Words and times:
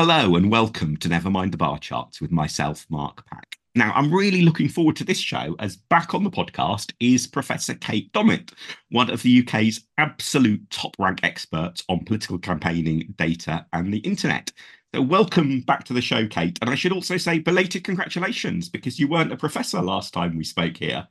Hello 0.00 0.36
and 0.36 0.48
welcome 0.48 0.96
to 0.98 1.08
Never 1.08 1.28
Mind 1.28 1.52
the 1.52 1.56
Bar 1.56 1.80
Charts 1.80 2.20
with 2.20 2.30
myself, 2.30 2.86
Mark 2.88 3.26
Pack. 3.26 3.56
Now, 3.74 3.90
I'm 3.96 4.14
really 4.14 4.42
looking 4.42 4.68
forward 4.68 4.94
to 4.94 5.04
this 5.04 5.18
show 5.18 5.56
as 5.58 5.74
back 5.74 6.14
on 6.14 6.22
the 6.22 6.30
podcast 6.30 6.92
is 7.00 7.26
Professor 7.26 7.74
Kate 7.74 8.12
Dommett, 8.12 8.52
one 8.92 9.10
of 9.10 9.22
the 9.22 9.42
UK's 9.42 9.88
absolute 9.98 10.70
top 10.70 10.94
rank 11.00 11.24
experts 11.24 11.82
on 11.88 12.04
political 12.04 12.38
campaigning, 12.38 13.12
data, 13.18 13.66
and 13.72 13.92
the 13.92 13.98
internet. 13.98 14.52
So, 14.94 15.02
welcome 15.02 15.62
back 15.62 15.82
to 15.86 15.94
the 15.94 16.00
show, 16.00 16.28
Kate. 16.28 16.56
And 16.60 16.70
I 16.70 16.76
should 16.76 16.92
also 16.92 17.16
say 17.16 17.40
belated 17.40 17.82
congratulations 17.82 18.68
because 18.68 19.00
you 19.00 19.08
weren't 19.08 19.32
a 19.32 19.36
professor 19.36 19.82
last 19.82 20.14
time 20.14 20.36
we 20.36 20.44
spoke 20.44 20.76
here. 20.76 21.08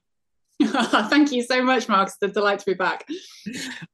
Thank 0.64 1.34
you 1.34 1.44
so 1.44 1.62
much, 1.62 1.90
Mark. 1.90 2.08
It's 2.08 2.18
a 2.22 2.30
delight 2.30 2.60
to 2.60 2.66
be 2.66 2.74
back. 2.74 3.06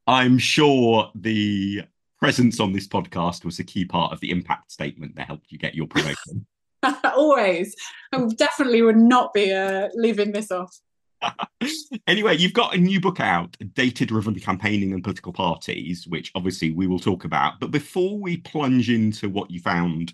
I'm 0.05 0.38
sure 0.38 1.10
the 1.16 1.82
presence 2.24 2.62
on 2.62 2.71
this 2.71 2.88
podcast 2.88 3.44
was 3.44 3.59
a 3.59 3.66
key 3.66 3.84
part 3.84 4.13
of 4.13 4.20
the 4.22 4.31
impact 4.31 4.72
statement 4.72 5.14
that 5.14 5.27
helped 5.27 5.52
you 5.52 5.58
get 5.58 5.76
your 5.76 5.86
promotion. 5.86 6.45
Always. 7.04 7.76
I 8.14 8.26
definitely 8.38 8.81
would 8.81 8.95
not 8.95 9.34
be 9.34 9.52
uh, 9.52 9.90
leaving 9.94 10.31
this 10.31 10.50
off. 10.50 10.73
anyway, 12.08 12.38
you've 12.38 12.54
got 12.54 12.76
a 12.76 12.78
new 12.78 13.02
book 13.02 13.20
out, 13.20 13.58
Data 13.73 14.05
Driven 14.05 14.40
Campaigning 14.40 14.94
and 14.94 15.04
Political 15.04 15.34
Parties, 15.34 16.08
which 16.08 16.31
obviously 16.34 16.72
we 16.72 16.88
will 16.88 16.98
talk 16.98 17.26
about. 17.26 17.59
But 17.59 17.72
before 17.72 18.17
we 18.17 18.38
plunge 18.38 18.90
into 18.90 19.28
what 19.28 19.52
you 19.52 19.59
found 19.59 20.14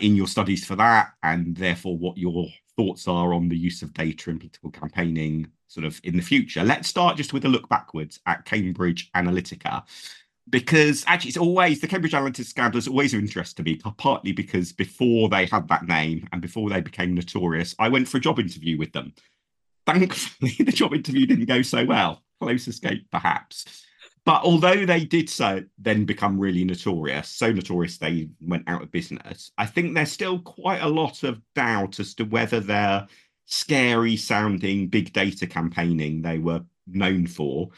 in 0.00 0.16
your 0.16 0.26
studies 0.26 0.66
for 0.66 0.74
that, 0.74 1.12
and 1.22 1.56
therefore 1.56 1.96
what 1.96 2.18
your 2.18 2.48
thoughts 2.76 3.06
are 3.06 3.32
on 3.32 3.48
the 3.48 3.56
use 3.56 3.80
of 3.82 3.94
data 3.94 4.30
in 4.30 4.40
political 4.40 4.72
campaigning 4.72 5.46
sort 5.68 5.86
of 5.86 6.00
in 6.02 6.16
the 6.16 6.22
future, 6.22 6.64
let's 6.64 6.88
start 6.88 7.16
just 7.16 7.32
with 7.32 7.44
a 7.44 7.48
look 7.48 7.68
backwards 7.68 8.18
at 8.26 8.44
Cambridge 8.44 9.12
Analytica 9.12 9.84
because 10.50 11.04
actually 11.06 11.30
it's 11.30 11.38
always 11.38 11.80
the 11.80 11.86
Cambridge 11.86 12.12
Analytica 12.12 12.44
scandal 12.44 12.78
is 12.78 12.88
always 12.88 13.14
of 13.14 13.20
interest 13.20 13.56
to 13.56 13.62
me, 13.62 13.80
partly 13.96 14.32
because 14.32 14.72
before 14.72 15.28
they 15.28 15.46
had 15.46 15.68
that 15.68 15.86
name 15.86 16.28
and 16.32 16.42
before 16.42 16.68
they 16.68 16.80
became 16.80 17.14
notorious, 17.14 17.74
I 17.78 17.88
went 17.88 18.08
for 18.08 18.18
a 18.18 18.20
job 18.20 18.38
interview 18.38 18.78
with 18.78 18.92
them. 18.92 19.14
Thankfully, 19.86 20.56
the 20.58 20.72
job 20.72 20.94
interview 20.94 21.26
didn't 21.26 21.46
go 21.46 21.62
so 21.62 21.84
well. 21.84 22.22
Close 22.40 22.68
escape, 22.68 23.06
perhaps. 23.10 23.84
But 24.26 24.42
although 24.42 24.86
they 24.86 25.04
did 25.04 25.28
so 25.28 25.62
then 25.78 26.06
become 26.06 26.38
really 26.38 26.64
notorious, 26.64 27.28
so 27.28 27.52
notorious 27.52 27.98
they 27.98 28.30
went 28.40 28.64
out 28.66 28.82
of 28.82 28.90
business, 28.90 29.50
I 29.58 29.66
think 29.66 29.94
there's 29.94 30.12
still 30.12 30.38
quite 30.38 30.82
a 30.82 30.88
lot 30.88 31.22
of 31.24 31.42
doubt 31.54 32.00
as 32.00 32.14
to 32.14 32.24
whether 32.24 32.60
their 32.60 33.06
scary 33.46 34.16
sounding 34.16 34.88
big 34.88 35.12
data 35.12 35.46
campaigning 35.46 36.22
they 36.22 36.38
were 36.38 36.62
known 36.86 37.26
for 37.26 37.68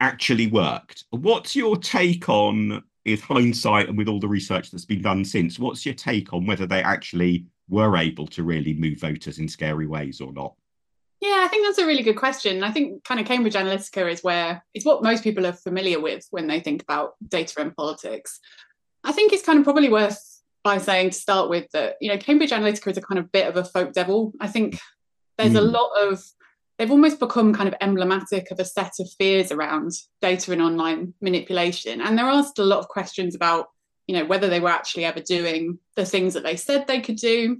actually 0.00 0.46
worked. 0.46 1.04
What's 1.10 1.54
your 1.56 1.76
take 1.76 2.28
on, 2.28 2.82
with 3.04 3.22
hindsight 3.22 3.88
and 3.88 3.98
with 3.98 4.08
all 4.08 4.20
the 4.20 4.28
research 4.28 4.70
that's 4.70 4.84
been 4.84 5.02
done 5.02 5.24
since, 5.24 5.58
what's 5.58 5.84
your 5.84 5.94
take 5.94 6.32
on 6.32 6.46
whether 6.46 6.66
they 6.66 6.82
actually 6.82 7.46
were 7.68 7.96
able 7.96 8.26
to 8.26 8.42
really 8.42 8.74
move 8.74 9.00
voters 9.00 9.38
in 9.38 9.48
scary 9.48 9.86
ways 9.86 10.20
or 10.20 10.32
not? 10.32 10.54
Yeah, 11.20 11.42
I 11.44 11.48
think 11.48 11.66
that's 11.66 11.78
a 11.78 11.86
really 11.86 12.02
good 12.02 12.16
question. 12.16 12.62
I 12.62 12.70
think 12.70 13.04
kind 13.04 13.20
of 13.20 13.26
Cambridge 13.26 13.54
Analytica 13.54 14.10
is 14.12 14.22
where 14.22 14.62
it's 14.74 14.84
what 14.84 15.02
most 15.02 15.24
people 15.24 15.46
are 15.46 15.52
familiar 15.52 16.00
with 16.00 16.26
when 16.30 16.46
they 16.46 16.60
think 16.60 16.82
about 16.82 17.14
data 17.26 17.60
and 17.60 17.74
politics. 17.74 18.40
I 19.04 19.12
think 19.12 19.32
it's 19.32 19.44
kind 19.44 19.58
of 19.58 19.64
probably 19.64 19.88
worth 19.88 20.20
by 20.62 20.78
saying 20.78 21.10
to 21.10 21.16
start 21.16 21.48
with 21.48 21.70
that, 21.72 21.96
you 22.00 22.10
know, 22.10 22.18
Cambridge 22.18 22.50
Analytica 22.50 22.90
is 22.90 22.98
a 22.98 23.02
kind 23.02 23.18
of 23.18 23.32
bit 23.32 23.48
of 23.48 23.56
a 23.56 23.64
folk 23.64 23.92
devil. 23.92 24.32
I 24.40 24.48
think 24.48 24.78
there's 25.38 25.52
mm. 25.52 25.58
a 25.58 25.66
hmm. 25.66 25.72
lot 25.72 25.90
of 26.02 26.22
they've 26.78 26.90
almost 26.90 27.20
become 27.20 27.54
kind 27.54 27.68
of 27.68 27.74
emblematic 27.80 28.50
of 28.50 28.58
a 28.58 28.64
set 28.64 28.92
of 29.00 29.08
fears 29.18 29.52
around 29.52 29.92
data 30.20 30.52
and 30.52 30.62
online 30.62 31.14
manipulation. 31.20 32.00
And 32.00 32.18
are 32.18 32.42
still 32.44 32.64
a 32.64 32.66
lot 32.66 32.80
of 32.80 32.88
questions 32.88 33.34
about, 33.34 33.68
you 34.06 34.16
know, 34.16 34.24
whether 34.24 34.48
they 34.48 34.60
were 34.60 34.70
actually 34.70 35.04
ever 35.04 35.20
doing 35.20 35.78
the 35.94 36.04
things 36.04 36.34
that 36.34 36.42
they 36.42 36.56
said 36.56 36.86
they 36.86 37.00
could 37.00 37.16
do. 37.16 37.58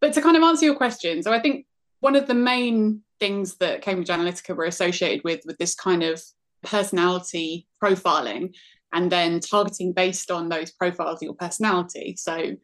But 0.00 0.12
to 0.14 0.22
kind 0.22 0.36
of 0.36 0.42
answer 0.42 0.64
your 0.64 0.76
question, 0.76 1.22
so 1.22 1.32
I 1.32 1.40
think 1.40 1.66
one 2.00 2.16
of 2.16 2.26
the 2.26 2.34
main 2.34 3.02
things 3.18 3.56
that 3.56 3.82
Cambridge 3.82 4.08
Analytica 4.08 4.54
were 4.54 4.64
associated 4.64 5.24
with 5.24 5.40
with 5.46 5.58
this 5.58 5.74
kind 5.74 6.02
of 6.02 6.22
personality 6.62 7.66
profiling 7.82 8.54
and 8.92 9.10
then 9.10 9.40
targeting 9.40 9.92
based 9.92 10.30
on 10.30 10.48
those 10.48 10.70
profiles 10.70 11.18
of 11.18 11.22
your 11.22 11.34
personality. 11.34 12.14
So 12.18 12.56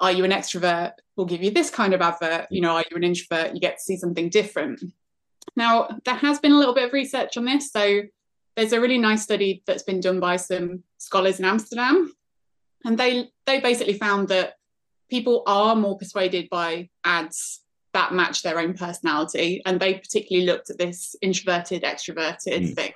are 0.00 0.12
you 0.12 0.24
an 0.24 0.30
extrovert? 0.30 0.92
We'll 1.16 1.26
give 1.26 1.42
you 1.42 1.50
this 1.50 1.70
kind 1.70 1.94
of 1.94 2.00
advert. 2.00 2.46
You 2.50 2.60
know, 2.60 2.76
are 2.76 2.84
you 2.90 2.96
an 2.96 3.04
introvert? 3.04 3.54
You 3.54 3.60
get 3.60 3.78
to 3.78 3.82
see 3.82 3.96
something 3.96 4.28
different. 4.28 4.80
Now, 5.56 5.88
there 6.04 6.14
has 6.14 6.38
been 6.38 6.52
a 6.52 6.58
little 6.58 6.74
bit 6.74 6.84
of 6.84 6.92
research 6.92 7.36
on 7.36 7.44
this. 7.44 7.70
So 7.70 8.02
there's 8.56 8.72
a 8.72 8.80
really 8.80 8.98
nice 8.98 9.22
study 9.22 9.62
that's 9.66 9.82
been 9.82 10.00
done 10.00 10.20
by 10.20 10.36
some 10.36 10.82
scholars 10.98 11.38
in 11.38 11.44
Amsterdam. 11.44 12.12
And 12.84 12.98
they, 12.98 13.30
they 13.46 13.60
basically 13.60 13.94
found 13.94 14.28
that 14.28 14.54
people 15.10 15.42
are 15.46 15.76
more 15.76 15.96
persuaded 15.96 16.48
by 16.50 16.90
ads 17.04 17.60
that 17.92 18.12
match 18.12 18.42
their 18.42 18.58
own 18.58 18.74
personality. 18.74 19.62
And 19.64 19.78
they 19.78 19.94
particularly 19.94 20.46
looked 20.46 20.70
at 20.70 20.78
this 20.78 21.16
introverted, 21.22 21.82
extroverted 21.82 22.38
mm. 22.46 22.74
thing. 22.74 22.92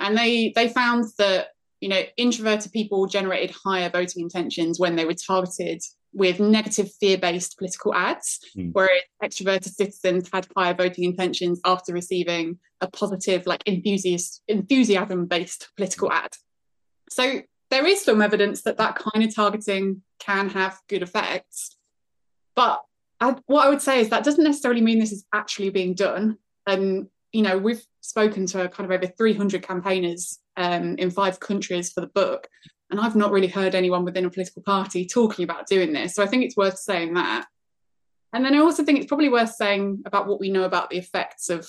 And 0.00 0.16
they 0.16 0.52
they 0.54 0.68
found 0.68 1.04
that, 1.18 1.48
you 1.80 1.88
know, 1.88 2.02
introverted 2.16 2.72
people 2.72 3.06
generated 3.06 3.56
higher 3.64 3.88
voting 3.88 4.22
intentions 4.22 4.78
when 4.78 4.96
they 4.96 5.04
were 5.06 5.14
targeted 5.14 5.82
with 6.16 6.40
negative 6.40 6.90
fear-based 6.98 7.58
political 7.58 7.94
ads, 7.94 8.40
mm. 8.56 8.70
whereas 8.72 9.02
extroverted 9.22 9.68
citizens 9.68 10.30
had 10.32 10.48
higher 10.56 10.72
voting 10.72 11.04
intentions 11.04 11.60
after 11.66 11.92
receiving 11.92 12.58
a 12.80 12.88
positive, 12.90 13.46
like 13.46 13.62
enthusiast 13.66 14.42
enthusiasm-based 14.48 15.68
political 15.76 16.10
ad. 16.10 16.32
So 17.10 17.42
there 17.70 17.86
is 17.86 18.02
some 18.02 18.22
evidence 18.22 18.62
that 18.62 18.78
that 18.78 18.96
kind 18.96 19.28
of 19.28 19.34
targeting 19.34 20.02
can 20.18 20.48
have 20.48 20.80
good 20.88 21.02
effects, 21.02 21.76
but 22.54 22.80
I, 23.20 23.36
what 23.44 23.66
I 23.66 23.68
would 23.68 23.82
say 23.82 24.00
is 24.00 24.08
that 24.08 24.24
doesn't 24.24 24.42
necessarily 24.42 24.80
mean 24.80 24.98
this 24.98 25.12
is 25.12 25.26
actually 25.34 25.68
being 25.68 25.92
done. 25.92 26.38
And 26.66 27.08
you 27.32 27.42
know, 27.42 27.58
we've 27.58 27.84
spoken 28.00 28.46
to 28.46 28.70
kind 28.70 28.90
of 28.90 28.96
over 28.96 29.06
300 29.06 29.62
campaigners 29.62 30.38
um, 30.56 30.96
in 30.96 31.10
five 31.10 31.40
countries 31.40 31.92
for 31.92 32.00
the 32.00 32.06
book, 32.06 32.48
and 32.90 33.00
I've 33.00 33.16
not 33.16 33.32
really 33.32 33.48
heard 33.48 33.74
anyone 33.74 34.04
within 34.04 34.24
a 34.24 34.30
political 34.30 34.62
party 34.62 35.06
talking 35.06 35.42
about 35.42 35.66
doing 35.66 35.92
this. 35.92 36.14
So 36.14 36.22
I 36.22 36.26
think 36.26 36.44
it's 36.44 36.56
worth 36.56 36.78
saying 36.78 37.14
that. 37.14 37.46
And 38.32 38.44
then 38.44 38.54
I 38.54 38.58
also 38.58 38.84
think 38.84 38.98
it's 38.98 39.08
probably 39.08 39.28
worth 39.28 39.54
saying 39.54 40.02
about 40.06 40.26
what 40.26 40.40
we 40.40 40.50
know 40.50 40.64
about 40.64 40.90
the 40.90 40.98
effects 40.98 41.50
of 41.50 41.68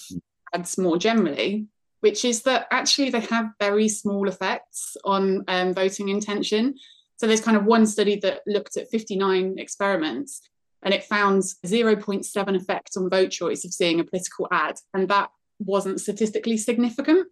ads 0.53 0.77
more 0.77 0.97
generally, 0.97 1.67
which 2.01 2.25
is 2.25 2.43
that 2.43 2.67
actually 2.71 3.09
they 3.09 3.21
have 3.21 3.51
very 3.59 3.87
small 3.87 4.27
effects 4.27 4.95
on 5.03 5.43
um, 5.47 5.73
voting 5.73 6.09
intention. 6.09 6.75
So 7.17 7.25
there's 7.25 7.41
kind 7.41 7.57
of 7.57 7.65
one 7.65 7.87
study 7.87 8.17
that 8.17 8.41
looked 8.45 8.77
at 8.77 8.89
59 8.89 9.57
experiments 9.57 10.41
and 10.83 10.93
it 10.93 11.03
found 11.03 11.41
0.7 11.65 12.55
effect 12.55 12.91
on 12.95 13.09
vote 13.09 13.31
choice 13.31 13.65
of 13.65 13.73
seeing 13.73 13.99
a 13.99 14.03
political 14.03 14.47
ad. 14.51 14.75
And 14.93 15.07
that 15.09 15.31
wasn't 15.59 15.99
statistically 15.99 16.57
significant. 16.57 17.27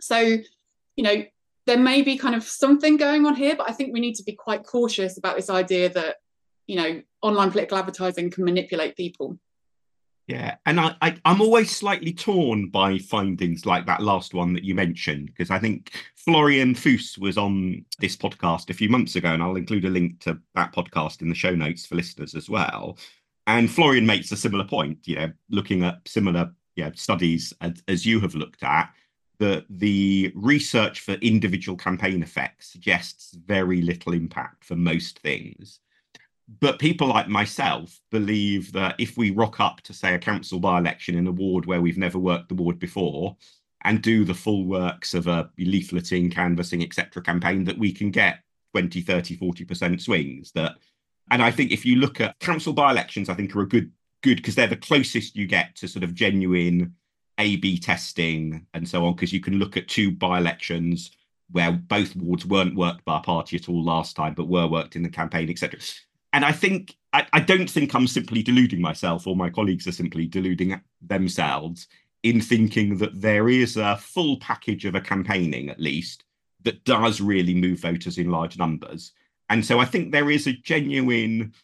So, 0.00 0.18
you 0.18 1.04
know, 1.04 1.24
there 1.68 1.78
may 1.78 2.00
be 2.00 2.16
kind 2.16 2.34
of 2.34 2.42
something 2.42 2.96
going 2.96 3.26
on 3.26 3.36
here, 3.36 3.54
but 3.54 3.68
I 3.68 3.74
think 3.74 3.92
we 3.92 4.00
need 4.00 4.14
to 4.14 4.24
be 4.24 4.32
quite 4.32 4.64
cautious 4.64 5.18
about 5.18 5.36
this 5.36 5.50
idea 5.50 5.90
that, 5.90 6.16
you 6.66 6.76
know, 6.76 7.02
online 7.20 7.50
political 7.50 7.76
advertising 7.76 8.30
can 8.30 8.46
manipulate 8.46 8.96
people. 8.96 9.38
Yeah, 10.26 10.56
and 10.64 10.80
I, 10.80 10.96
I 11.02 11.16
am 11.26 11.42
always 11.42 11.70
slightly 11.70 12.14
torn 12.14 12.70
by 12.70 12.96
findings 12.96 13.66
like 13.66 13.84
that 13.84 14.02
last 14.02 14.32
one 14.32 14.54
that 14.54 14.64
you 14.64 14.74
mentioned 14.74 15.26
because 15.26 15.50
I 15.50 15.58
think 15.58 15.92
Florian 16.16 16.74
Foos 16.74 17.18
was 17.18 17.36
on 17.36 17.84
this 17.98 18.16
podcast 18.16 18.70
a 18.70 18.74
few 18.74 18.88
months 18.88 19.16
ago, 19.16 19.28
and 19.28 19.42
I'll 19.42 19.56
include 19.56 19.84
a 19.84 19.90
link 19.90 20.20
to 20.20 20.38
that 20.54 20.74
podcast 20.74 21.20
in 21.20 21.28
the 21.28 21.34
show 21.34 21.54
notes 21.54 21.84
for 21.84 21.96
listeners 21.96 22.34
as 22.34 22.48
well. 22.48 22.96
And 23.46 23.70
Florian 23.70 24.06
makes 24.06 24.32
a 24.32 24.36
similar 24.36 24.64
point, 24.64 25.06
you 25.06 25.16
know, 25.16 25.32
looking 25.50 25.84
at 25.84 26.00
similar 26.06 26.50
yeah, 26.76 26.92
studies 26.94 27.52
as, 27.60 27.82
as 27.88 28.06
you 28.06 28.20
have 28.20 28.34
looked 28.34 28.62
at, 28.62 28.90
that 29.38 29.64
the 29.70 30.32
research 30.34 31.00
for 31.00 31.12
individual 31.14 31.76
campaign 31.76 32.22
effects 32.22 32.72
suggests 32.72 33.34
very 33.34 33.80
little 33.82 34.12
impact 34.12 34.64
for 34.64 34.76
most 34.76 35.20
things. 35.20 35.80
But 36.60 36.78
people 36.78 37.08
like 37.08 37.28
myself 37.28 38.00
believe 38.10 38.72
that 38.72 38.96
if 38.98 39.16
we 39.16 39.30
rock 39.30 39.60
up 39.60 39.82
to, 39.82 39.92
say, 39.92 40.14
a 40.14 40.18
council 40.18 40.58
by 40.58 40.78
election 40.78 41.14
in 41.14 41.26
a 41.26 41.32
ward 41.32 41.66
where 41.66 41.80
we've 41.80 41.98
never 41.98 42.18
worked 42.18 42.48
the 42.48 42.54
ward 42.54 42.78
before 42.78 43.36
and 43.84 44.02
do 44.02 44.24
the 44.24 44.34
full 44.34 44.64
works 44.64 45.14
of 45.14 45.26
a 45.26 45.50
leafleting, 45.58 46.32
canvassing, 46.32 46.82
etc. 46.82 47.22
campaign, 47.22 47.64
that 47.64 47.78
we 47.78 47.92
can 47.92 48.10
get 48.10 48.40
20, 48.72 49.02
30, 49.02 49.36
40% 49.36 50.00
swings. 50.00 50.50
That, 50.52 50.76
and 51.30 51.42
I 51.42 51.50
think 51.50 51.70
if 51.70 51.84
you 51.84 51.96
look 51.96 52.20
at 52.20 52.38
council 52.40 52.72
by 52.72 52.90
elections, 52.90 53.28
I 53.28 53.34
think 53.34 53.54
are 53.54 53.60
a 53.60 53.68
good, 53.68 53.92
good 54.22 54.36
because 54.36 54.54
they're 54.54 54.66
the 54.66 54.76
closest 54.76 55.36
you 55.36 55.46
get 55.46 55.76
to 55.76 55.86
sort 55.86 56.02
of 56.02 56.14
genuine 56.14 56.94
a 57.38 57.56
B 57.56 57.78
testing 57.78 58.66
and 58.74 58.88
so 58.88 59.06
on, 59.06 59.14
because 59.14 59.32
you 59.32 59.40
can 59.40 59.58
look 59.58 59.76
at 59.76 59.88
two 59.88 60.10
by 60.10 60.38
elections 60.38 61.12
where 61.50 61.72
both 61.72 62.14
wards 62.16 62.44
weren't 62.44 62.76
worked 62.76 63.04
by 63.04 63.18
a 63.18 63.22
party 63.22 63.56
at 63.56 63.68
all 63.68 63.82
last 63.82 64.16
time, 64.16 64.34
but 64.34 64.48
were 64.48 64.66
worked 64.66 64.96
in 64.96 65.02
the 65.02 65.08
campaign, 65.08 65.48
etc. 65.48 65.80
And 66.32 66.44
I 66.44 66.52
think 66.52 66.96
I, 67.12 67.26
I 67.32 67.40
don't 67.40 67.70
think 67.70 67.94
I'm 67.94 68.06
simply 68.06 68.42
deluding 68.42 68.80
myself, 68.80 69.26
or 69.26 69.34
my 69.34 69.48
colleagues 69.48 69.86
are 69.86 69.92
simply 69.92 70.26
deluding 70.26 70.78
themselves 71.00 71.88
in 72.22 72.40
thinking 72.40 72.98
that 72.98 73.20
there 73.20 73.48
is 73.48 73.76
a 73.76 73.96
full 73.96 74.38
package 74.38 74.84
of 74.84 74.94
a 74.94 75.00
campaigning, 75.00 75.70
at 75.70 75.80
least, 75.80 76.24
that 76.64 76.84
does 76.84 77.20
really 77.20 77.54
move 77.54 77.80
voters 77.80 78.18
in 78.18 78.30
large 78.30 78.58
numbers. 78.58 79.12
And 79.48 79.64
so 79.64 79.78
I 79.78 79.84
think 79.84 80.10
there 80.10 80.30
is 80.30 80.46
a 80.46 80.52
genuine 80.52 81.54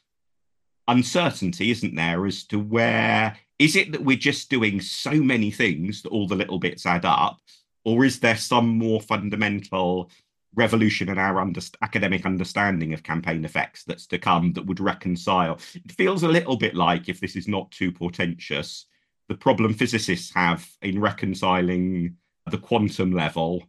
uncertainty, 0.88 1.70
isn't 1.70 1.94
there, 1.94 2.24
as 2.24 2.44
to 2.44 2.58
where 2.58 3.36
is 3.64 3.76
it 3.76 3.92
that 3.92 4.04
we're 4.04 4.16
just 4.16 4.50
doing 4.50 4.78
so 4.78 5.12
many 5.12 5.50
things 5.50 6.02
that 6.02 6.10
all 6.10 6.28
the 6.28 6.36
little 6.36 6.58
bits 6.58 6.84
add 6.84 7.06
up, 7.06 7.40
or 7.84 8.04
is 8.04 8.20
there 8.20 8.36
some 8.36 8.68
more 8.68 9.00
fundamental 9.00 10.10
revolution 10.54 11.08
in 11.08 11.18
our 11.18 11.40
under- 11.40 11.62
academic 11.80 12.26
understanding 12.26 12.92
of 12.92 13.02
campaign 13.02 13.42
effects 13.42 13.82
that's 13.84 14.06
to 14.08 14.18
come 14.18 14.52
that 14.52 14.66
would 14.66 14.80
reconcile? 14.80 15.58
It 15.74 15.92
feels 15.92 16.24
a 16.24 16.28
little 16.28 16.58
bit 16.58 16.74
like, 16.74 17.08
if 17.08 17.20
this 17.20 17.36
is 17.36 17.48
not 17.48 17.70
too 17.70 17.90
portentous, 17.90 18.84
the 19.30 19.34
problem 19.34 19.72
physicists 19.72 20.34
have 20.34 20.68
in 20.82 21.00
reconciling 21.00 22.16
the 22.50 22.58
quantum 22.58 23.12
level 23.12 23.64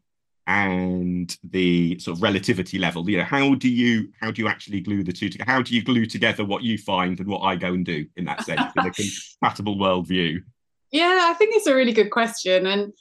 and 0.48 1.38
the 1.44 1.98
sort 2.00 2.18
of 2.18 2.22
relativity 2.22 2.78
level 2.78 3.10
you 3.10 3.18
know 3.18 3.24
how 3.24 3.56
do 3.56 3.68
you 3.68 4.10
how 4.22 4.30
do 4.30 4.42
you 4.42 4.48
actually 4.48 4.80
glue 4.80 5.04
the 5.04 5.12
two 5.12 5.28
together 5.28 5.50
how 5.50 5.62
do 5.62 5.74
you 5.74 5.84
glue 5.84 6.06
together 6.06 6.46
what 6.46 6.62
you 6.62 6.78
find 6.78 7.20
and 7.20 7.28
what 7.28 7.42
i 7.42 7.56
go 7.56 7.74
and 7.74 7.86
do 7.86 8.06
in 8.16 8.26
that 8.26 8.44
sense 8.44 8.62
in 8.78 8.86
a 8.86 8.92
compatible 9.42 9.76
worldview? 9.76 10.40
Yeah 10.92 11.28
i 11.30 11.34
think 11.34 11.56
it's 11.56 11.68
a 11.68 11.76
really 11.76 11.94
good 11.94 12.12
question 12.12 12.68
and 12.68 12.94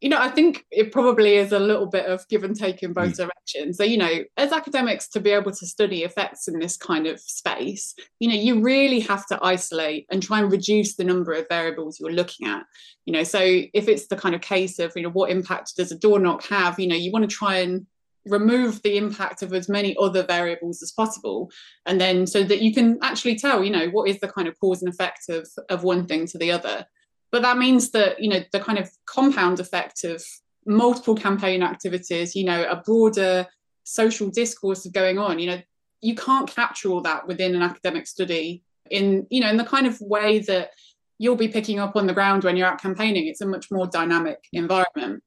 you 0.00 0.08
know, 0.08 0.18
I 0.18 0.28
think 0.28 0.66
it 0.70 0.92
probably 0.92 1.36
is 1.36 1.52
a 1.52 1.58
little 1.58 1.86
bit 1.86 2.06
of 2.06 2.26
give 2.28 2.44
and 2.44 2.54
take 2.54 2.82
in 2.82 2.92
both 2.92 3.14
mm. 3.14 3.16
directions. 3.16 3.78
So, 3.78 3.84
you 3.84 3.96
know, 3.96 4.24
as 4.36 4.52
academics 4.52 5.08
to 5.10 5.20
be 5.20 5.30
able 5.30 5.52
to 5.52 5.66
study 5.66 6.02
effects 6.02 6.48
in 6.48 6.58
this 6.58 6.76
kind 6.76 7.06
of 7.06 7.20
space, 7.20 7.94
you 8.18 8.28
know, 8.28 8.34
you 8.34 8.60
really 8.60 9.00
have 9.00 9.26
to 9.28 9.38
isolate 9.42 10.06
and 10.10 10.22
try 10.22 10.40
and 10.40 10.52
reduce 10.52 10.96
the 10.96 11.04
number 11.04 11.32
of 11.32 11.48
variables 11.48 11.98
you're 11.98 12.12
looking 12.12 12.46
at. 12.46 12.64
You 13.06 13.12
know, 13.14 13.24
so 13.24 13.40
if 13.40 13.88
it's 13.88 14.08
the 14.08 14.16
kind 14.16 14.34
of 14.34 14.40
case 14.40 14.78
of, 14.78 14.92
you 14.96 15.02
know, 15.02 15.10
what 15.10 15.30
impact 15.30 15.76
does 15.76 15.92
a 15.92 15.98
door 15.98 16.18
knock 16.18 16.44
have, 16.44 16.78
you 16.78 16.86
know, 16.86 16.96
you 16.96 17.10
want 17.10 17.28
to 17.28 17.34
try 17.34 17.58
and 17.58 17.86
remove 18.26 18.82
the 18.82 18.96
impact 18.96 19.42
of 19.42 19.52
as 19.52 19.68
many 19.68 19.94
other 20.00 20.22
variables 20.22 20.82
as 20.82 20.92
possible 20.92 21.50
and 21.86 22.00
then 22.00 22.26
so 22.26 22.42
that 22.42 22.62
you 22.62 22.72
can 22.72 22.98
actually 23.02 23.36
tell 23.36 23.62
you 23.62 23.70
know 23.70 23.88
what 23.88 24.08
is 24.08 24.18
the 24.20 24.28
kind 24.28 24.48
of 24.48 24.58
cause 24.58 24.82
and 24.82 24.90
effect 24.90 25.28
of 25.28 25.46
of 25.68 25.84
one 25.84 26.06
thing 26.06 26.26
to 26.26 26.38
the 26.38 26.50
other 26.50 26.86
but 27.34 27.42
that 27.42 27.58
means 27.58 27.90
that, 27.90 28.22
you 28.22 28.28
know, 28.28 28.38
the 28.52 28.60
kind 28.60 28.78
of 28.78 28.88
compound 29.06 29.58
effect 29.58 30.04
of 30.04 30.24
multiple 30.66 31.16
campaign 31.16 31.64
activities, 31.64 32.36
you 32.36 32.44
know, 32.44 32.62
a 32.70 32.76
broader 32.76 33.44
social 33.82 34.30
discourse 34.30 34.86
going 34.86 35.18
on, 35.18 35.40
you 35.40 35.48
know, 35.48 35.60
you 36.00 36.14
can't 36.14 36.48
capture 36.48 36.90
all 36.90 37.00
that 37.00 37.26
within 37.26 37.56
an 37.56 37.62
academic 37.62 38.06
study 38.06 38.62
in, 38.88 39.26
you 39.30 39.40
know, 39.40 39.50
in 39.50 39.56
the 39.56 39.64
kind 39.64 39.88
of 39.88 40.00
way 40.00 40.38
that 40.38 40.70
you'll 41.18 41.34
be 41.34 41.48
picking 41.48 41.80
up 41.80 41.96
on 41.96 42.06
the 42.06 42.12
ground 42.12 42.44
when 42.44 42.56
you're 42.56 42.68
out 42.68 42.80
campaigning. 42.80 43.26
It's 43.26 43.40
a 43.40 43.46
much 43.46 43.68
more 43.68 43.88
dynamic 43.88 44.38
environment. 44.52 45.24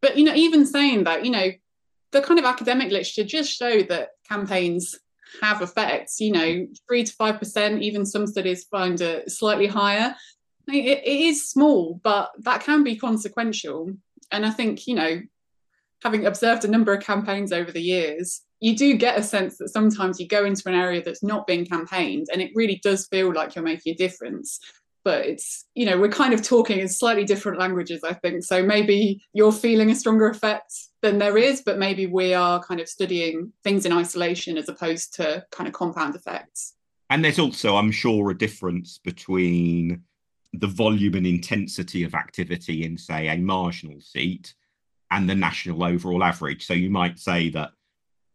But, 0.00 0.16
you 0.16 0.24
know, 0.24 0.34
even 0.34 0.64
saying 0.64 1.04
that, 1.04 1.22
you 1.22 1.32
know, 1.32 1.50
the 2.12 2.22
kind 2.22 2.40
of 2.40 2.46
academic 2.46 2.90
literature 2.90 3.24
just 3.24 3.52
show 3.52 3.82
that 3.82 4.12
campaigns 4.26 4.98
have 5.42 5.60
effects, 5.60 6.18
you 6.18 6.32
know, 6.32 6.66
three 6.88 7.04
to 7.04 7.12
five 7.12 7.38
percent, 7.38 7.82
even 7.82 8.06
some 8.06 8.26
studies 8.26 8.64
find 8.64 8.98
it 9.02 9.30
slightly 9.30 9.66
higher 9.66 10.16
it, 10.68 11.02
it 11.04 11.20
is 11.20 11.48
small, 11.48 12.00
but 12.02 12.30
that 12.40 12.62
can 12.62 12.82
be 12.82 12.96
consequential. 12.96 13.92
And 14.30 14.46
I 14.46 14.50
think, 14.50 14.86
you 14.86 14.94
know, 14.94 15.20
having 16.02 16.26
observed 16.26 16.64
a 16.64 16.68
number 16.68 16.92
of 16.92 17.02
campaigns 17.02 17.52
over 17.52 17.70
the 17.70 17.82
years, 17.82 18.42
you 18.60 18.76
do 18.76 18.96
get 18.96 19.18
a 19.18 19.22
sense 19.22 19.58
that 19.58 19.70
sometimes 19.70 20.20
you 20.20 20.28
go 20.28 20.44
into 20.44 20.62
an 20.66 20.74
area 20.74 21.02
that's 21.02 21.22
not 21.22 21.46
being 21.46 21.66
campaigned 21.66 22.28
and 22.32 22.40
it 22.40 22.52
really 22.54 22.80
does 22.82 23.06
feel 23.08 23.32
like 23.32 23.54
you're 23.54 23.64
making 23.64 23.94
a 23.94 23.96
difference. 23.96 24.60
But 25.04 25.26
it's, 25.26 25.64
you 25.74 25.84
know, 25.84 25.98
we're 25.98 26.08
kind 26.08 26.32
of 26.32 26.42
talking 26.42 26.78
in 26.78 26.88
slightly 26.88 27.24
different 27.24 27.58
languages, 27.58 28.04
I 28.04 28.14
think. 28.14 28.44
So 28.44 28.62
maybe 28.62 29.20
you're 29.32 29.50
feeling 29.50 29.90
a 29.90 29.96
stronger 29.96 30.28
effect 30.28 30.72
than 31.02 31.18
there 31.18 31.36
is, 31.36 31.62
but 31.66 31.76
maybe 31.76 32.06
we 32.06 32.34
are 32.34 32.62
kind 32.62 32.80
of 32.80 32.88
studying 32.88 33.52
things 33.64 33.84
in 33.84 33.92
isolation 33.92 34.56
as 34.56 34.68
opposed 34.68 35.14
to 35.14 35.44
kind 35.50 35.66
of 35.66 35.74
compound 35.74 36.14
effects. 36.14 36.74
And 37.10 37.24
there's 37.24 37.40
also, 37.40 37.76
I'm 37.76 37.90
sure, 37.90 38.30
a 38.30 38.38
difference 38.38 38.98
between 38.98 40.04
the 40.52 40.66
volume 40.66 41.14
and 41.14 41.26
intensity 41.26 42.04
of 42.04 42.14
activity 42.14 42.84
in, 42.84 42.98
say, 42.98 43.28
a 43.28 43.36
marginal 43.36 44.00
seat 44.00 44.54
and 45.10 45.28
the 45.28 45.34
national 45.34 45.82
overall 45.84 46.22
average. 46.22 46.66
So 46.66 46.74
you 46.74 46.90
might 46.90 47.18
say 47.18 47.48
that 47.50 47.70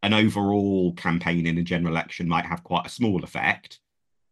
an 0.03 0.13
overall 0.13 0.93
campaign 0.93 1.45
in 1.45 1.57
a 1.57 1.63
general 1.63 1.93
election 1.93 2.27
might 2.27 2.45
have 2.45 2.63
quite 2.63 2.85
a 2.85 2.89
small 2.89 3.23
effect, 3.23 3.79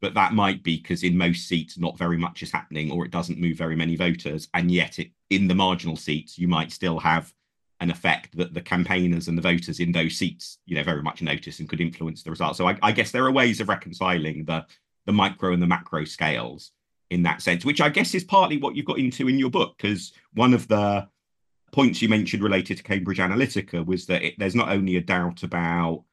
but 0.01 0.13
that 0.13 0.33
might 0.33 0.63
be 0.63 0.77
because 0.77 1.03
in 1.03 1.17
most 1.17 1.47
seats 1.47 1.77
not 1.77 1.97
very 1.97 2.17
much 2.17 2.43
is 2.43 2.51
happening 2.51 2.91
or 2.91 3.05
it 3.05 3.11
doesn't 3.11 3.39
move 3.39 3.57
very 3.57 3.75
many 3.75 3.95
voters. 3.95 4.47
And 4.53 4.71
yet 4.71 4.99
it, 4.99 5.11
in 5.29 5.47
the 5.47 5.55
marginal 5.55 5.95
seats, 5.95 6.37
you 6.37 6.47
might 6.47 6.71
still 6.71 6.99
have 6.99 7.33
an 7.81 7.91
effect 7.91 8.37
that 8.37 8.53
the 8.53 8.61
campaigners 8.61 9.27
and 9.27 9.37
the 9.37 9.41
voters 9.41 9.79
in 9.79 9.91
those 9.91 10.17
seats, 10.17 10.59
you 10.65 10.75
know, 10.75 10.83
very 10.83 11.01
much 11.01 11.21
notice 11.21 11.59
and 11.59 11.67
could 11.67 11.81
influence 11.81 12.23
the 12.23 12.29
result. 12.29 12.55
So 12.55 12.67
I, 12.67 12.77
I 12.81 12.91
guess 12.91 13.11
there 13.11 13.25
are 13.25 13.31
ways 13.31 13.59
of 13.59 13.69
reconciling 13.69 14.45
the 14.45 14.65
the 15.05 15.13
micro 15.13 15.53
and 15.53 15.61
the 15.61 15.67
macro 15.67 16.03
scales 16.03 16.71
in 17.09 17.23
that 17.23 17.41
sense, 17.41 17.65
which 17.65 17.81
I 17.81 17.89
guess 17.89 18.15
is 18.15 18.23
partly 18.23 18.57
what 18.57 18.75
you've 18.75 18.85
got 18.85 18.99
into 18.99 19.27
in 19.27 19.39
your 19.39 19.49
book, 19.49 19.75
because 19.77 20.13
one 20.33 20.53
of 20.53 20.67
the 20.67 21.07
points 21.71 22.01
you 22.01 22.09
mentioned 22.09 22.41
related 22.41 22.77
to 22.77 22.83
Cambridge 22.83 23.19
Analytica 23.19 23.85
was 23.85 24.05
that 24.07 24.23
it, 24.23 24.35
there's 24.37 24.55
not 24.55 24.69
only 24.69 24.95
a 24.95 25.01
doubt 25.01 25.43
about 25.43 26.03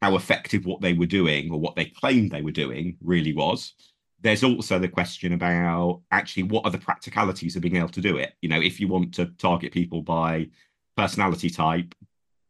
how 0.00 0.16
effective 0.16 0.64
what 0.64 0.80
they 0.80 0.92
were 0.92 1.06
doing 1.06 1.50
or 1.50 1.60
what 1.60 1.76
they 1.76 1.86
claimed 1.86 2.30
they 2.30 2.42
were 2.42 2.50
doing 2.50 2.96
really 3.02 3.34
was. 3.34 3.74
There's 4.20 4.44
also 4.44 4.78
the 4.78 4.88
question 4.88 5.32
about 5.32 6.02
actually 6.10 6.44
what 6.44 6.64
are 6.64 6.70
the 6.70 6.78
practicalities 6.78 7.56
of 7.56 7.62
being 7.62 7.76
able 7.76 7.88
to 7.90 8.00
do 8.00 8.16
it. 8.16 8.34
You 8.40 8.48
know, 8.48 8.60
if 8.60 8.80
you 8.80 8.88
want 8.88 9.14
to 9.14 9.26
target 9.38 9.72
people 9.72 10.02
by 10.02 10.48
personality 10.96 11.50
type, 11.50 11.94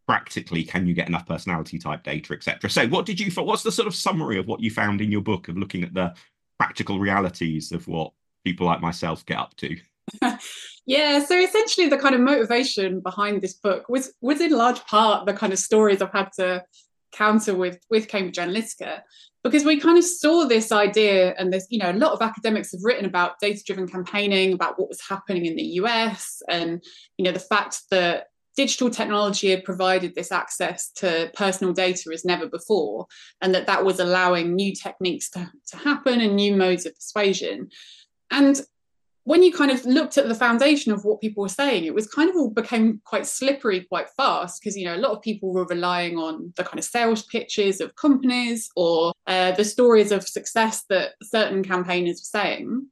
practically 0.07 0.65
can 0.65 0.87
you 0.87 0.95
get 0.95 1.09
enough 1.09 1.27
personality 1.27 1.79
type 1.79 2.03
data, 2.03 2.35
etc. 2.35 2.69
So, 2.69 2.87
what 2.89 3.07
did 3.07 3.19
you? 3.19 3.31
What's 3.43 3.63
the 3.63 3.73
sort 3.73 3.89
of 3.89 3.95
summary 3.95 4.39
of 4.39 4.47
what 4.47 4.61
you 4.61 4.71
found 4.71 5.01
in 5.01 5.11
your 5.11 5.23
book 5.23 5.49
of 5.49 5.57
looking 5.57 5.83
at 5.83 5.95
the 5.95 6.15
practical 6.63 7.01
realities 7.01 7.73
of 7.73 7.89
what 7.89 8.13
people 8.45 8.65
like 8.65 8.81
myself 8.81 9.27
get 9.27 9.37
up 9.37 9.53
to. 9.57 9.77
yeah, 10.87 11.25
so 11.25 11.37
essentially 11.37 11.89
the 11.89 11.99
kind 11.99 12.15
of 12.15 12.21
motivation 12.21 13.01
behind 13.01 13.43
this 13.43 13.55
book 13.55 13.89
was 13.89 14.13
was 14.21 14.41
in 14.41 14.53
large 14.53 14.81
part 14.87 15.27
the 15.27 15.33
kind 15.33 15.53
of 15.53 15.59
stories 15.59 16.01
I've 16.01 16.13
had 16.13 16.31
to 16.39 16.63
counter 17.13 17.55
with 17.55 17.81
with 17.91 18.07
Cambridge 18.07 18.37
Analytica 18.37 19.01
because 19.43 19.65
we 19.65 19.81
kind 19.81 19.99
of 19.99 20.05
saw 20.05 20.45
this 20.45 20.71
idea 20.71 21.35
and 21.37 21.53
there's 21.53 21.67
you 21.69 21.81
know 21.81 21.91
a 21.91 22.01
lot 22.05 22.13
of 22.13 22.23
academics 22.23 22.71
have 22.71 22.85
written 22.85 23.07
about 23.07 23.41
data 23.41 23.61
driven 23.67 23.89
campaigning 23.89 24.53
about 24.53 24.79
what 24.79 24.89
was 24.89 25.01
happening 25.01 25.47
in 25.47 25.57
the 25.57 25.69
US 25.81 26.43
and 26.49 26.83
you 27.19 27.25
know 27.25 27.33
the 27.33 27.41
fact 27.41 27.83
that 27.91 28.29
digital 28.57 28.91
technology 28.91 29.51
had 29.51 29.65
provided 29.65 30.15
this 30.15 30.33
access 30.33 30.91
to 30.91 31.31
personal 31.35 31.73
data 31.73 32.11
as 32.13 32.25
never 32.25 32.49
before, 32.49 33.07
and 33.41 33.55
that 33.55 33.67
that 33.67 33.85
was 33.85 34.01
allowing 34.01 34.55
new 34.55 34.75
techniques 34.75 35.31
to, 35.31 35.51
to 35.69 35.77
happen 35.77 36.21
and 36.21 36.37
new 36.37 36.55
modes 36.55 36.87
of 36.87 36.95
persuasion. 36.95 37.69
And 38.31 38.61
when 39.25 39.43
you 39.43 39.53
kind 39.53 39.71
of 39.71 39.85
looked 39.85 40.19
at 40.19 40.27
the 40.27 40.35
foundation 40.35 40.93
of 40.93 41.05
what 41.05 41.21
people 41.21 41.43
were 41.43 41.49
saying, 41.49 41.85
it 41.85 41.95
was 41.95 42.09
kind 42.09 42.29
of 42.29 42.37
all 42.37 42.51
became 42.51 43.01
quite 43.05 43.27
slippery 43.27 43.83
quite 43.83 44.11
fast 44.17 44.61
because 44.61 44.77
you 44.77 44.85
know 44.85 44.97
a 44.97 45.05
lot 45.05 45.13
of 45.13 45.23
people 45.23 45.53
were 45.53 45.67
relying 45.67 46.19
on 46.19 46.53
the 46.57 46.65
kind 46.65 46.79
of 46.79 46.85
sales 46.85 47.23
pitches 47.27 47.81
of 47.81 47.95
companies 47.95 48.69
or 48.75 49.13
uh, 49.29 49.53
the 49.53 49.65
stories 49.65 50.11
of 50.11 50.27
success 50.27 50.85
that 50.89 51.13
certain 51.23 51.63
campaigners 51.63 52.17
were 52.17 52.41
saying 52.41 52.89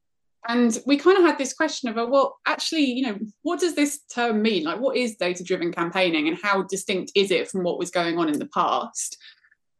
and 0.49 0.79
we 0.87 0.97
kind 0.97 1.19
of 1.19 1.25
had 1.25 1.39
this 1.39 1.53
question 1.53 1.89
of 1.89 2.09
well 2.09 2.39
actually 2.47 2.85
you 2.85 3.07
know 3.07 3.19
what 3.43 3.61
does 3.61 3.75
this 3.75 4.01
term 4.13 4.43
mean? 4.43 4.65
Like 4.65 4.81
what 4.81 4.97
is 4.97 5.17
data 5.17 5.45
driven 5.45 5.73
campaigning 5.73 6.29
and 6.29 6.39
how 6.43 6.63
distinct 6.63 7.13
is 7.15 7.31
it 7.31 7.49
from 7.49 7.63
what 7.63 7.79
was 7.79 7.91
going 7.91 8.19
on 8.19 8.29
in 8.29 8.39
the 8.39 8.49
past? 8.49 9.17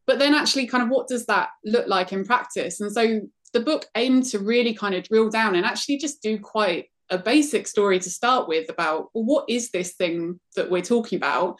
But 0.05 0.19
then 0.19 0.33
actually 0.33 0.67
kind 0.67 0.83
of 0.83 0.89
what 0.89 1.07
does 1.07 1.25
that 1.27 1.49
look 1.65 1.87
like 1.87 2.13
in 2.13 2.25
practice? 2.25 2.79
And 2.79 2.91
so 2.91 3.21
the 3.53 3.59
book 3.59 3.87
aimed 3.95 4.25
to 4.25 4.39
really 4.39 4.73
kind 4.73 4.95
of 4.95 5.03
drill 5.03 5.29
down 5.29 5.55
and 5.55 5.65
actually 5.65 5.97
just 5.97 6.21
do 6.21 6.39
quite 6.39 6.85
a 7.09 7.17
basic 7.17 7.67
story 7.67 7.99
to 7.99 8.09
start 8.09 8.47
with 8.47 8.69
about 8.69 9.09
well, 9.13 9.25
what 9.25 9.45
is 9.49 9.71
this 9.71 9.93
thing 9.93 10.39
that 10.55 10.69
we're 10.69 10.81
talking 10.81 11.17
about? 11.17 11.57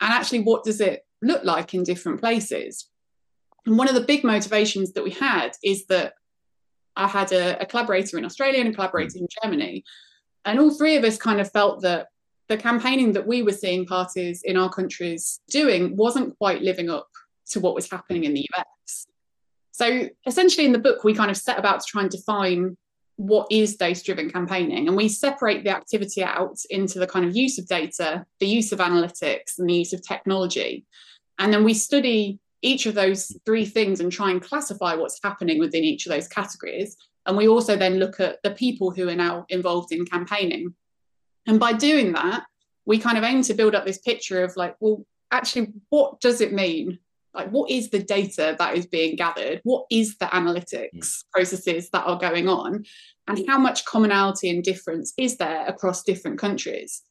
And 0.00 0.12
actually 0.12 0.40
what 0.40 0.64
does 0.64 0.80
it 0.80 1.02
look 1.20 1.42
like 1.44 1.74
in 1.74 1.82
different 1.82 2.20
places? 2.20 2.88
And 3.66 3.76
one 3.76 3.88
of 3.88 3.94
the 3.94 4.00
big 4.02 4.22
motivations 4.22 4.92
that 4.92 5.02
we 5.02 5.10
had 5.10 5.52
is 5.64 5.86
that 5.86 6.14
I 6.96 7.06
had 7.06 7.32
a, 7.32 7.60
a 7.60 7.66
collaborator 7.66 8.18
in 8.18 8.24
Australia 8.24 8.60
and 8.60 8.70
a 8.70 8.72
collaborator 8.72 9.18
mm. 9.18 9.22
in 9.22 9.28
Germany. 9.42 9.84
And 10.44 10.58
all 10.58 10.70
three 10.70 10.96
of 10.96 11.04
us 11.04 11.16
kind 11.18 11.40
of 11.40 11.50
felt 11.50 11.82
that 11.82 12.08
the 12.48 12.56
campaigning 12.56 13.12
that 13.12 13.26
we 13.26 13.42
were 13.42 13.52
seeing 13.52 13.86
parties 13.86 14.42
in 14.44 14.56
our 14.56 14.70
countries 14.70 15.40
doing 15.50 15.96
wasn't 15.96 16.36
quite 16.38 16.62
living 16.62 16.88
up 16.88 17.08
to 17.50 17.60
what 17.60 17.74
was 17.74 17.90
happening 17.90 18.24
in 18.24 18.34
the 18.34 18.46
US. 18.56 19.06
So 19.72 20.08
essentially, 20.26 20.66
in 20.66 20.72
the 20.72 20.78
book, 20.78 21.04
we 21.04 21.14
kind 21.14 21.30
of 21.30 21.36
set 21.36 21.58
about 21.58 21.80
to 21.80 21.86
try 21.86 22.02
and 22.02 22.10
define 22.10 22.76
what 23.16 23.46
is 23.50 23.76
data 23.76 24.02
driven 24.02 24.30
campaigning. 24.30 24.88
And 24.88 24.96
we 24.96 25.08
separate 25.08 25.64
the 25.64 25.70
activity 25.70 26.22
out 26.22 26.58
into 26.70 26.98
the 26.98 27.06
kind 27.06 27.24
of 27.24 27.34
use 27.34 27.58
of 27.58 27.66
data, 27.66 28.24
the 28.40 28.46
use 28.46 28.72
of 28.72 28.78
analytics, 28.78 29.58
and 29.58 29.68
the 29.68 29.74
use 29.74 29.92
of 29.92 30.06
technology. 30.06 30.86
And 31.38 31.52
then 31.52 31.64
we 31.64 31.74
study 31.74 32.38
each 32.62 32.86
of 32.86 32.94
those 32.94 33.36
three 33.44 33.64
things 33.64 34.00
and 34.00 34.10
try 34.10 34.30
and 34.30 34.42
classify 34.42 34.94
what's 34.94 35.20
happening 35.22 35.58
within 35.58 35.84
each 35.84 36.06
of 36.06 36.12
those 36.12 36.28
categories. 36.28 36.96
And 37.26 37.36
we 37.36 37.48
also 37.48 37.76
then 37.76 37.98
look 37.98 38.20
at 38.20 38.42
the 38.42 38.52
people 38.52 38.90
who 38.90 39.08
are 39.08 39.14
now 39.16 39.46
involved 39.48 39.92
in 39.92 40.06
campaigning. 40.06 40.74
And 41.46 41.60
by 41.60 41.72
doing 41.72 42.12
that, 42.12 42.44
we 42.84 42.98
kind 42.98 43.18
of 43.18 43.24
aim 43.24 43.42
to 43.42 43.54
build 43.54 43.74
up 43.74 43.84
this 43.84 43.98
picture 43.98 44.44
of 44.44 44.56
like, 44.56 44.76
well, 44.80 45.04
actually, 45.30 45.72
what 45.90 46.20
does 46.20 46.40
it 46.40 46.52
mean? 46.52 46.98
like 47.36 47.50
what 47.50 47.70
is 47.70 47.90
the 47.90 48.02
data 48.02 48.56
that 48.58 48.76
is 48.76 48.86
being 48.86 49.14
gathered 49.14 49.60
what 49.62 49.84
is 49.90 50.16
the 50.18 50.26
analytics 50.26 50.90
mm. 50.94 51.24
processes 51.30 51.90
that 51.90 52.04
are 52.04 52.18
going 52.18 52.48
on 52.48 52.84
and 53.28 53.44
how 53.46 53.58
much 53.58 53.84
commonality 53.84 54.48
and 54.48 54.64
difference 54.64 55.12
is 55.18 55.36
there 55.36 55.66
across 55.66 56.02
different 56.02 56.38
countries 56.38 57.02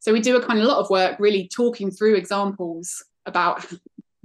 so 0.00 0.12
we 0.12 0.20
do 0.20 0.36
a 0.36 0.44
kind 0.44 0.58
of 0.58 0.64
lot 0.64 0.78
of 0.78 0.90
work 0.90 1.16
really 1.20 1.48
talking 1.54 1.90
through 1.90 2.14
examples 2.14 3.04
about 3.26 3.64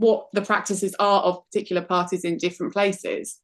what 0.02 0.28
the 0.34 0.42
practices 0.42 0.96
are 1.00 1.22
of 1.22 1.46
particular 1.46 1.82
parties 1.82 2.26
in 2.26 2.38
different 2.38 2.74
places 2.74 3.40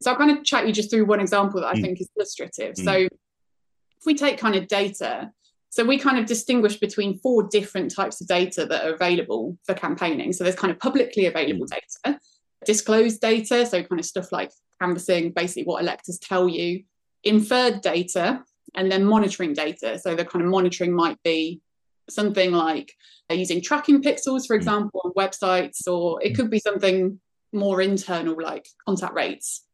so 0.00 0.10
i'll 0.10 0.16
kind 0.16 0.30
of 0.30 0.44
chat 0.44 0.66
you 0.66 0.72
just 0.72 0.90
through 0.90 1.04
one 1.04 1.20
example 1.20 1.60
that 1.60 1.68
i 1.68 1.74
mm. 1.74 1.82
think 1.82 2.00
is 2.00 2.08
illustrative 2.16 2.74
mm. 2.74 2.84
so 2.84 2.92
if 2.94 4.06
we 4.06 4.14
take 4.14 4.38
kind 4.38 4.54
of 4.54 4.66
data 4.66 5.30
so 5.70 5.84
we 5.84 5.98
kind 5.98 6.18
of 6.18 6.26
distinguish 6.26 6.78
between 6.78 7.18
four 7.18 7.44
different 7.44 7.94
types 7.94 8.20
of 8.20 8.26
data 8.26 8.66
that 8.66 8.84
are 8.84 8.92
available 8.92 9.56
for 9.64 9.74
campaigning. 9.74 10.32
So 10.32 10.42
there's 10.42 10.56
kind 10.56 10.72
of 10.72 10.80
publicly 10.80 11.26
available 11.26 11.66
mm. 11.66 11.80
data, 12.04 12.18
disclosed 12.66 13.20
data, 13.20 13.64
so 13.64 13.82
kind 13.84 14.00
of 14.00 14.04
stuff 14.04 14.32
like 14.32 14.50
canvassing, 14.82 15.30
basically 15.30 15.62
what 15.62 15.80
electors 15.80 16.18
tell 16.18 16.48
you, 16.48 16.82
inferred 17.22 17.82
data, 17.82 18.42
and 18.74 18.90
then 18.90 19.04
monitoring 19.04 19.52
data. 19.52 19.98
So 19.98 20.16
the 20.16 20.24
kind 20.24 20.44
of 20.44 20.50
monitoring 20.50 20.92
might 20.92 21.22
be 21.22 21.60
something 22.10 22.52
like 22.52 22.92
using 23.30 23.62
tracking 23.62 24.02
pixels, 24.02 24.46
for 24.46 24.54
mm. 24.54 24.58
example, 24.58 25.00
on 25.04 25.12
websites, 25.12 25.86
or 25.86 26.22
it 26.22 26.34
could 26.34 26.50
be 26.50 26.58
something 26.58 27.20
more 27.52 27.80
internal 27.80 28.36
like 28.40 28.66
contact 28.86 29.14
rates. 29.14 29.64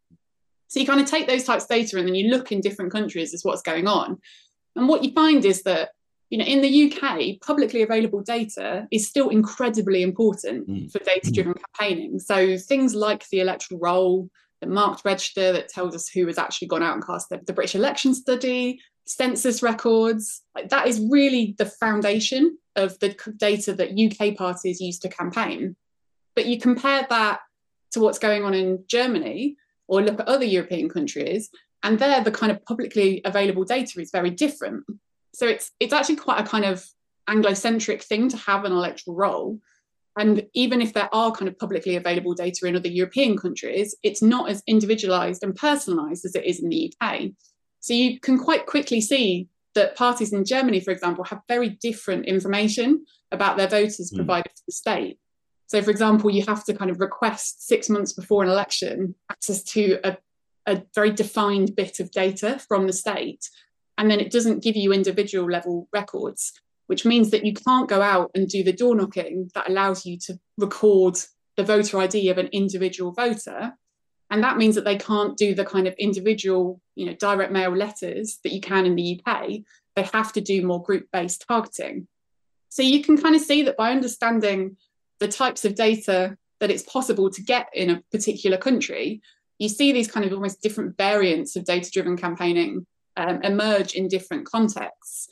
So 0.69 0.81
you 0.81 0.87
kind 0.87 1.01
of 1.01 1.07
take 1.07 1.29
those 1.29 1.45
types 1.45 1.65
of 1.65 1.69
data 1.69 1.99
and 1.99 2.09
then 2.09 2.15
you 2.15 2.31
look 2.31 2.51
in 2.51 2.61
different 2.61 2.93
countries 2.93 3.33
as 3.33 3.45
what's 3.45 3.63
going 3.63 3.87
on. 3.87 4.19
And 4.75 4.89
what 4.89 5.05
you 5.05 5.13
find 5.13 5.45
is 5.45 5.63
that 5.63 5.91
you 6.31 6.39
know, 6.39 6.45
in 6.45 6.61
the 6.61 6.93
UK, 6.93 7.41
publicly 7.41 7.83
available 7.83 8.21
data 8.21 8.89
is 8.91 9.09
still 9.09 9.29
incredibly 9.29 10.03
important 10.03 10.69
mm. 10.69 10.91
for 10.91 10.99
data-driven 10.99 11.55
mm. 11.55 11.63
campaigning. 11.79 12.19
So 12.19 12.59
things 12.59 12.95
like 12.95 13.29
the 13.29 13.41
electoral 13.41 13.81
roll, 13.81 14.29
the 14.61 14.67
marked 14.67 15.05
register 15.05 15.53
that 15.53 15.69
tells 15.69 15.95
us 15.95 16.09
who 16.09 16.27
has 16.27 16.37
actually 16.37 16.69
gone 16.69 16.83
out 16.83 16.95
and 16.95 17.07
cast 17.07 17.29
the, 17.29 17.41
the 17.47 17.53
British 17.53 17.77
election 17.77 18.13
study, 18.13 18.81
census 19.07 19.63
records, 19.63 20.43
like 20.55 20.69
that 20.69 20.87
is 20.87 21.01
really 21.11 21.55
the 21.59 21.67
foundation 21.67 22.59
of 22.75 22.99
the 22.99 23.17
data 23.37 23.73
that 23.73 23.99
UK 23.99 24.37
parties 24.37 24.81
use 24.81 24.99
to 25.01 25.09
campaign. 25.09 25.77
But 26.35 26.47
you 26.47 26.61
compare 26.61 27.07
that 27.09 27.41
to 27.93 28.01
what's 28.01 28.19
going 28.19 28.45
on 28.45 28.53
in 28.53 28.85
Germany 28.89 29.57
or 29.89 30.03
look 30.03 30.21
at 30.21 30.29
other 30.29 30.45
European 30.45 30.89
countries, 30.89 31.49
and 31.83 31.99
there 31.99 32.23
the 32.23 32.31
kind 32.31 32.51
of 32.51 32.65
publicly 32.65 33.23
available 33.25 33.65
data 33.65 34.01
is 34.01 34.11
very 34.11 34.31
different 34.31 34.85
so 35.37 35.47
it's 35.47 35.71
it's 35.81 35.93
actually 35.93 36.17
quite 36.17 36.41
a 36.41 36.49
kind 36.49 36.65
of 36.65 36.85
anglo-centric 37.29 38.03
thing 38.03 38.29
to 38.29 38.37
have 38.37 38.65
an 38.65 38.73
electoral 38.73 39.17
roll. 39.17 39.59
and 40.19 40.47
even 40.55 40.81
if 40.81 40.95
there 40.95 41.11
are 41.13 41.31
kind 41.33 41.49
of 41.49 41.59
publicly 41.59 41.97
available 41.97 42.35
data 42.35 42.67
in 42.67 42.77
other 42.77 42.89
european 42.89 43.37
countries 43.37 43.95
it's 44.03 44.23
not 44.23 44.49
as 44.53 44.63
individualized 44.67 45.43
and 45.45 45.55
personalized 45.55 46.25
as 46.25 46.35
it 46.35 46.45
is 46.45 46.61
in 46.63 46.69
the 46.71 46.83
uk 46.89 47.21
so 47.81 47.95
you 47.95 48.21
can 48.21 48.39
quite 48.39 48.67
quickly 48.67 49.01
see 49.01 49.49
that 49.75 49.97
parties 49.97 50.33
in 50.33 50.45
germany 50.45 50.81
for 50.81 50.91
example 50.91 51.25
have 51.25 51.41
very 51.49 51.69
different 51.69 52.27
information 52.27 53.05
about 53.33 53.57
their 53.57 53.69
voters 53.69 54.11
mm. 54.13 54.17
provided 54.17 54.55
to 54.55 54.63
the 54.67 54.73
state 54.73 55.19
so 55.67 55.83
for 55.83 55.91
example 55.91 56.31
you 56.31 56.45
have 56.47 56.65
to 56.65 56.75
kind 56.75 56.91
of 56.91 57.01
request 57.01 57.67
six 57.67 57.89
months 57.89 58.13
before 58.13 58.43
an 58.43 58.49
election 58.49 59.15
access 59.31 59.63
to 59.63 59.99
a 60.05 60.17
a 60.67 60.83
very 60.95 61.13
defined 61.13 61.75
bit 61.77 62.01
of 62.01 62.11
data 62.11 62.59
from 62.69 62.87
the 62.87 62.93
state. 62.93 63.49
And 63.99 64.11
then 64.11 64.21
it 64.21 64.33
doesn't 64.33 64.63
give 64.63 64.77
you 64.77 64.93
individual 64.93 65.51
level 65.51 65.89
records, 65.93 66.53
which 66.89 67.05
means 67.05 67.31
that 67.31 67.47
you 67.47 67.55
can't 67.55 67.89
go 67.89 68.03
out 68.03 68.31
and 68.35 68.49
do 68.49 68.63
the 68.63 68.73
door 68.73 68.95
knocking 68.95 69.51
that 69.55 69.71
allows 69.71 70.05
you 70.05 70.19
to 70.27 70.39
record 70.59 71.19
the 71.57 71.65
voter 71.65 71.99
ID 71.99 72.29
of 72.29 72.39
an 72.39 72.49
individual 72.49 73.13
voter. 73.13 73.75
And 74.31 74.43
that 74.43 74.57
means 74.57 74.75
that 74.75 74.85
they 74.85 74.97
can't 74.97 75.37
do 75.37 75.55
the 75.55 75.65
kind 75.65 75.87
of 75.87 75.95
individual, 75.95 76.81
you 76.95 77.07
know, 77.07 77.15
direct 77.15 77.53
mail 77.53 77.75
letters 77.75 78.39
that 78.43 78.53
you 78.53 78.61
can 78.61 78.87
in 78.87 78.97
the 78.97 79.21
UK. 79.25 79.61
They 79.95 80.03
have 80.13 80.33
to 80.33 80.41
do 80.41 80.67
more 80.67 80.83
group 80.83 81.07
based 81.13 81.45
targeting. 81.47 82.09
So 82.69 82.83
you 82.83 83.03
can 83.03 83.17
kind 83.17 83.35
of 83.35 83.41
see 83.41 83.63
that 83.63 83.77
by 83.77 83.93
understanding 83.93 84.77
the 85.21 85.29
types 85.29 85.65
of 85.65 85.75
data 85.75 86.37
that 86.61 86.71
it's 86.71 86.83
possible 86.83 87.31
to 87.31 87.43
get 87.43 87.69
in 87.73 87.91
a 87.91 88.03
particular 88.11 88.59
country, 88.59 89.23
you 89.59 89.69
see 89.69 89.93
these 89.93 90.11
kind 90.11 90.27
of 90.27 90.33
almost 90.33 90.61
different 90.61 90.97
variants 90.97 91.57
of 91.57 91.65
data 91.65 91.91
driven 91.91 92.17
campaigning 92.17 92.87
um, 93.17 93.41
emerge 93.43 93.95
in 93.95 94.09
different 94.09 94.47
contexts. 94.47 95.29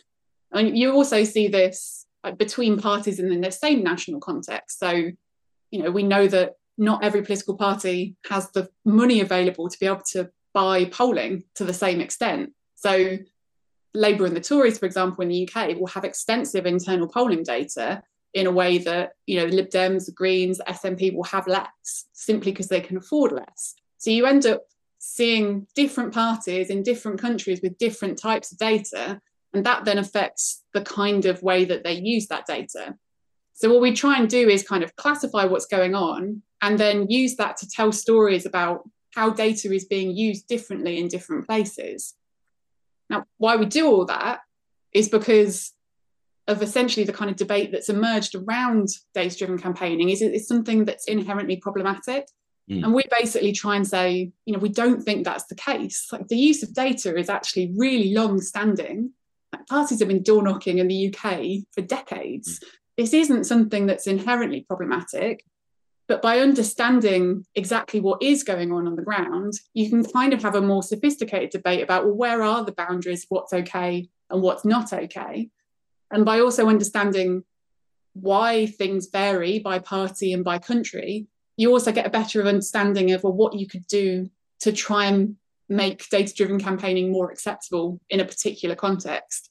And 0.52 0.76
you 0.76 0.92
also 0.92 1.24
see 1.24 1.48
this 1.48 2.06
like, 2.22 2.38
between 2.38 2.78
parties 2.78 3.18
in 3.18 3.40
the 3.40 3.50
same 3.50 3.82
national 3.82 4.20
context. 4.20 4.78
So, 4.78 5.10
you 5.70 5.82
know, 5.82 5.90
we 5.90 6.02
know 6.02 6.26
that 6.28 6.52
not 6.76 7.04
every 7.04 7.23
political 7.23 7.57
party 7.57 8.16
has 8.28 8.50
the 8.50 8.69
money 8.85 9.21
available 9.21 9.69
to 9.69 9.78
be 9.78 9.87
able 9.87 10.02
to 10.12 10.31
buy 10.52 10.85
polling 10.87 11.45
to 11.54 11.64
the 11.64 11.75
same 11.75 12.00
extent. 12.00 12.52
So, 12.76 13.19
Labour 13.93 14.26
and 14.26 14.37
the 14.37 14.40
Tories, 14.40 14.78
for 14.78 14.87
example, 14.87 15.23
in 15.23 15.28
the 15.28 15.49
UK, 15.49 15.78
will 15.78 15.87
have 15.88 16.04
extensive 16.04 16.66
internal 16.66 17.09
polling 17.09 17.45
data 17.45 18.02
in 18.35 18.47
a 18.47 18.50
way 18.50 18.78
that 18.78 19.12
you 19.26 19.38
know 19.38 19.47
the 19.47 19.54
Lib 19.54 19.71
Dems, 19.71 20.07
the 20.07 20.12
Greens, 20.12 20.59
the 20.59 20.64
SNP 20.64 21.14
will 21.14 21.25
have 21.25 21.47
less 21.47 22.07
simply 22.12 22.50
because 22.50 22.69
they 22.69 22.81
can 22.81 22.97
afford 22.97 23.33
less. 23.33 23.75
So 23.99 24.11
you 24.11 24.26
end 24.26 24.47
up 24.47 24.62
seeing 24.99 25.66
different 25.75 26.12
parties 26.12 26.71
in 26.71 26.83
different 26.83 27.21
countries 27.21 27.61
with 27.62 27.78
different 27.78 28.19
types 28.19 28.50
of 28.50 28.59
data, 28.59 29.21
and 29.52 29.64
that 29.64 29.85
then 29.85 29.99
affects 29.99 30.64
the 30.73 30.83
kind 30.83 31.26
of 31.26 31.43
way 31.43 31.64
that 31.64 31.85
they 31.85 31.95
use 31.95 32.26
that 32.28 32.47
data. 32.47 32.97
So 33.54 33.73
what 33.73 33.80
we 33.80 33.92
try 33.92 34.18
and 34.18 34.28
do 34.28 34.49
is 34.49 34.66
kind 34.66 34.82
of 34.82 34.94
classify 34.96 35.44
what's 35.44 35.66
going 35.66 35.94
on 35.94 36.42
and 36.61 36.78
then 36.78 37.08
use 37.08 37.37
that 37.37 37.56
to 37.58 37.68
tell 37.68 37.92
stories 37.92 38.46
about 38.46 38.88
how 39.14 39.30
data 39.30 39.73
is 39.73 39.84
being 39.84 40.16
used 40.16 40.49
differently 40.49 40.99
in 40.99 41.08
different 41.08 41.46
places. 41.46 42.14
Now, 43.08 43.25
why 43.38 43.56
we 43.56 43.66
do 43.66 43.87
all 43.87 44.06
that 44.06 44.40
is 44.92 45.08
because 45.08 45.73
of 46.46 46.62
essentially 46.62 47.06
the 47.06 47.12
kind 47.12 47.30
of 47.30 47.37
debate 47.37 47.70
that's 47.73 47.88
emerged 47.88 48.34
around 48.34 48.88
data 49.14 49.37
driven 49.38 49.58
campaigning 49.58 50.11
is 50.11 50.20
it's 50.20 50.49
something 50.49 50.84
that's 50.84 51.06
inherently 51.06 51.56
problematic 51.56 52.26
Mm. 52.70 52.84
And 52.84 52.94
we 52.94 53.02
basically 53.18 53.52
try 53.52 53.76
and 53.76 53.87
say, 53.87 54.32
you 54.46 54.52
know, 54.52 54.58
we 54.58 54.70
don't 54.70 55.02
think 55.02 55.25
that's 55.25 55.44
the 55.44 55.54
case. 55.54 56.08
Like 56.11 56.28
the 56.28 56.37
use 56.37 56.62
of 56.62 56.75
data 56.75 57.16
is 57.16 57.28
actually 57.28 57.73
really 57.76 58.14
long 58.14 58.40
standing. 58.40 59.11
Like 59.52 59.66
parties 59.66 60.00
have 60.00 60.08
been 60.08 60.23
door 60.23 60.42
knocking 60.42 60.78
in 60.78 60.88
the 60.88 61.14
UK 61.14 61.64
for 61.73 61.82
decades. 61.82 62.58
Mm. 62.58 62.66
This 62.96 63.12
isn't 63.12 63.44
something 63.44 63.86
that's 63.86 64.06
inherently 64.06 64.64
problematic. 64.66 65.44
But 66.06 66.20
by 66.20 66.40
understanding 66.40 67.46
exactly 67.54 68.00
what 68.00 68.22
is 68.22 68.44
going 68.44 68.72
on 68.72 68.86
on 68.86 68.94
the 68.94 69.02
ground, 69.02 69.54
you 69.72 69.88
can 69.88 70.04
kind 70.04 70.34
of 70.34 70.42
have 70.42 70.54
a 70.54 70.60
more 70.60 70.82
sophisticated 70.82 71.50
debate 71.50 71.82
about, 71.82 72.04
well, 72.04 72.14
where 72.14 72.42
are 72.42 72.62
the 72.64 72.72
boundaries, 72.72 73.24
what's 73.30 73.54
okay 73.54 74.08
and 74.28 74.42
what's 74.42 74.66
not 74.66 74.92
okay. 74.92 75.48
And 76.10 76.24
by 76.24 76.40
also 76.40 76.68
understanding 76.68 77.42
why 78.12 78.66
things 78.66 79.06
vary 79.06 79.58
by 79.58 79.78
party 79.78 80.32
and 80.32 80.44
by 80.44 80.58
country, 80.58 81.26
you 81.56 81.70
also 81.70 81.90
get 81.90 82.06
a 82.06 82.10
better 82.10 82.42
understanding 82.46 83.12
of 83.12 83.24
well, 83.24 83.32
what 83.32 83.54
you 83.54 83.66
could 83.66 83.86
do 83.86 84.28
to 84.60 84.72
try 84.72 85.06
and 85.06 85.36
make 85.68 86.08
data 86.10 86.34
driven 86.34 86.60
campaigning 86.60 87.10
more 87.10 87.30
acceptable 87.30 88.00
in 88.10 88.20
a 88.20 88.24
particular 88.24 88.74
context. 88.74 89.50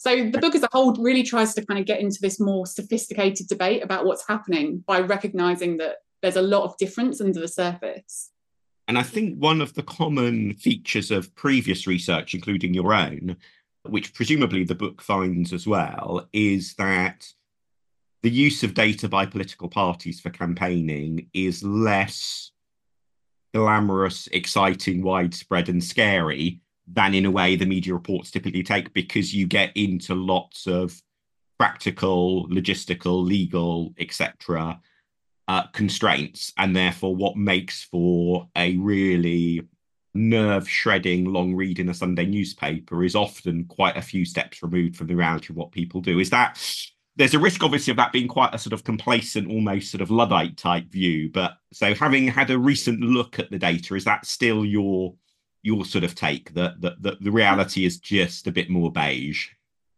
So 0.00 0.30
the 0.30 0.38
book 0.38 0.54
as 0.54 0.62
a 0.62 0.68
whole 0.72 0.94
really 0.94 1.22
tries 1.22 1.52
to 1.52 1.66
kind 1.66 1.78
of 1.78 1.84
get 1.84 2.00
into 2.00 2.22
this 2.22 2.40
more 2.40 2.64
sophisticated 2.64 3.48
debate 3.48 3.82
about 3.82 4.06
what's 4.06 4.26
happening 4.26 4.82
by 4.86 5.00
recognizing 5.00 5.76
that 5.76 5.96
there's 6.22 6.36
a 6.36 6.42
lot 6.42 6.64
of 6.64 6.74
difference 6.78 7.20
under 7.20 7.38
the 7.38 7.46
surface. 7.46 8.30
And 8.88 8.96
I 8.96 9.02
think 9.02 9.36
one 9.36 9.60
of 9.60 9.74
the 9.74 9.82
common 9.82 10.54
features 10.54 11.10
of 11.10 11.34
previous 11.34 11.86
research, 11.86 12.32
including 12.32 12.72
your 12.72 12.94
own, 12.94 13.36
which 13.82 14.14
presumably 14.14 14.64
the 14.64 14.74
book 14.74 15.02
finds 15.02 15.52
as 15.52 15.66
well, 15.66 16.26
is 16.32 16.72
that 16.76 17.30
the 18.22 18.30
use 18.30 18.62
of 18.62 18.72
data 18.72 19.06
by 19.06 19.26
political 19.26 19.68
parties 19.68 20.18
for 20.18 20.30
campaigning 20.30 21.28
is 21.34 21.62
less 21.62 22.52
glamorous, 23.52 24.28
exciting, 24.28 25.02
widespread, 25.02 25.68
and 25.68 25.84
scary 25.84 26.62
than 26.92 27.14
in 27.14 27.26
a 27.26 27.30
way 27.30 27.56
the 27.56 27.66
media 27.66 27.94
reports 27.94 28.30
typically 28.30 28.62
take 28.62 28.92
because 28.92 29.34
you 29.34 29.46
get 29.46 29.76
into 29.76 30.14
lots 30.14 30.66
of 30.66 31.00
practical, 31.58 32.48
logistical, 32.48 33.24
legal, 33.24 33.92
etc. 33.98 34.80
Uh, 35.46 35.66
constraints, 35.72 36.52
and 36.56 36.74
therefore 36.74 37.14
what 37.14 37.36
makes 37.36 37.84
for 37.84 38.48
a 38.56 38.76
really 38.76 39.62
nerve 40.14 40.68
shredding 40.68 41.24
long 41.24 41.54
read 41.54 41.78
in 41.78 41.88
a 41.88 41.94
Sunday 41.94 42.26
newspaper 42.26 43.04
is 43.04 43.14
often 43.14 43.64
quite 43.66 43.96
a 43.96 44.02
few 44.02 44.24
steps 44.24 44.62
removed 44.62 44.96
from 44.96 45.06
the 45.06 45.14
reality 45.14 45.52
of 45.52 45.56
what 45.56 45.70
people 45.70 46.00
do. 46.00 46.18
Is 46.18 46.30
that 46.30 46.58
there's 47.16 47.34
a 47.34 47.38
risk, 47.38 47.62
obviously, 47.62 47.90
of 47.90 47.96
that 47.98 48.12
being 48.12 48.28
quite 48.28 48.54
a 48.54 48.58
sort 48.58 48.72
of 48.72 48.84
complacent, 48.84 49.50
almost 49.50 49.90
sort 49.90 50.00
of 50.00 50.10
Luddite 50.10 50.56
type 50.56 50.90
view. 50.90 51.30
But 51.30 51.58
so, 51.72 51.94
having 51.94 52.26
had 52.28 52.50
a 52.50 52.58
recent 52.58 53.00
look 53.00 53.38
at 53.38 53.50
the 53.50 53.58
data, 53.58 53.94
is 53.94 54.04
that 54.04 54.24
still 54.24 54.64
your 54.64 55.14
your 55.62 55.84
sort 55.84 56.04
of 56.04 56.14
take. 56.14 56.54
That 56.54 56.80
that, 56.80 57.02
that 57.02 57.22
the 57.22 57.30
reality 57.30 57.84
is 57.84 57.98
just 57.98 58.46
a 58.46 58.52
bit 58.52 58.70
more 58.70 58.90
beige? 58.90 59.48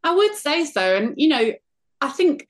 I 0.04 0.14
would 0.14 0.34
say 0.34 0.64
so, 0.64 0.96
and 0.96 1.14
you 1.16 1.28
know, 1.28 1.52
I 2.00 2.08
think 2.08 2.48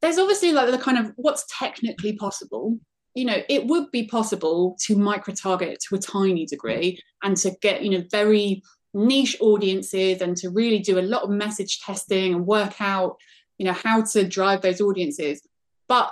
there's 0.00 0.18
obviously 0.18 0.52
like 0.52 0.70
the 0.70 0.78
kind 0.78 0.98
of 0.98 1.12
what's 1.16 1.44
technically 1.48 2.14
possible. 2.14 2.78
You 3.14 3.26
know 3.26 3.42
it 3.48 3.66
would 3.66 3.90
be 3.90 4.06
possible 4.06 4.76
to 4.86 4.96
micro 4.96 5.34
target 5.34 5.78
to 5.88 5.96
a 5.96 5.98
tiny 5.98 6.46
degree 6.46 6.98
and 7.22 7.36
to 7.38 7.50
get 7.60 7.82
you 7.82 7.90
know 7.90 8.04
very 8.10 8.62
niche 8.94 9.36
audiences 9.40 10.22
and 10.22 10.36
to 10.38 10.48
really 10.48 10.78
do 10.78 10.98
a 10.98 11.02
lot 11.02 11.22
of 11.22 11.30
message 11.30 11.80
testing 11.80 12.34
and 12.34 12.46
work 12.46 12.80
out 12.80 13.16
you 13.58 13.66
know 13.66 13.72
how 13.72 14.02
to 14.02 14.26
drive 14.26 14.62
those 14.62 14.80
audiences. 14.80 15.46
But 15.88 16.10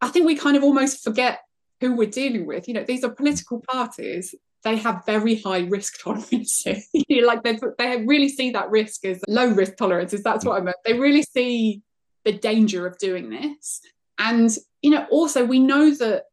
i 0.00 0.06
think 0.08 0.26
we 0.26 0.36
kind 0.36 0.56
of 0.56 0.62
almost 0.62 1.02
forget 1.02 1.40
who 1.80 1.96
we're 1.96 2.08
dealing 2.08 2.46
with. 2.46 2.68
You 2.68 2.74
know 2.74 2.84
these 2.84 3.02
are 3.02 3.10
political 3.10 3.60
parties 3.68 4.34
they 4.64 4.76
have 4.76 5.04
very 5.06 5.36
high 5.36 5.60
risk 5.60 6.00
tolerances. 6.00 6.88
Like 7.10 7.42
they, 7.42 7.58
they 7.78 8.04
really 8.06 8.28
see 8.28 8.50
that 8.50 8.70
risk 8.70 9.04
as 9.04 9.20
low 9.28 9.48
risk 9.48 9.76
tolerances 9.76 10.22
that's 10.22 10.44
what 10.44 10.58
i 10.58 10.60
meant. 10.60 10.76
They 10.84 10.98
really 10.98 11.22
see 11.22 11.82
the 12.24 12.32
danger 12.32 12.86
of 12.86 12.98
doing 12.98 13.30
this. 13.30 13.80
And 14.18 14.50
you 14.82 14.90
know 14.90 15.06
also 15.10 15.44
we 15.44 15.58
know 15.58 15.90
that 15.90 16.24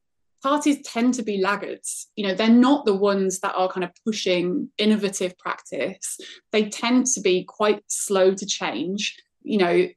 parties 0.43 0.81
tend 0.83 1.15
to 1.15 1.23
be 1.23 1.41
laggards. 1.41 2.07
You 2.15 2.27
know 2.27 2.35
they're 2.35 2.49
not 2.49 2.85
the 2.85 2.95
ones 2.95 3.39
that 3.39 3.55
are 3.55 3.69
kind 3.69 3.83
of 3.83 3.91
pushing 4.05 4.69
innovative 4.77 5.37
practice. 5.37 6.19
They 6.51 6.69
tend 6.69 7.07
to 7.07 7.21
be 7.21 7.43
quite 7.43 7.83
slow 7.87 8.33
to 8.33 8.45
change. 8.45 9.17
You 9.43 9.57
know 9.57 9.87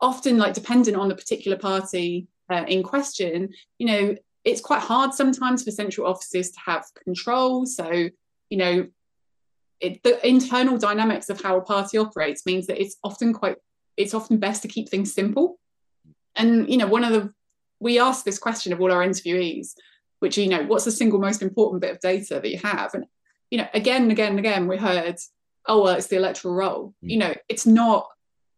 often 0.00 0.36
like 0.36 0.54
dependent 0.54 0.96
on 0.96 1.08
the 1.08 1.14
particular 1.14 1.56
party 1.56 2.26
uh, 2.50 2.64
in 2.66 2.82
question 2.82 3.48
you 3.78 3.86
know 3.86 4.16
it's 4.44 4.60
quite 4.60 4.80
hard 4.80 5.14
sometimes 5.14 5.62
for 5.62 5.70
central 5.70 6.06
offices 6.06 6.50
to 6.50 6.58
have 6.64 6.84
control 7.04 7.66
so 7.66 8.08
you 8.50 8.58
know 8.58 8.86
it, 9.80 10.02
the 10.04 10.24
internal 10.26 10.78
dynamics 10.78 11.28
of 11.28 11.40
how 11.40 11.56
a 11.56 11.62
party 11.62 11.98
operates 11.98 12.46
means 12.46 12.66
that 12.66 12.80
it's 12.80 12.96
often 13.02 13.32
quite 13.32 13.56
it's 13.96 14.14
often 14.14 14.38
best 14.38 14.62
to 14.62 14.68
keep 14.68 14.88
things 14.88 15.12
simple 15.12 15.58
and 16.36 16.68
you 16.68 16.76
know 16.76 16.86
one 16.86 17.04
of 17.04 17.12
the 17.12 17.32
we 17.82 17.98
ask 17.98 18.24
this 18.24 18.38
question 18.38 18.72
of 18.72 18.80
all 18.80 18.92
our 18.92 19.04
interviewees, 19.04 19.74
which, 20.20 20.38
you 20.38 20.48
know, 20.48 20.62
what's 20.62 20.84
the 20.84 20.92
single 20.92 21.18
most 21.18 21.42
important 21.42 21.82
bit 21.82 21.90
of 21.90 22.00
data 22.00 22.40
that 22.40 22.48
you 22.48 22.58
have? 22.58 22.94
And, 22.94 23.06
you 23.50 23.58
know, 23.58 23.66
again 23.74 24.02
and 24.02 24.12
again 24.12 24.30
and 24.30 24.38
again, 24.38 24.68
we 24.68 24.76
heard, 24.76 25.16
oh, 25.66 25.82
well, 25.82 25.96
it's 25.96 26.06
the 26.06 26.16
electoral 26.16 26.54
roll. 26.54 26.94
Mm. 27.04 27.10
You 27.10 27.16
know, 27.18 27.34
it's 27.48 27.66
not, 27.66 28.08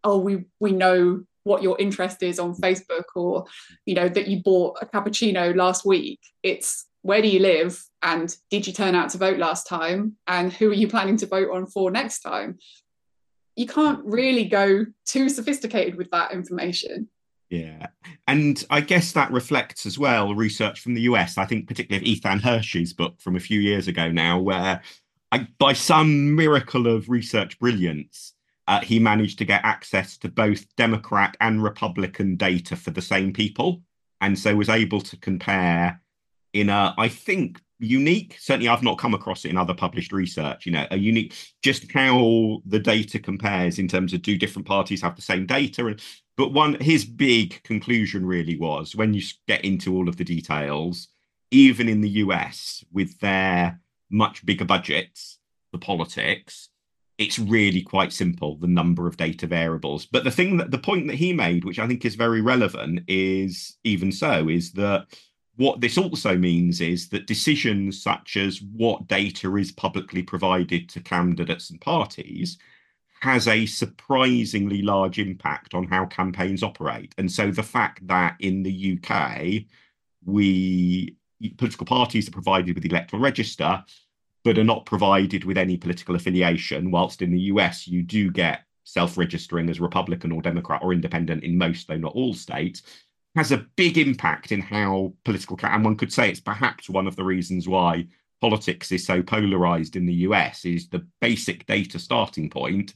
oh, 0.05 0.19
we 0.19 0.45
we 0.61 0.73
know 0.73 1.25
what 1.45 1.63
your 1.63 1.79
interest 1.79 2.23
is 2.23 2.39
on 2.39 2.55
Facebook 2.57 3.05
or, 3.15 3.45
you 3.87 3.95
know, 3.95 4.09
that 4.09 4.29
you 4.29 4.43
bought 4.43 4.79
a 4.83 4.87
cappuccino 4.87 5.55
last 5.55 5.87
week. 5.87 6.21
It's 6.43 6.87
where 7.03 7.23
do 7.23 7.29
you 7.29 7.39
live 7.39 7.83
and 8.03 8.35
did 8.51 8.67
you 8.67 8.73
turn 8.73 8.95
out 8.95 9.11
to 9.11 9.19
vote 9.19 9.39
last 9.39 9.67
time 9.67 10.17
and 10.27 10.53
who 10.53 10.71
are 10.71 10.75
you 10.75 10.89
planning 10.89 11.19
to 11.19 11.27
vote 11.27 11.51
on 11.51 11.67
for 11.67 11.91
next 11.91 12.21
time? 12.21 12.59
You 13.57 13.67
can't 13.67 14.01
really 14.05 14.47
go 14.47 14.87
too 15.07 15.29
sophisticated 15.29 15.97
with 15.97 16.11
that 16.11 16.33
information. 16.33 17.09
Yeah. 17.51 17.87
And 18.27 18.65
I 18.71 18.81
guess 18.81 19.13
that 19.13 19.31
reflects 19.31 19.87
as 19.87 19.99
well 19.99 20.35
research 20.35 20.81
from 20.81 20.95
the 20.95 21.03
US. 21.03 21.39
I 21.39 21.45
think 21.45 21.69
particularly 21.69 22.05
of 22.05 22.09
Ethan 22.09 22.41
Hersh's 22.41 22.93
book 22.93 23.21
from 23.21 23.37
a 23.37 23.41
few 23.41 23.61
years 23.61 23.87
ago 23.87 24.11
now, 24.11 24.41
where 24.41 24.83
I, 25.31 25.49
by 25.59 25.73
some 25.73 26.35
miracle 26.35 26.87
of 26.87 27.09
research 27.09 27.59
brilliance, 27.59 28.34
uh, 28.67 28.81
he 28.81 28.99
managed 28.99 29.39
to 29.39 29.45
get 29.45 29.65
access 29.65 30.17
to 30.19 30.29
both 30.29 30.65
Democrat 30.77 31.37
and 31.41 31.63
Republican 31.63 32.37
data 32.37 32.77
for 32.77 32.91
the 32.91 33.03
same 33.03 33.33
people. 33.33 33.83
And 34.21 34.39
so 34.39 34.57
was 34.57 34.69
able 34.69 35.01
to 35.03 35.17
compare 35.19 36.01
in 36.53 36.71
a, 36.71 36.95
I 36.97 37.09
think, 37.09 37.61
unique. 37.79 38.37
Certainly, 38.41 38.69
I've 38.69 38.83
not 38.83 38.99
come 38.99 39.13
across 39.13 39.45
it 39.45 39.51
in 39.51 39.59
other 39.59 39.75
published 39.75 40.13
research. 40.13 40.65
You 40.65 40.73
know, 40.73 40.87
a 40.91 40.97
unique, 40.97 41.35
just 41.63 41.91
how 41.93 42.63
the 42.65 42.79
data 42.79 43.19
compares 43.19 43.79
in 43.79 43.89
terms 43.89 44.13
of 44.15 44.23
do 44.23 44.39
different 44.39 44.67
parties 44.67 45.03
have 45.03 45.17
the 45.17 45.23
same 45.23 45.47
data, 45.47 45.87
and 45.87 46.01
but 46.37 46.53
one, 46.53 46.81
his 46.81 47.05
big 47.05 47.63
conclusion 47.63 48.27
really 48.27 48.57
was 48.57 48.97
when 48.97 49.15
you 49.15 49.23
get 49.47 49.65
into 49.65 49.95
all 49.95 50.09
of 50.09 50.17
the 50.17 50.25
details, 50.25 51.09
even 51.51 51.89
in 51.89 52.01
the 52.01 52.09
US 52.11 52.85
with 52.93 53.19
their 53.21 53.81
much 54.11 54.45
bigger 54.45 54.65
budgets, 54.65 55.39
the 55.73 55.79
politics, 55.79 56.71
it's 57.19 57.39
really 57.39 57.83
quite 57.83 58.13
simple, 58.13 58.57
the 58.57 58.67
number 58.67 59.07
of 59.07 59.17
data 59.17 59.47
variables. 59.47 60.07
But 60.07 60.25
the 60.25 60.31
thing 60.31 60.57
that 60.57 60.71
the 60.71 60.79
point 60.79 61.07
that 61.07 61.17
he 61.17 61.33
made, 61.33 61.65
which 61.65 61.79
I 61.79 61.87
think 61.87 62.05
is 62.05 62.17
very 62.17 62.41
relevant, 62.41 63.01
is 63.07 63.77
even 63.85 64.11
so, 64.11 64.49
is 64.49 64.73
that 64.73 65.07
what 65.57 65.81
this 65.81 65.97
also 65.97 66.37
means 66.37 66.81
is 66.81 67.09
that 67.11 67.29
decisions 67.29 68.03
such 68.03 68.37
as 68.37 68.61
what 68.61 69.07
data 69.07 69.55
is 69.57 69.71
publicly 69.71 70.23
provided 70.23 70.89
to 70.89 71.01
candidates 71.01 71.71
and 71.71 71.81
parties 71.81 72.59
has 73.21 73.47
a 73.49 73.65
surprisingly 73.65 74.83
large 74.83 75.19
impact 75.19 75.73
on 75.75 75.87
how 75.87 76.05
campaigns 76.07 76.63
operate. 76.63 77.15
And 77.17 77.31
so 77.31 77.51
the 77.51 77.63
fact 77.63 78.07
that 78.09 78.37
in 78.41 78.63
the 78.63 78.99
UK, 78.99 79.65
we 80.25 81.17
political 81.57 81.87
parties 81.87 82.29
are 82.29 82.33
provided 82.33 82.75
with 82.75 82.83
the 82.83 82.91
electoral 82.91 83.23
register, 83.23 83.85
but 84.45 84.59
are 84.59 84.65
not 84.65 84.87
provided 84.87 85.45
with 85.45 85.59
any 85.59 85.77
political 85.77 86.15
affiliation, 86.15 86.91
whilst 86.91 87.23
in 87.23 87.33
the 87.33 87.41
US 87.41 87.89
you 87.89 88.03
do 88.03 88.31
get 88.31 88.65
self-registering 88.85 89.71
as 89.71 89.81
Republican 89.81 90.31
or 90.31 90.43
Democrat 90.43 90.83
or 90.83 90.93
independent 90.93 91.43
in 91.43 91.57
most, 91.57 91.89
though 91.89 91.97
not 91.97 92.15
all 92.15 92.35
states, 92.35 92.83
has 93.35 93.51
a 93.51 93.67
big 93.77 93.99
impact 93.99 94.53
in 94.53 94.61
how 94.61 95.13
political 95.25 95.59
and 95.63 95.85
one 95.85 95.97
could 95.97 96.13
say 96.13 96.29
it's 96.29 96.41
perhaps 96.41 96.89
one 96.89 97.07
of 97.07 97.17
the 97.17 97.25
reasons 97.25 97.67
why 97.67 98.07
politics 98.41 98.93
is 98.93 99.05
so 99.05 99.23
polarized 99.23 99.97
in 99.97 100.07
the 100.07 100.15
US 100.15 100.65
is 100.65 100.89
the 100.89 101.05
basic 101.21 101.67
data 101.67 101.99
starting 101.99 102.49
point 102.51 102.95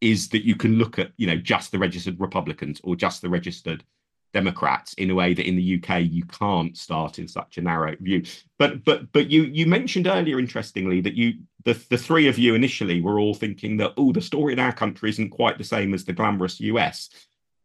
is 0.00 0.28
that 0.30 0.44
you 0.44 0.56
can 0.56 0.78
look 0.78 0.98
at 0.98 1.12
you 1.16 1.26
know 1.26 1.36
just 1.36 1.70
the 1.70 1.78
registered 1.78 2.18
Republicans 2.18 2.80
or 2.82 2.96
just 2.96 3.22
the 3.22 3.28
registered 3.28 3.84
Democrats 4.32 4.92
in 4.94 5.10
a 5.10 5.14
way 5.14 5.34
that 5.34 5.46
in 5.46 5.56
the 5.56 5.82
UK 5.82 6.02
you 6.02 6.24
can't 6.24 6.76
start 6.76 7.18
in 7.18 7.26
such 7.26 7.58
a 7.58 7.62
narrow 7.62 7.96
view. 8.00 8.22
But 8.58 8.84
but 8.84 9.10
but 9.12 9.30
you 9.30 9.44
you 9.44 9.66
mentioned 9.66 10.06
earlier, 10.06 10.38
interestingly, 10.38 11.00
that 11.00 11.14
you 11.14 11.34
the 11.64 11.74
the 11.90 11.98
three 11.98 12.28
of 12.28 12.38
you 12.38 12.54
initially 12.54 13.00
were 13.00 13.18
all 13.18 13.34
thinking 13.34 13.78
that 13.78 13.94
oh 13.96 14.12
the 14.12 14.20
story 14.20 14.52
in 14.52 14.58
our 14.58 14.72
country 14.72 15.10
isn't 15.10 15.30
quite 15.30 15.58
the 15.58 15.64
same 15.64 15.94
as 15.94 16.04
the 16.04 16.12
glamorous 16.12 16.60
US. 16.60 17.08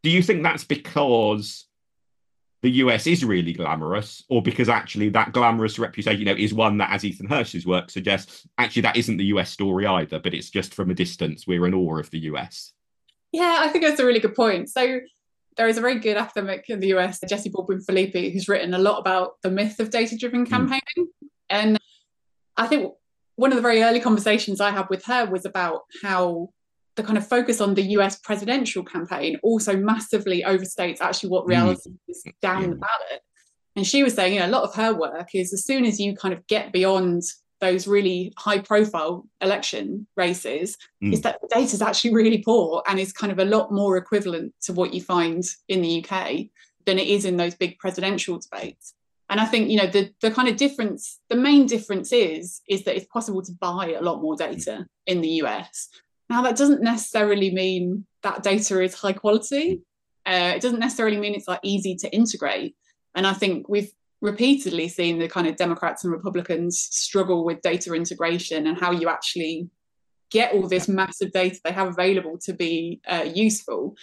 Do 0.02 0.10
you 0.10 0.22
think 0.22 0.42
that's 0.42 0.64
because 0.64 1.66
the 2.64 2.70
US 2.70 3.06
is 3.06 3.22
really 3.26 3.52
glamorous, 3.52 4.24
or 4.30 4.40
because 4.40 4.70
actually 4.70 5.10
that 5.10 5.32
glamorous 5.32 5.78
reputation, 5.78 6.18
you 6.18 6.24
know, 6.24 6.34
is 6.34 6.54
one 6.54 6.78
that, 6.78 6.92
as 6.92 7.04
Ethan 7.04 7.28
Hersh's 7.28 7.66
work 7.66 7.90
suggests, 7.90 8.46
actually 8.56 8.82
that 8.82 8.96
isn't 8.96 9.18
the 9.18 9.26
US 9.26 9.50
story 9.50 9.84
either, 9.86 10.18
but 10.18 10.32
it's 10.32 10.48
just 10.48 10.72
from 10.72 10.90
a 10.90 10.94
distance 10.94 11.46
we're 11.46 11.66
in 11.66 11.74
awe 11.74 11.98
of 11.98 12.10
the 12.10 12.20
US. 12.20 12.72
Yeah, 13.32 13.58
I 13.60 13.68
think 13.68 13.84
that's 13.84 14.00
a 14.00 14.06
really 14.06 14.20
good 14.20 14.34
point. 14.34 14.70
So 14.70 15.00
there 15.56 15.68
is 15.68 15.78
a 15.78 15.80
very 15.80 15.98
good 15.98 16.16
academic 16.16 16.68
in 16.68 16.80
the 16.80 16.88
US, 16.94 17.20
Jesse 17.28 17.48
Baldwin 17.48 17.80
Philippi, 17.80 18.30
who's 18.30 18.48
written 18.48 18.74
a 18.74 18.78
lot 18.78 18.98
about 18.98 19.40
the 19.42 19.50
myth 19.50 19.78
of 19.80 19.90
data-driven 19.90 20.44
hmm. 20.44 20.50
campaigning. 20.50 20.82
Mm. 20.98 21.28
And 21.50 21.78
I 22.56 22.66
think 22.66 22.92
one 23.36 23.52
of 23.52 23.56
the 23.56 23.62
very 23.62 23.82
early 23.82 24.00
conversations 24.00 24.60
I 24.60 24.70
had 24.70 24.88
with 24.90 25.04
her 25.06 25.26
was 25.26 25.44
about 25.44 25.82
how 26.02 26.50
the 26.96 27.02
kind 27.02 27.18
of 27.18 27.26
focus 27.26 27.60
on 27.60 27.74
the 27.74 27.82
US 27.82 28.18
presidential 28.18 28.84
campaign 28.84 29.38
also 29.42 29.76
massively 29.76 30.42
overstates 30.42 31.00
actually 31.00 31.30
what 31.30 31.46
reality 31.46 31.90
mm. 31.90 31.98
is 32.08 32.24
down 32.40 32.62
yeah. 32.62 32.68
the 32.68 32.76
ballot. 32.76 33.20
And 33.76 33.86
she 33.86 34.04
was 34.04 34.14
saying, 34.14 34.34
you 34.34 34.40
know, 34.40 34.46
a 34.46 34.48
lot 34.48 34.62
of 34.62 34.74
her 34.76 34.94
work 34.94 35.34
is 35.34 35.52
as 35.52 35.64
soon 35.64 35.84
as 35.84 35.98
you 35.98 36.14
kind 36.14 36.32
of 36.32 36.46
get 36.46 36.72
beyond 36.72 37.22
those 37.60 37.86
really 37.86 38.32
high 38.36 38.58
profile 38.58 39.26
election 39.40 40.06
races, 40.16 40.76
mm. 41.02 41.12
is 41.12 41.22
that 41.22 41.40
the 41.40 41.48
data 41.48 41.74
is 41.74 41.82
actually 41.82 42.14
really 42.14 42.38
poor 42.38 42.82
and 42.86 42.98
is 42.98 43.12
kind 43.12 43.32
of 43.32 43.38
a 43.38 43.44
lot 43.44 43.72
more 43.72 43.96
equivalent 43.96 44.52
to 44.62 44.72
what 44.72 44.92
you 44.92 45.00
find 45.00 45.42
in 45.68 45.82
the 45.82 46.04
UK 46.04 46.46
than 46.86 46.98
it 46.98 47.08
is 47.08 47.24
in 47.24 47.36
those 47.36 47.54
big 47.54 47.78
presidential 47.78 48.38
debates. 48.38 48.94
And 49.30 49.40
I 49.40 49.46
think, 49.46 49.70
you 49.70 49.78
know, 49.78 49.86
the 49.86 50.12
the 50.20 50.30
kind 50.30 50.48
of 50.48 50.56
difference, 50.56 51.20
the 51.30 51.36
main 51.36 51.66
difference 51.66 52.12
is, 52.12 52.60
is 52.68 52.84
that 52.84 52.96
it's 52.96 53.06
possible 53.06 53.42
to 53.42 53.52
buy 53.52 53.94
a 53.98 54.02
lot 54.02 54.20
more 54.20 54.36
data 54.36 54.86
in 55.06 55.22
the 55.22 55.28
US. 55.42 55.88
Now, 56.28 56.42
that 56.42 56.56
doesn't 56.56 56.82
necessarily 56.82 57.50
mean 57.50 58.06
that 58.22 58.42
data 58.42 58.82
is 58.82 58.94
high 58.94 59.12
quality. 59.12 59.82
Uh, 60.26 60.52
it 60.56 60.62
doesn't 60.62 60.80
necessarily 60.80 61.18
mean 61.18 61.34
it's 61.34 61.48
like 61.48 61.60
easy 61.62 61.96
to 61.96 62.14
integrate. 62.14 62.76
And 63.14 63.26
I 63.26 63.32
think 63.32 63.68
we've 63.68 63.92
repeatedly 64.24 64.88
seen 64.88 65.18
the 65.18 65.28
kind 65.28 65.46
of 65.46 65.56
Democrats 65.56 66.02
and 66.02 66.12
Republicans 66.12 66.78
struggle 66.78 67.44
with 67.44 67.60
data 67.60 67.92
integration 67.92 68.66
and 68.66 68.80
how 68.80 68.90
you 68.90 69.06
actually 69.06 69.68
get 70.30 70.54
all 70.54 70.66
this 70.66 70.88
massive 70.88 71.30
data 71.30 71.60
they 71.62 71.70
have 71.70 71.88
available 71.88 72.38
to 72.38 72.54
be 72.54 73.02
uh, 73.06 73.26
useful. 73.34 73.94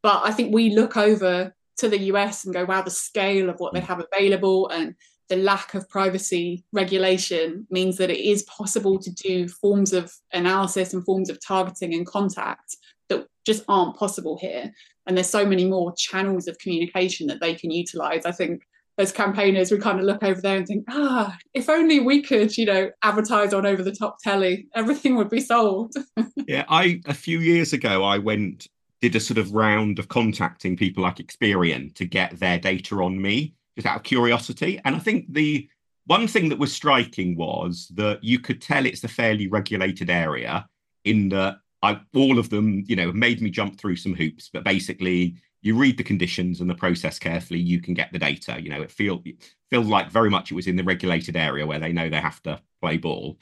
But 0.00 0.22
I 0.24 0.30
think 0.30 0.54
we 0.54 0.70
look 0.70 0.96
over 0.96 1.52
to 1.78 1.88
the 1.88 1.98
US 2.12 2.44
and 2.44 2.54
go, 2.54 2.64
wow, 2.64 2.82
the 2.82 2.90
scale 2.90 3.50
of 3.50 3.58
what 3.58 3.74
they 3.74 3.80
mm. 3.80 3.86
have 3.86 4.00
available 4.12 4.68
and 4.68 4.94
the 5.28 5.36
lack 5.36 5.74
of 5.74 5.88
privacy 5.88 6.64
regulation 6.72 7.66
means 7.68 7.96
that 7.96 8.10
it 8.10 8.20
is 8.20 8.44
possible 8.44 8.98
to 9.00 9.10
do 9.10 9.48
forms 9.48 9.92
of 9.92 10.12
analysis 10.32 10.94
and 10.94 11.04
forms 11.04 11.30
of 11.30 11.44
targeting 11.44 11.94
and 11.94 12.06
contact 12.06 12.76
that 13.08 13.26
just 13.44 13.64
aren't 13.66 13.96
possible 13.96 14.38
here. 14.40 14.72
And 15.06 15.16
there's 15.16 15.28
so 15.28 15.44
many 15.44 15.64
more 15.64 15.92
channels 15.96 16.46
of 16.46 16.58
communication 16.58 17.26
that 17.26 17.40
they 17.40 17.54
can 17.54 17.72
utilize. 17.72 18.24
I 18.24 18.30
think 18.30 18.62
as 18.98 19.12
campaigners, 19.12 19.70
we 19.70 19.78
kind 19.78 19.98
of 19.98 20.04
look 20.04 20.22
over 20.22 20.40
there 20.40 20.56
and 20.56 20.66
think, 20.66 20.84
ah, 20.88 21.36
if 21.52 21.68
only 21.68 22.00
we 22.00 22.22
could, 22.22 22.56
you 22.56 22.64
know, 22.64 22.90
advertise 23.02 23.52
on 23.52 23.66
over 23.66 23.82
the 23.82 23.92
top 23.92 24.18
telly, 24.22 24.68
everything 24.74 25.16
would 25.16 25.30
be 25.30 25.40
sold. 25.40 25.94
yeah, 26.46 26.64
I 26.68 27.00
a 27.06 27.14
few 27.14 27.40
years 27.40 27.72
ago 27.72 28.04
I 28.04 28.18
went 28.18 28.68
did 29.00 29.16
a 29.16 29.20
sort 29.20 29.36
of 29.36 29.52
round 29.52 29.98
of 29.98 30.08
contacting 30.08 30.76
people 30.76 31.02
like 31.02 31.16
Experian 31.16 31.94
to 31.94 32.06
get 32.06 32.38
their 32.38 32.58
data 32.58 32.96
on 33.02 33.20
me, 33.20 33.54
just 33.76 33.86
out 33.86 33.96
of 33.96 34.02
curiosity. 34.02 34.80
And 34.84 34.96
I 34.96 34.98
think 34.98 35.26
the 35.28 35.68
one 36.06 36.26
thing 36.26 36.48
that 36.48 36.58
was 36.58 36.72
striking 36.72 37.36
was 37.36 37.90
that 37.96 38.22
you 38.22 38.38
could 38.38 38.62
tell 38.62 38.86
it's 38.86 39.04
a 39.04 39.08
fairly 39.08 39.46
regulated 39.46 40.08
area 40.08 40.66
in 41.04 41.28
that 41.30 41.56
I, 41.82 42.00
all 42.14 42.38
of 42.38 42.48
them, 42.48 42.82
you 42.86 42.96
know, 42.96 43.12
made 43.12 43.42
me 43.42 43.50
jump 43.50 43.78
through 43.78 43.96
some 43.96 44.14
hoops. 44.14 44.48
But 44.50 44.64
basically, 44.64 45.36
you 45.64 45.74
read 45.74 45.96
the 45.96 46.04
conditions 46.04 46.60
and 46.60 46.68
the 46.68 46.74
process 46.74 47.18
carefully, 47.18 47.58
you 47.58 47.80
can 47.80 47.94
get 47.94 48.12
the 48.12 48.18
data. 48.18 48.60
You 48.62 48.68
know, 48.68 48.82
it 48.82 48.90
feel 48.90 49.24
feels 49.70 49.86
like 49.86 50.10
very 50.10 50.28
much 50.28 50.52
it 50.52 50.54
was 50.54 50.66
in 50.66 50.76
the 50.76 50.84
regulated 50.84 51.36
area 51.36 51.66
where 51.66 51.78
they 51.78 51.90
know 51.90 52.10
they 52.10 52.20
have 52.20 52.42
to 52.42 52.60
play 52.82 52.98
ball. 52.98 53.38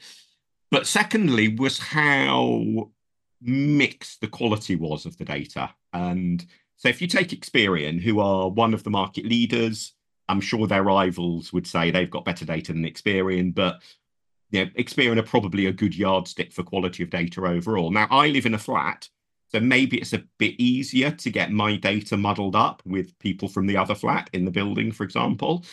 But 0.71 0.87
secondly, 0.87 1.49
was 1.49 1.77
how 1.77 2.89
mixed 3.41 4.21
the 4.21 4.29
quality 4.29 4.77
was 4.77 5.05
of 5.05 5.17
the 5.17 5.25
data. 5.25 5.69
And 5.91 6.43
so 6.77 6.87
if 6.87 7.01
you 7.01 7.07
take 7.07 7.29
Experian, 7.29 8.01
who 8.01 8.21
are 8.21 8.49
one 8.49 8.73
of 8.73 8.83
the 8.83 8.89
market 8.89 9.25
leaders, 9.25 9.91
I'm 10.29 10.39
sure 10.39 10.65
their 10.65 10.81
rivals 10.81 11.51
would 11.51 11.67
say 11.67 11.91
they've 11.91 12.09
got 12.09 12.23
better 12.23 12.45
data 12.45 12.71
than 12.71 12.85
Experian, 12.85 13.53
but 13.53 13.81
you 14.49 14.63
know, 14.63 14.71
Experian 14.77 15.17
are 15.17 15.23
probably 15.23 15.65
a 15.65 15.73
good 15.73 15.93
yardstick 15.93 16.53
for 16.53 16.63
quality 16.63 17.03
of 17.03 17.09
data 17.09 17.45
overall. 17.45 17.91
Now, 17.91 18.07
I 18.09 18.29
live 18.29 18.45
in 18.45 18.53
a 18.53 18.59
flat, 18.59 19.09
so 19.53 19.59
maybe 19.59 19.97
it's 19.97 20.13
a 20.13 20.23
bit 20.39 20.55
easier 20.59 21.11
to 21.11 21.29
get 21.29 21.51
my 21.51 21.75
data 21.75 22.17
muddled 22.17 22.55
up 22.55 22.81
with 22.85 23.17
people 23.19 23.47
from 23.47 23.67
the 23.67 23.77
other 23.77 23.93
flat 23.93 24.29
in 24.33 24.45
the 24.45 24.51
building, 24.51 24.91
for 24.91 25.03
example. 25.03 25.63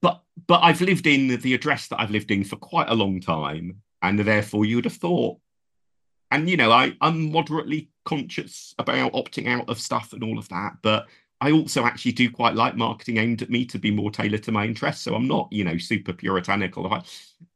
But 0.00 0.20
but 0.48 0.60
I've 0.64 0.80
lived 0.80 1.06
in 1.06 1.28
the 1.40 1.54
address 1.54 1.86
that 1.88 2.00
I've 2.00 2.10
lived 2.10 2.32
in 2.32 2.42
for 2.42 2.56
quite 2.56 2.90
a 2.90 2.94
long 2.94 3.20
time, 3.20 3.82
and 4.02 4.18
therefore 4.18 4.64
you 4.64 4.76
would 4.76 4.84
have 4.84 4.96
thought. 4.96 5.38
And 6.32 6.50
you 6.50 6.56
know, 6.56 6.72
I, 6.72 6.96
I'm 7.00 7.30
moderately 7.30 7.90
conscious 8.04 8.74
about 8.78 9.12
opting 9.12 9.48
out 9.48 9.68
of 9.68 9.78
stuff 9.78 10.12
and 10.12 10.24
all 10.24 10.36
of 10.36 10.48
that, 10.48 10.78
but 10.82 11.06
I 11.40 11.52
also 11.52 11.84
actually 11.84 12.12
do 12.12 12.28
quite 12.30 12.56
like 12.56 12.76
marketing 12.76 13.18
aimed 13.18 13.42
at 13.42 13.50
me 13.50 13.64
to 13.66 13.78
be 13.78 13.92
more 13.92 14.10
tailored 14.10 14.42
to 14.44 14.52
my 14.52 14.64
interests. 14.64 15.02
So 15.02 15.14
I'm 15.14 15.28
not, 15.28 15.48
you 15.52 15.62
know, 15.62 15.78
super 15.78 16.12
puritanical. 16.12 16.90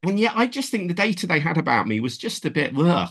And 0.05 0.21
yet 0.21 0.35
I 0.37 0.47
just 0.47 0.71
think 0.71 0.87
the 0.87 0.95
data 0.95 1.27
they 1.27 1.41
had 1.41 1.59
about 1.59 1.89
me 1.89 1.99
was 1.99 2.17
just 2.17 2.45
a 2.45 2.51
bit, 2.51 2.73
ugh. 2.77 3.11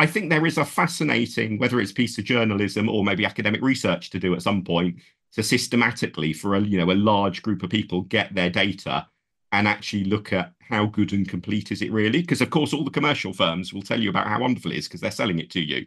I 0.00 0.06
think 0.06 0.30
there 0.30 0.46
is 0.46 0.56
a 0.56 0.64
fascinating, 0.64 1.58
whether 1.58 1.78
it's 1.78 1.92
piece 1.92 2.16
of 2.16 2.24
journalism 2.24 2.88
or 2.88 3.04
maybe 3.04 3.26
academic 3.26 3.60
research 3.60 4.08
to 4.10 4.18
do 4.18 4.32
at 4.32 4.40
some 4.40 4.64
point, 4.64 4.96
to 5.32 5.42
systematically 5.42 6.32
for 6.32 6.54
a 6.54 6.60
you 6.60 6.78
know 6.78 6.90
a 6.90 6.94
large 6.94 7.42
group 7.42 7.62
of 7.62 7.68
people 7.68 8.00
get 8.00 8.34
their 8.34 8.48
data 8.48 9.06
and 9.52 9.68
actually 9.68 10.04
look 10.04 10.32
at 10.32 10.54
how 10.58 10.86
good 10.86 11.12
and 11.12 11.28
complete 11.28 11.70
is 11.70 11.82
it 11.82 11.92
really? 11.92 12.22
Because 12.22 12.40
of 12.40 12.48
course 12.48 12.72
all 12.72 12.82
the 12.82 12.90
commercial 12.90 13.34
firms 13.34 13.74
will 13.74 13.82
tell 13.82 14.00
you 14.00 14.08
about 14.08 14.26
how 14.26 14.40
wonderful 14.40 14.72
it 14.72 14.78
is 14.78 14.88
because 14.88 15.02
they're 15.02 15.10
selling 15.10 15.38
it 15.38 15.50
to 15.50 15.60
you. 15.60 15.84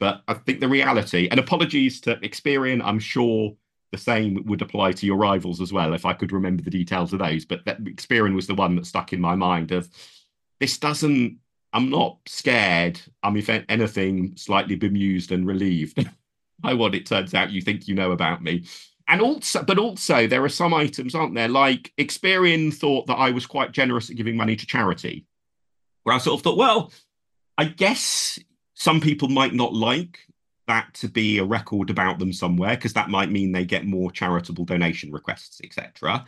But 0.00 0.24
I 0.26 0.34
think 0.34 0.58
the 0.58 0.66
reality, 0.66 1.28
and 1.30 1.38
apologies 1.38 2.00
to 2.00 2.16
Experian, 2.16 2.82
I'm 2.84 2.98
sure 2.98 3.52
the 3.92 3.98
same 3.98 4.42
would 4.46 4.62
apply 4.62 4.90
to 4.90 5.06
your 5.06 5.18
rivals 5.18 5.60
as 5.60 5.72
well, 5.72 5.94
if 5.94 6.04
I 6.04 6.14
could 6.14 6.32
remember 6.32 6.64
the 6.64 6.70
details 6.70 7.12
of 7.12 7.20
those. 7.20 7.44
But 7.44 7.64
that 7.66 7.84
Experian 7.84 8.34
was 8.34 8.48
the 8.48 8.56
one 8.56 8.74
that 8.74 8.86
stuck 8.86 9.12
in 9.12 9.20
my 9.20 9.36
mind 9.36 9.70
of 9.70 9.88
this 10.58 10.78
doesn't 10.78 11.38
I'm 11.72 11.88
not 11.88 12.18
scared. 12.26 13.00
I'm, 13.22 13.36
if 13.36 13.48
anything, 13.48 14.36
slightly 14.36 14.76
bemused 14.76 15.32
and 15.32 15.46
relieved 15.46 16.08
by 16.60 16.74
what 16.74 16.94
it 16.94 17.06
turns 17.06 17.34
out 17.34 17.50
you 17.50 17.62
think 17.62 17.88
you 17.88 17.94
know 17.94 18.12
about 18.12 18.42
me. 18.42 18.64
And 19.08 19.20
also, 19.20 19.62
but 19.62 19.78
also, 19.78 20.26
there 20.26 20.44
are 20.44 20.48
some 20.48 20.72
items, 20.74 21.14
aren't 21.14 21.34
there? 21.34 21.48
Like 21.48 21.92
Experian 21.98 22.72
thought 22.72 23.06
that 23.08 23.16
I 23.16 23.30
was 23.30 23.46
quite 23.46 23.72
generous 23.72 24.10
at 24.10 24.16
giving 24.16 24.36
money 24.36 24.56
to 24.56 24.66
charity, 24.66 25.26
where 26.04 26.14
I 26.14 26.18
sort 26.18 26.38
of 26.38 26.44
thought, 26.44 26.56
well, 26.56 26.92
I 27.58 27.64
guess 27.64 28.38
some 28.74 29.00
people 29.00 29.28
might 29.28 29.54
not 29.54 29.74
like 29.74 30.20
that 30.68 30.94
to 30.94 31.08
be 31.08 31.38
a 31.38 31.44
record 31.44 31.90
about 31.90 32.18
them 32.18 32.32
somewhere 32.32 32.76
because 32.76 32.92
that 32.92 33.10
might 33.10 33.30
mean 33.30 33.52
they 33.52 33.64
get 33.64 33.84
more 33.84 34.10
charitable 34.10 34.64
donation 34.64 35.10
requests, 35.10 35.60
etc. 35.64 36.24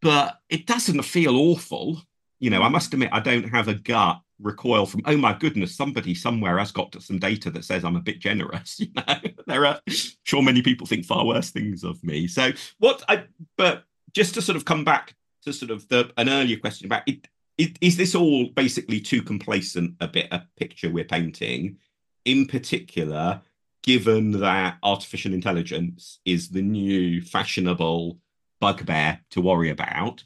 But 0.00 0.40
it 0.48 0.66
doesn't 0.66 1.02
feel 1.02 1.36
awful. 1.36 2.00
You 2.40 2.50
know, 2.50 2.62
I 2.62 2.68
must 2.68 2.92
admit, 2.92 3.10
I 3.12 3.20
don't 3.20 3.50
have 3.50 3.68
a 3.68 3.74
gut 3.74 4.20
recoil 4.42 4.86
from 4.86 5.02
oh 5.06 5.16
my 5.16 5.32
goodness 5.32 5.74
somebody 5.74 6.14
somewhere 6.14 6.58
has 6.58 6.72
got 6.72 7.00
some 7.02 7.18
data 7.18 7.50
that 7.50 7.64
says 7.64 7.84
i'm 7.84 7.96
a 7.96 8.00
bit 8.00 8.18
generous 8.18 8.80
you 8.80 8.88
know? 8.94 9.14
There 9.46 9.66
are 9.66 9.80
sure 10.24 10.42
many 10.42 10.62
people 10.62 10.86
think 10.86 11.04
far 11.04 11.24
worse 11.24 11.50
things 11.50 11.84
of 11.84 12.02
me. 12.02 12.26
So 12.26 12.52
what 12.78 13.02
i 13.08 13.24
but 13.56 13.84
just 14.12 14.34
to 14.34 14.42
sort 14.42 14.56
of 14.56 14.64
come 14.64 14.84
back 14.84 15.14
to 15.44 15.52
sort 15.52 15.70
of 15.70 15.88
the 15.88 16.12
an 16.16 16.28
earlier 16.28 16.58
question 16.58 16.86
about 16.86 17.02
it, 17.06 17.28
it 17.58 17.78
is 17.80 17.96
this 17.96 18.14
all 18.14 18.46
basically 18.50 19.00
too 19.00 19.22
complacent 19.22 19.94
a 20.00 20.08
bit 20.08 20.28
a 20.30 20.46
picture 20.56 20.90
we're 20.90 21.04
painting? 21.04 21.78
In 22.24 22.46
particular 22.46 23.42
given 23.82 24.30
that 24.40 24.78
artificial 24.82 25.34
intelligence 25.34 26.20
is 26.24 26.48
the 26.48 26.62
new 26.62 27.20
fashionable 27.20 28.18
bugbear 28.60 29.20
to 29.30 29.40
worry 29.40 29.70
about 29.70 30.22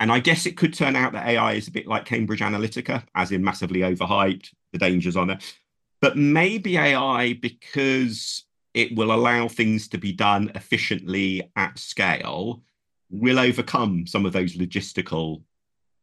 and 0.00 0.12
I 0.12 0.20
guess 0.20 0.46
it 0.46 0.56
could 0.56 0.74
turn 0.74 0.96
out 0.96 1.12
that 1.12 1.26
AI 1.26 1.54
is 1.54 1.68
a 1.68 1.72
bit 1.72 1.86
like 1.86 2.04
Cambridge 2.04 2.40
Analytica, 2.40 3.04
as 3.14 3.32
in 3.32 3.42
massively 3.42 3.80
overhyped, 3.80 4.50
the 4.72 4.78
dangers 4.78 5.16
on 5.16 5.30
it. 5.30 5.54
But 6.00 6.16
maybe 6.16 6.76
AI, 6.76 7.34
because 7.34 8.44
it 8.74 8.94
will 8.96 9.12
allow 9.12 9.48
things 9.48 9.88
to 9.88 9.98
be 9.98 10.12
done 10.12 10.52
efficiently 10.54 11.50
at 11.56 11.78
scale, 11.78 12.62
will 13.10 13.38
overcome 13.40 14.06
some 14.06 14.24
of 14.24 14.32
those 14.32 14.56
logistical 14.56 15.42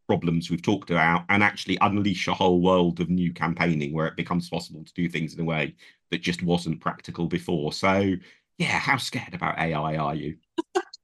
problems 0.07 0.49
we've 0.49 0.61
talked 0.61 0.91
about 0.91 1.23
and 1.29 1.41
actually 1.41 1.77
unleash 1.81 2.27
a 2.27 2.33
whole 2.33 2.61
world 2.61 2.99
of 2.99 3.09
new 3.09 3.33
campaigning 3.33 3.93
where 3.93 4.07
it 4.07 4.17
becomes 4.17 4.49
possible 4.49 4.83
to 4.83 4.93
do 4.93 5.07
things 5.09 5.33
in 5.33 5.39
a 5.39 5.43
way 5.43 5.73
that 6.11 6.21
just 6.21 6.43
wasn't 6.43 6.81
practical 6.81 7.27
before. 7.27 7.71
So, 7.71 8.13
yeah, 8.57 8.79
how 8.79 8.97
scared 8.97 9.33
about 9.33 9.57
AI 9.57 9.95
are 9.95 10.15
you? 10.15 10.37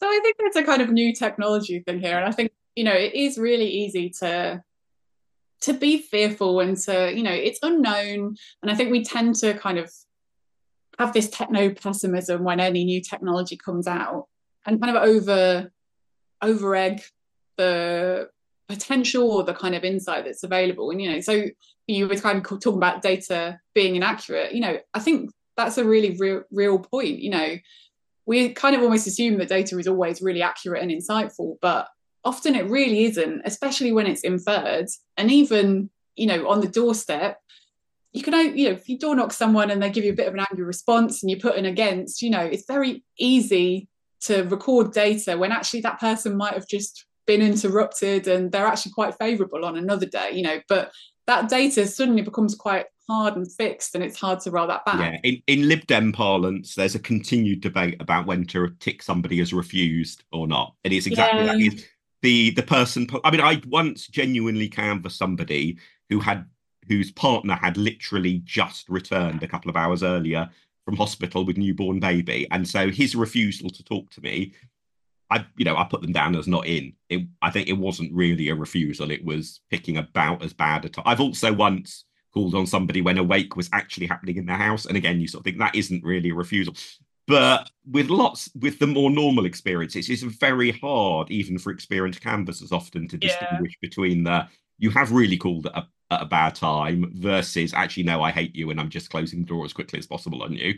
So 0.00 0.06
I 0.06 0.20
think 0.22 0.36
it's 0.40 0.56
a 0.56 0.62
kind 0.64 0.82
of 0.82 0.90
new 0.90 1.14
technology 1.14 1.80
thing 1.80 2.00
here, 2.00 2.16
and 2.16 2.26
I 2.26 2.32
think 2.32 2.52
you 2.74 2.84
know 2.84 2.92
it 2.92 3.14
is 3.14 3.38
really 3.38 3.68
easy 3.68 4.10
to 4.20 4.62
to 5.62 5.72
be 5.72 5.98
fearful 5.98 6.60
and 6.60 6.76
to 6.76 7.12
you 7.14 7.22
know 7.22 7.32
it's 7.32 7.60
unknown, 7.62 8.36
and 8.62 8.70
I 8.70 8.74
think 8.74 8.90
we 8.90 9.04
tend 9.04 9.36
to 9.36 9.54
kind 9.54 9.78
of 9.78 9.90
have 10.98 11.12
this 11.12 11.28
techno 11.28 11.70
pessimism 11.70 12.44
when 12.44 12.60
any 12.60 12.84
new 12.84 13.00
technology 13.00 13.56
comes 13.56 13.86
out, 13.86 14.26
and 14.66 14.80
kind 14.80 14.96
of 14.96 15.02
over 15.02 15.72
over 16.42 16.74
egg 16.76 17.02
the 17.56 18.28
potential 18.68 19.30
or 19.30 19.44
the 19.44 19.54
kind 19.54 19.74
of 19.74 19.84
insight 19.84 20.24
that's 20.24 20.42
available. 20.42 20.90
And 20.90 21.00
you 21.00 21.10
know, 21.12 21.20
so 21.20 21.44
you 21.86 22.08
were 22.08 22.16
kind 22.16 22.38
of 22.38 22.60
talking 22.60 22.74
about 22.74 23.02
data 23.02 23.60
being 23.74 23.96
inaccurate. 23.96 24.52
You 24.52 24.60
know, 24.60 24.78
I 24.92 25.00
think 25.00 25.30
that's 25.56 25.78
a 25.78 25.84
really 25.84 26.16
real 26.18 26.42
real 26.50 26.78
point. 26.78 27.20
You 27.20 27.30
know, 27.30 27.56
we 28.26 28.50
kind 28.50 28.74
of 28.74 28.82
almost 28.82 29.06
assume 29.06 29.38
that 29.38 29.48
data 29.48 29.78
is 29.78 29.86
always 29.86 30.20
really 30.20 30.42
accurate 30.42 30.82
and 30.82 30.90
insightful, 30.90 31.56
but 31.62 31.88
often 32.24 32.56
it 32.56 32.68
really 32.68 33.04
isn't, 33.04 33.42
especially 33.44 33.92
when 33.92 34.06
it's 34.06 34.22
inferred. 34.22 34.88
And 35.16 35.30
even, 35.30 35.90
you 36.16 36.26
know, 36.26 36.48
on 36.48 36.60
the 36.60 36.66
doorstep, 36.66 37.40
you 38.12 38.22
can, 38.22 38.56
you 38.56 38.68
know, 38.68 38.74
if 38.74 38.88
you 38.88 38.98
door 38.98 39.14
knock 39.14 39.32
someone 39.32 39.70
and 39.70 39.80
they 39.80 39.90
give 39.90 40.04
you 40.04 40.12
a 40.12 40.16
bit 40.16 40.26
of 40.26 40.34
an 40.34 40.44
angry 40.50 40.64
response 40.64 41.22
and 41.22 41.30
you 41.30 41.38
put 41.38 41.56
an 41.56 41.66
against, 41.66 42.20
you 42.20 42.30
know, 42.30 42.40
it's 42.40 42.66
very 42.66 43.04
easy 43.18 43.88
to 44.22 44.42
record 44.42 44.92
data 44.92 45.36
when 45.36 45.52
actually 45.52 45.82
that 45.82 46.00
person 46.00 46.36
might 46.36 46.54
have 46.54 46.66
just 46.66 47.06
been 47.26 47.42
interrupted 47.42 48.26
and 48.26 48.50
they're 48.50 48.66
actually 48.66 48.92
quite 48.92 49.14
favorable 49.18 49.64
on 49.64 49.76
another 49.76 50.06
day, 50.06 50.30
you 50.32 50.42
know, 50.42 50.60
but 50.68 50.90
that 51.26 51.48
data 51.48 51.86
suddenly 51.86 52.22
becomes 52.22 52.54
quite 52.54 52.86
hard 53.08 53.36
and 53.36 53.50
fixed 53.50 53.94
and 53.94 54.02
it's 54.02 54.18
hard 54.18 54.40
to 54.40 54.50
roll 54.50 54.66
that 54.66 54.84
back. 54.84 54.98
Yeah, 54.98 55.18
in, 55.22 55.42
in 55.46 55.68
Lib 55.68 55.86
Dem 55.86 56.12
parlance, 56.12 56.74
there's 56.74 56.94
a 56.94 57.00
continued 57.00 57.60
debate 57.60 57.96
about 58.00 58.26
when 58.26 58.44
to 58.46 58.70
tick 58.80 59.02
somebody 59.02 59.40
as 59.40 59.52
refused 59.52 60.24
or 60.32 60.46
not. 60.46 60.74
And 60.84 60.92
It 60.92 60.96
is 60.96 61.06
exactly 61.06 61.40
yeah. 61.40 61.52
that. 61.52 61.60
Is 61.60 61.86
the 62.22 62.50
the 62.50 62.62
person 62.62 63.06
I 63.24 63.30
mean, 63.30 63.40
I 63.40 63.60
once 63.68 64.06
genuinely 64.06 64.68
canvassed 64.68 65.18
somebody 65.18 65.78
who 66.08 66.20
had 66.20 66.46
whose 66.88 67.10
partner 67.10 67.54
had 67.54 67.76
literally 67.76 68.42
just 68.44 68.88
returned 68.88 69.42
a 69.42 69.48
couple 69.48 69.70
of 69.70 69.76
hours 69.76 70.02
earlier 70.02 70.48
from 70.84 70.96
hospital 70.96 71.44
with 71.44 71.56
newborn 71.56 71.98
baby. 71.98 72.46
And 72.52 72.66
so 72.66 72.90
his 72.90 73.16
refusal 73.16 73.70
to 73.70 73.82
talk 73.82 74.08
to 74.10 74.20
me 74.20 74.54
I, 75.30 75.44
you 75.56 75.64
know, 75.64 75.76
I 75.76 75.84
put 75.84 76.02
them 76.02 76.12
down 76.12 76.36
as 76.36 76.46
not 76.46 76.66
in. 76.66 76.92
It, 77.08 77.26
I 77.42 77.50
think 77.50 77.68
it 77.68 77.76
wasn't 77.76 78.12
really 78.12 78.48
a 78.48 78.54
refusal. 78.54 79.10
It 79.10 79.24
was 79.24 79.60
picking 79.70 79.96
about 79.96 80.42
as 80.42 80.52
bad 80.52 80.84
a 80.84 80.88
time. 80.88 81.04
I've 81.06 81.20
also 81.20 81.52
once 81.52 82.04
called 82.36 82.54
on 82.54 82.66
somebody 82.66 83.00
when 83.00 83.16
a 83.16 83.24
wake 83.24 83.56
was 83.56 83.70
actually 83.72 84.06
happening 84.06 84.36
in 84.36 84.44
their 84.44 84.58
house, 84.58 84.84
and 84.84 84.94
again, 84.94 85.18
you 85.18 85.26
sort 85.26 85.40
of 85.40 85.44
think 85.44 85.58
that 85.58 85.74
isn't 85.74 86.04
really 86.04 86.28
a 86.28 86.34
refusal. 86.34 86.74
But 87.26 87.70
with 87.90 88.10
lots, 88.10 88.50
with 88.54 88.78
the 88.78 88.86
more 88.86 89.10
normal 89.10 89.46
experiences, 89.46 90.10
it's 90.10 90.22
very 90.22 90.70
hard, 90.72 91.30
even 91.30 91.58
for 91.58 91.72
experienced 91.72 92.20
canvassers, 92.20 92.72
often 92.72 93.08
to 93.08 93.16
distinguish 93.16 93.72
yeah. 93.80 93.88
between 93.88 94.24
the 94.24 94.46
you 94.78 94.90
have 94.90 95.12
really 95.12 95.38
called 95.38 95.66
at 95.66 95.76
a, 95.76 95.86
at 96.10 96.22
a 96.22 96.26
bad 96.26 96.54
time 96.54 97.10
versus 97.14 97.72
actually 97.72 98.02
no, 98.02 98.22
I 98.22 98.32
hate 98.32 98.54
you, 98.54 98.70
and 98.70 98.78
I'm 98.78 98.90
just 98.90 99.08
closing 99.08 99.40
the 99.40 99.46
door 99.46 99.64
as 99.64 99.72
quickly 99.72 99.98
as 99.98 100.06
possible 100.06 100.42
on 100.42 100.52
you. 100.52 100.74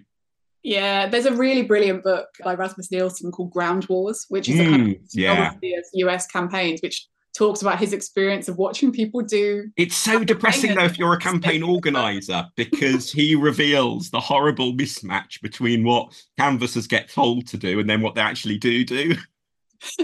Yeah, 0.63 1.09
there's 1.09 1.27
a 1.27 1.35
really 1.35 1.63
brilliant 1.63 2.05
book 2.05 2.29
by 2.45 2.55
Rasmus 2.55 2.93
Nielsen 2.93 3.33
called 3.33 3.51
Ground 3.51 3.87
Wars, 3.89 4.27
which 4.29 4.49
is 4.49 4.61
mm, 4.61 4.67
a 4.67 4.71
kind 4.71 4.91
of 4.93 4.97
yeah. 5.13 5.51
of 5.51 5.85
US 5.95 6.29
campaigns, 6.29 6.81
which 6.83 7.09
talks 7.39 7.63
about 7.63 7.79
his 7.79 7.93
experience 7.93 8.49
of 8.49 8.59
watching 8.59 8.91
people 8.91 9.21
do. 9.21 9.71
It's 9.77 9.97
so 9.97 10.25
depressing 10.25 10.75
though 10.75 10.85
if 10.85 10.99
you're 10.99 11.15
a 11.15 11.19
campaign 11.19 11.63
organizer 11.63 12.45
because 12.57 13.13
he 13.13 13.37
reveals 13.37 14.11
the 14.11 14.19
horrible 14.19 14.73
mismatch 14.73 15.41
between 15.41 15.85
what 15.85 16.21
canvassers 16.37 16.89
get 16.89 17.09
told 17.09 17.47
to 17.47 17.57
do 17.57 17.79
and 17.79 17.89
then 17.89 18.01
what 18.01 18.17
they 18.17 18.21
actually 18.21 18.59
do 18.59 18.85
do. 18.85 19.15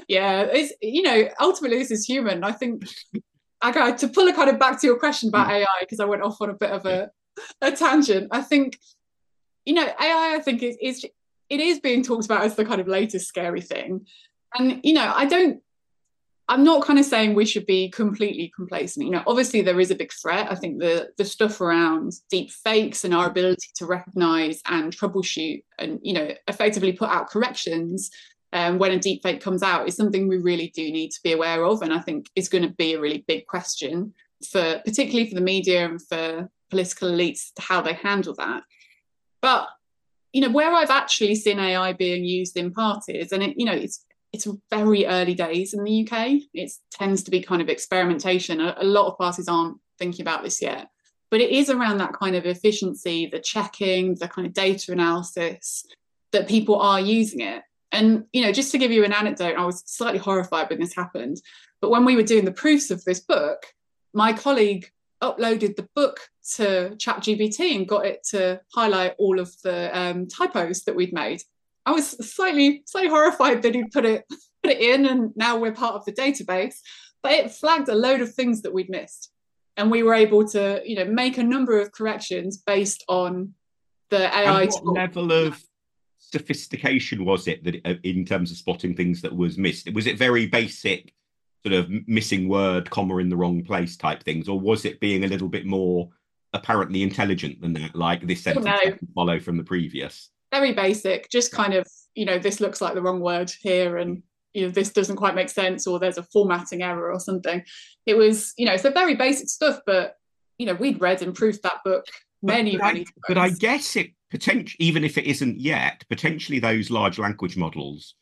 Yeah, 0.06 0.42
it's 0.42 0.72
you 0.80 1.02
know 1.02 1.28
ultimately 1.40 1.78
this 1.78 1.90
is 1.90 2.06
human. 2.06 2.44
I 2.44 2.52
think 2.52 2.84
I 3.60 3.72
got 3.72 3.98
to 3.98 4.08
pull 4.08 4.28
a 4.28 4.32
kind 4.32 4.48
of 4.48 4.60
back 4.60 4.80
to 4.80 4.86
your 4.86 5.00
question 5.00 5.30
about 5.30 5.48
mm. 5.48 5.54
AI 5.54 5.80
because 5.80 5.98
I 5.98 6.04
went 6.04 6.22
off 6.22 6.40
on 6.40 6.50
a 6.50 6.54
bit 6.54 6.70
of 6.70 6.86
a, 6.86 7.10
a 7.60 7.72
tangent. 7.72 8.28
I 8.30 8.42
think 8.42 8.78
you 9.64 9.74
know 9.74 9.82
AI. 9.82 10.36
I 10.36 10.38
think 10.38 10.62
is 10.62 10.76
is 10.80 11.04
it 11.50 11.58
is 11.58 11.80
being 11.80 12.04
talked 12.04 12.24
about 12.24 12.44
as 12.44 12.54
the 12.54 12.64
kind 12.64 12.80
of 12.80 12.86
latest 12.86 13.26
scary 13.26 13.62
thing, 13.62 14.06
and 14.56 14.78
you 14.84 14.92
know 14.92 15.12
I 15.12 15.24
don't 15.24 15.60
I'm 16.48 16.62
not 16.62 16.84
kind 16.84 16.98
of 16.98 17.06
saying 17.06 17.34
we 17.34 17.46
should 17.46 17.64
be 17.64 17.88
completely 17.88 18.52
complacent. 18.54 19.06
You 19.06 19.12
know, 19.12 19.22
obviously 19.26 19.62
there 19.62 19.80
is 19.80 19.90
a 19.90 19.94
big 19.94 20.12
threat. 20.12 20.50
I 20.50 20.54
think 20.54 20.78
the 20.78 21.10
the 21.16 21.24
stuff 21.24 21.60
around 21.60 22.12
deep 22.30 22.50
fakes 22.50 23.04
and 23.04 23.14
our 23.14 23.26
ability 23.26 23.68
to 23.76 23.86
recognize 23.86 24.60
and 24.66 24.94
troubleshoot 24.94 25.62
and 25.78 25.98
you 26.02 26.12
know 26.12 26.34
effectively 26.46 26.92
put 26.92 27.08
out 27.08 27.30
corrections 27.30 28.10
um, 28.52 28.78
when 28.78 28.92
a 28.92 28.98
deep 28.98 29.22
fake 29.22 29.40
comes 29.40 29.62
out 29.62 29.88
is 29.88 29.96
something 29.96 30.28
we 30.28 30.38
really 30.38 30.70
do 30.74 30.82
need 30.82 31.10
to 31.10 31.20
be 31.22 31.32
aware 31.32 31.64
of, 31.64 31.82
and 31.82 31.92
I 31.92 32.00
think 32.00 32.28
is 32.36 32.48
going 32.48 32.62
to 32.62 32.74
be 32.74 32.94
a 32.94 33.00
really 33.00 33.24
big 33.26 33.46
question 33.46 34.14
for 34.50 34.80
particularly 34.84 35.28
for 35.28 35.34
the 35.34 35.40
media 35.40 35.86
and 35.86 36.00
for 36.00 36.50
political 36.70 37.10
elites 37.10 37.50
how 37.58 37.80
they 37.80 37.94
handle 37.94 38.34
that. 38.34 38.62
But 39.40 39.68
you 40.34 40.40
know, 40.40 40.50
where 40.50 40.72
I've 40.72 40.90
actually 40.90 41.36
seen 41.36 41.60
AI 41.60 41.92
being 41.92 42.24
used 42.24 42.56
in 42.56 42.72
parties, 42.72 43.32
and 43.32 43.42
it, 43.42 43.54
you 43.56 43.64
know, 43.64 43.72
it's 43.72 44.03
it's 44.34 44.48
very 44.68 45.06
early 45.06 45.34
days 45.34 45.74
in 45.74 45.84
the 45.84 46.02
UK. 46.02 46.40
It 46.52 46.72
tends 46.90 47.22
to 47.22 47.30
be 47.30 47.40
kind 47.40 47.62
of 47.62 47.68
experimentation. 47.68 48.60
A, 48.60 48.74
a, 48.78 48.84
lot 48.84 49.06
of 49.06 49.16
parties 49.16 49.46
aren't 49.46 49.78
thinking 49.96 50.22
about 50.22 50.42
this 50.42 50.60
yet, 50.60 50.88
but 51.30 51.40
it 51.40 51.50
is 51.50 51.70
around 51.70 51.98
that 51.98 52.14
kind 52.14 52.34
of 52.34 52.44
efficiency, 52.44 53.26
the 53.26 53.38
checking, 53.38 54.16
the 54.16 54.26
kind 54.26 54.44
of 54.44 54.52
data 54.52 54.90
analysis 54.90 55.86
that 56.32 56.48
people 56.48 56.80
are 56.80 57.00
using 57.00 57.40
it. 57.42 57.62
And 57.92 58.24
you 58.32 58.42
know, 58.42 58.50
just 58.50 58.72
to 58.72 58.78
give 58.78 58.90
you 58.90 59.04
an 59.04 59.12
anecdote, 59.12 59.54
I 59.56 59.64
was 59.64 59.84
slightly 59.86 60.18
horrified 60.18 60.68
when 60.68 60.80
this 60.80 60.96
happened. 60.96 61.40
But 61.80 61.90
when 61.90 62.04
we 62.04 62.16
were 62.16 62.24
doing 62.24 62.44
the 62.44 62.50
proofs 62.50 62.90
of 62.90 63.04
this 63.04 63.20
book, 63.20 63.66
my 64.12 64.32
colleague 64.32 64.90
uploaded 65.22 65.76
the 65.76 65.88
book 65.94 66.18
to 66.56 66.96
ChatGPT 66.96 67.76
and 67.76 67.88
got 67.88 68.04
it 68.04 68.24
to 68.30 68.60
highlight 68.74 69.14
all 69.18 69.38
of 69.38 69.54
the 69.62 69.96
um, 69.96 70.26
typos 70.26 70.82
that 70.82 70.96
we'd 70.96 71.12
made. 71.12 71.42
I 71.86 71.92
was 71.92 72.10
slightly 72.34 72.82
slightly 72.86 73.10
horrified 73.10 73.62
that 73.62 73.74
he 73.74 73.84
put 73.84 74.04
it 74.04 74.24
put 74.62 74.72
it 74.72 74.80
in, 74.80 75.06
and 75.06 75.32
now 75.36 75.58
we're 75.58 75.72
part 75.72 75.94
of 75.94 76.04
the 76.04 76.12
database. 76.12 76.76
But 77.22 77.32
it 77.32 77.50
flagged 77.50 77.88
a 77.88 77.94
load 77.94 78.20
of 78.20 78.34
things 78.34 78.62
that 78.62 78.72
we'd 78.72 78.90
missed, 78.90 79.30
and 79.76 79.90
we 79.90 80.02
were 80.02 80.14
able 80.14 80.46
to, 80.48 80.82
you 80.84 80.96
know, 80.96 81.04
make 81.04 81.38
a 81.38 81.42
number 81.42 81.80
of 81.80 81.92
corrections 81.92 82.58
based 82.58 83.04
on 83.08 83.54
the 84.10 84.34
AI. 84.34 84.68
Level 84.82 85.32
of 85.32 85.62
sophistication 86.18 87.24
was 87.24 87.46
it 87.46 87.62
that 87.64 87.76
uh, 87.84 87.94
in 88.02 88.24
terms 88.24 88.50
of 88.50 88.56
spotting 88.56 88.94
things 88.94 89.20
that 89.22 89.34
was 89.34 89.58
missed? 89.58 89.92
Was 89.92 90.06
it 90.06 90.18
very 90.18 90.46
basic, 90.46 91.12
sort 91.64 91.74
of 91.74 91.90
missing 92.06 92.48
word, 92.48 92.90
comma 92.90 93.18
in 93.18 93.28
the 93.28 93.36
wrong 93.36 93.62
place 93.64 93.96
type 93.96 94.22
things, 94.22 94.48
or 94.48 94.58
was 94.58 94.84
it 94.84 95.00
being 95.00 95.24
a 95.24 95.28
little 95.28 95.48
bit 95.48 95.66
more 95.66 96.10
apparently 96.52 97.02
intelligent 97.02 97.60
than 97.60 97.72
that, 97.74 97.94
like 97.94 98.26
this 98.26 98.42
sentence 98.42 98.66
no. 98.66 98.96
follow 99.14 99.38
from 99.40 99.56
the 99.56 99.64
previous? 99.64 100.30
Very 100.54 100.72
basic, 100.72 101.28
just 101.30 101.52
kind 101.52 101.74
of, 101.74 101.86
you 102.14 102.24
know, 102.24 102.38
this 102.38 102.60
looks 102.60 102.80
like 102.80 102.94
the 102.94 103.02
wrong 103.02 103.20
word 103.20 103.50
here 103.60 103.96
and 103.96 104.22
you 104.52 104.62
know 104.62 104.70
this 104.70 104.92
doesn't 104.92 105.16
quite 105.16 105.34
make 105.34 105.48
sense 105.48 105.84
or 105.84 105.98
there's 105.98 106.18
a 106.18 106.22
formatting 106.22 106.82
error 106.82 107.12
or 107.12 107.18
something. 107.18 107.64
It 108.06 108.16
was, 108.16 108.52
you 108.56 108.66
know, 108.66 108.72
it's 108.72 108.84
a 108.84 108.90
very 108.90 109.16
basic 109.16 109.48
stuff, 109.48 109.80
but 109.84 110.16
you 110.58 110.66
know, 110.66 110.74
we'd 110.74 111.00
read 111.00 111.22
and 111.22 111.34
proofed 111.34 111.64
that 111.64 111.82
book 111.84 112.06
many, 112.40 112.76
but, 112.76 112.86
many 112.86 113.00
I, 113.00 113.04
But 113.26 113.38
I 113.38 113.50
guess 113.50 113.96
it 113.96 114.12
potentially, 114.30 114.76
even 114.78 115.02
if 115.02 115.18
it 115.18 115.24
isn't 115.24 115.58
yet, 115.58 116.04
potentially 116.08 116.60
those 116.60 116.90
large 116.90 117.18
language 117.18 117.56
models 117.56 118.14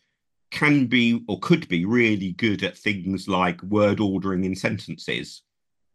can 0.50 0.86
be 0.86 1.22
or 1.28 1.38
could 1.40 1.68
be 1.68 1.84
really 1.84 2.32
good 2.32 2.62
at 2.62 2.78
things 2.78 3.28
like 3.28 3.62
word 3.62 4.00
ordering 4.00 4.44
in 4.44 4.54
sentences 4.54 5.42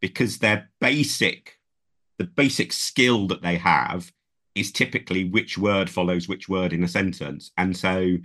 because 0.02 0.38
their 0.38 0.70
basic 0.80 1.58
the 2.20 2.26
basic 2.26 2.74
skill 2.74 3.28
that 3.28 3.44
they 3.44 3.58
have 3.58 4.12
is 4.58 4.72
typically 4.72 5.26
which 5.26 5.58
word 5.58 5.90
follows 5.90 6.28
which 6.28 6.50
word 6.50 6.74
in 6.74 6.84
a 6.84 6.88
sentence. 6.88 7.52
And 7.58 7.76
so 7.76 8.18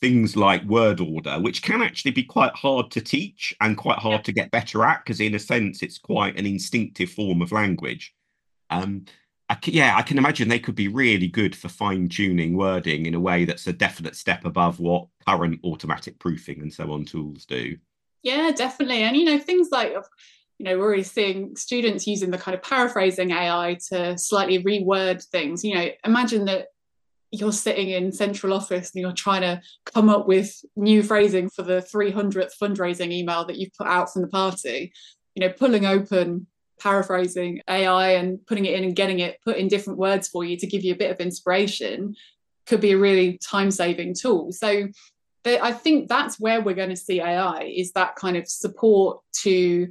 things 0.00 0.36
like 0.36 0.62
word 0.64 1.00
order, 1.00 1.40
which 1.40 1.62
can 1.62 1.82
actually 1.82 2.10
be 2.10 2.22
quite 2.22 2.54
hard 2.54 2.90
to 2.90 3.00
teach 3.00 3.54
and 3.60 3.76
quite 3.76 3.98
hard 3.98 4.24
to 4.24 4.32
get 4.32 4.50
better 4.50 4.84
at, 4.84 5.04
because 5.04 5.20
in 5.20 5.34
a 5.34 5.38
sense, 5.38 5.82
it's 5.82 5.98
quite 5.98 6.38
an 6.38 6.46
instinctive 6.46 7.10
form 7.10 7.40
of 7.40 7.52
language. 7.52 8.14
Um, 8.70 9.06
I 9.48 9.56
yeah, 9.64 9.96
I 9.96 10.02
can 10.02 10.18
imagine 10.18 10.48
they 10.48 10.58
could 10.58 10.74
be 10.74 10.88
really 10.88 11.28
good 11.28 11.54
for 11.54 11.68
fine 11.68 12.08
tuning 12.08 12.56
wording 12.56 13.06
in 13.06 13.14
a 13.14 13.20
way 13.20 13.44
that's 13.44 13.68
a 13.68 13.72
definite 13.72 14.16
step 14.16 14.44
above 14.44 14.80
what 14.80 15.06
current 15.26 15.60
automatic 15.64 16.18
proofing 16.18 16.60
and 16.62 16.72
so 16.72 16.92
on 16.92 17.04
tools 17.04 17.46
do. 17.46 17.76
Yeah, 18.22 18.50
definitely. 18.50 19.02
And, 19.02 19.16
you 19.16 19.24
know, 19.24 19.38
things 19.38 19.68
like 19.70 19.94
you 20.58 20.64
know, 20.64 20.78
we're 20.78 20.84
already 20.84 21.02
seeing 21.02 21.54
students 21.56 22.06
using 22.06 22.30
the 22.30 22.38
kind 22.38 22.54
of 22.54 22.62
paraphrasing 22.62 23.30
AI 23.30 23.78
to 23.88 24.16
slightly 24.16 24.62
reword 24.62 25.22
things. 25.24 25.62
You 25.62 25.74
know, 25.74 25.88
imagine 26.04 26.46
that 26.46 26.68
you're 27.30 27.52
sitting 27.52 27.90
in 27.90 28.12
central 28.12 28.54
office 28.54 28.92
and 28.94 29.02
you're 29.02 29.12
trying 29.12 29.42
to 29.42 29.60
come 29.84 30.08
up 30.08 30.26
with 30.26 30.64
new 30.76 31.02
phrasing 31.02 31.50
for 31.50 31.62
the 31.62 31.86
300th 31.92 32.52
fundraising 32.60 33.12
email 33.12 33.44
that 33.44 33.56
you've 33.56 33.74
put 33.74 33.86
out 33.86 34.12
from 34.12 34.22
the 34.22 34.28
party. 34.28 34.92
You 35.34 35.46
know, 35.46 35.52
pulling 35.52 35.84
open 35.84 36.46
paraphrasing 36.80 37.60
AI 37.68 38.10
and 38.12 38.44
putting 38.46 38.64
it 38.64 38.74
in 38.74 38.84
and 38.84 38.96
getting 38.96 39.20
it 39.20 39.38
put 39.42 39.56
in 39.56 39.68
different 39.68 39.98
words 39.98 40.28
for 40.28 40.44
you 40.44 40.56
to 40.58 40.66
give 40.66 40.84
you 40.84 40.92
a 40.92 40.96
bit 40.96 41.10
of 41.10 41.20
inspiration 41.20 42.14
could 42.66 42.80
be 42.80 42.92
a 42.92 42.98
really 42.98 43.38
time 43.38 43.70
saving 43.70 44.14
tool. 44.14 44.52
So 44.52 44.88
I 45.46 45.72
think 45.72 46.08
that's 46.08 46.40
where 46.40 46.60
we're 46.60 46.74
going 46.74 46.90
to 46.90 46.96
see 46.96 47.20
AI 47.20 47.72
is 47.74 47.92
that 47.92 48.16
kind 48.16 48.36
of 48.36 48.48
support 48.48 49.20
to 49.42 49.88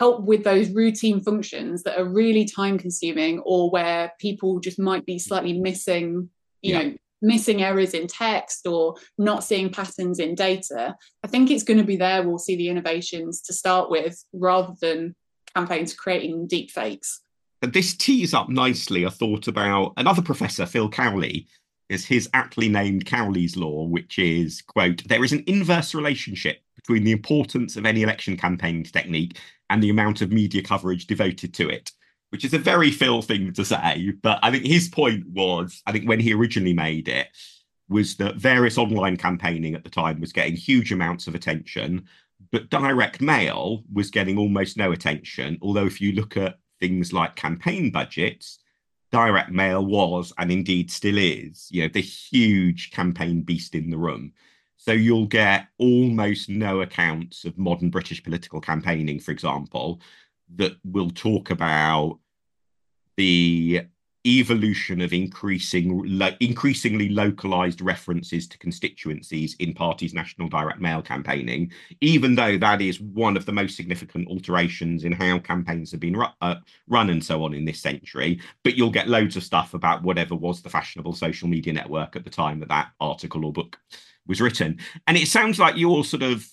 help 0.00 0.22
with 0.22 0.42
those 0.42 0.70
routine 0.70 1.20
functions 1.20 1.82
that 1.82 1.98
are 2.00 2.06
really 2.06 2.46
time 2.46 2.78
consuming 2.78 3.38
or 3.40 3.70
where 3.70 4.12
people 4.18 4.58
just 4.58 4.78
might 4.78 5.04
be 5.04 5.18
slightly 5.18 5.60
missing 5.60 6.28
you 6.62 6.74
yeah. 6.74 6.82
know 6.82 6.94
missing 7.22 7.62
errors 7.62 7.92
in 7.92 8.06
text 8.06 8.66
or 8.66 8.94
not 9.18 9.44
seeing 9.44 9.70
patterns 9.70 10.18
in 10.18 10.34
data 10.34 10.96
i 11.22 11.26
think 11.28 11.50
it's 11.50 11.62
going 11.62 11.78
to 11.78 11.84
be 11.84 11.96
there 11.96 12.26
we'll 12.26 12.38
see 12.38 12.56
the 12.56 12.68
innovations 12.68 13.42
to 13.42 13.52
start 13.52 13.90
with 13.90 14.24
rather 14.32 14.72
than 14.80 15.14
campaigns 15.54 15.92
creating 15.92 16.46
deep 16.46 16.70
fakes 16.70 17.20
this 17.60 17.94
tees 17.94 18.32
up 18.32 18.48
nicely 18.48 19.04
a 19.04 19.10
thought 19.10 19.48
about 19.48 19.92
another 19.98 20.22
professor 20.22 20.64
phil 20.64 20.88
cowley 20.88 21.46
is 21.90 22.06
his 22.06 22.30
aptly 22.34 22.68
named 22.68 23.04
Cowley's 23.04 23.56
law, 23.56 23.84
which 23.84 24.16
is, 24.16 24.62
quote, 24.62 25.02
there 25.08 25.24
is 25.24 25.32
an 25.32 25.42
inverse 25.48 25.92
relationship 25.92 26.62
between 26.80 27.04
the 27.04 27.12
importance 27.12 27.76
of 27.76 27.86
any 27.86 28.02
election 28.02 28.36
campaign 28.36 28.82
technique 28.84 29.38
and 29.68 29.82
the 29.82 29.90
amount 29.90 30.22
of 30.22 30.32
media 30.32 30.62
coverage 30.62 31.06
devoted 31.06 31.54
to 31.54 31.68
it, 31.68 31.92
which 32.30 32.44
is 32.44 32.54
a 32.54 32.58
very 32.58 32.90
Phil 32.90 33.22
thing 33.22 33.52
to 33.52 33.64
say. 33.64 34.12
But 34.22 34.38
I 34.42 34.50
think 34.50 34.64
his 34.64 34.88
point 34.88 35.28
was, 35.28 35.82
I 35.86 35.92
think 35.92 36.08
when 36.08 36.20
he 36.20 36.32
originally 36.32 36.74
made 36.74 37.08
it, 37.08 37.28
was 37.88 38.16
that 38.16 38.36
various 38.36 38.78
online 38.78 39.16
campaigning 39.16 39.74
at 39.74 39.84
the 39.84 39.90
time 39.90 40.20
was 40.20 40.32
getting 40.32 40.54
huge 40.54 40.92
amounts 40.92 41.26
of 41.26 41.34
attention, 41.34 42.06
but 42.52 42.70
direct 42.70 43.20
mail 43.20 43.82
was 43.92 44.10
getting 44.10 44.38
almost 44.38 44.76
no 44.76 44.92
attention. 44.92 45.58
Although, 45.60 45.86
if 45.86 46.00
you 46.00 46.12
look 46.12 46.36
at 46.36 46.58
things 46.78 47.12
like 47.12 47.36
campaign 47.36 47.90
budgets, 47.90 48.60
direct 49.10 49.50
mail 49.50 49.84
was 49.84 50.32
and 50.38 50.50
indeed 50.52 50.90
still 50.90 51.18
is, 51.18 51.68
you 51.70 51.82
know, 51.82 51.88
the 51.92 52.00
huge 52.00 52.92
campaign 52.92 53.42
beast 53.42 53.74
in 53.74 53.90
the 53.90 53.98
room. 53.98 54.32
So 54.82 54.92
you'll 54.92 55.26
get 55.26 55.66
almost 55.76 56.48
no 56.48 56.80
accounts 56.80 57.44
of 57.44 57.58
modern 57.58 57.90
British 57.90 58.24
political 58.24 58.62
campaigning, 58.62 59.20
for 59.20 59.30
example, 59.30 60.00
that 60.56 60.72
will 60.86 61.10
talk 61.10 61.50
about 61.50 62.18
the 63.18 63.82
evolution 64.26 65.02
of 65.02 65.12
increasing 65.12 66.02
lo- 66.06 66.34
increasingly 66.40 67.10
localized 67.10 67.82
references 67.82 68.48
to 68.48 68.56
constituencies 68.58 69.54
in 69.60 69.74
parties 69.74 70.12
national 70.12 70.46
direct 70.48 70.78
mail 70.78 71.00
campaigning 71.00 71.72
even 72.02 72.34
though 72.34 72.58
that 72.58 72.82
is 72.82 73.00
one 73.00 73.34
of 73.34 73.46
the 73.46 73.52
most 73.52 73.76
significant 73.76 74.28
alterations 74.28 75.04
in 75.04 75.12
how 75.12 75.38
campaigns 75.38 75.90
have 75.90 76.00
been 76.00 76.16
ru- 76.16 76.26
uh, 76.42 76.56
run 76.86 77.08
and 77.08 77.24
so 77.24 77.42
on 77.44 77.54
in 77.54 77.64
this 77.64 77.80
century. 77.80 78.38
But 78.62 78.76
you'll 78.76 78.90
get 78.90 79.08
loads 79.08 79.36
of 79.36 79.42
stuff 79.42 79.72
about 79.72 80.02
whatever 80.02 80.34
was 80.34 80.60
the 80.60 80.68
fashionable 80.68 81.14
social 81.14 81.48
media 81.48 81.72
network 81.72 82.14
at 82.14 82.24
the 82.24 82.30
time 82.30 82.60
that 82.60 82.68
that 82.68 82.90
article 83.00 83.46
or 83.46 83.54
book 83.54 83.78
was 84.26 84.40
written 84.40 84.78
and 85.06 85.16
it 85.16 85.28
sounds 85.28 85.58
like 85.58 85.76
you're 85.76 86.04
sort 86.04 86.22
of 86.22 86.46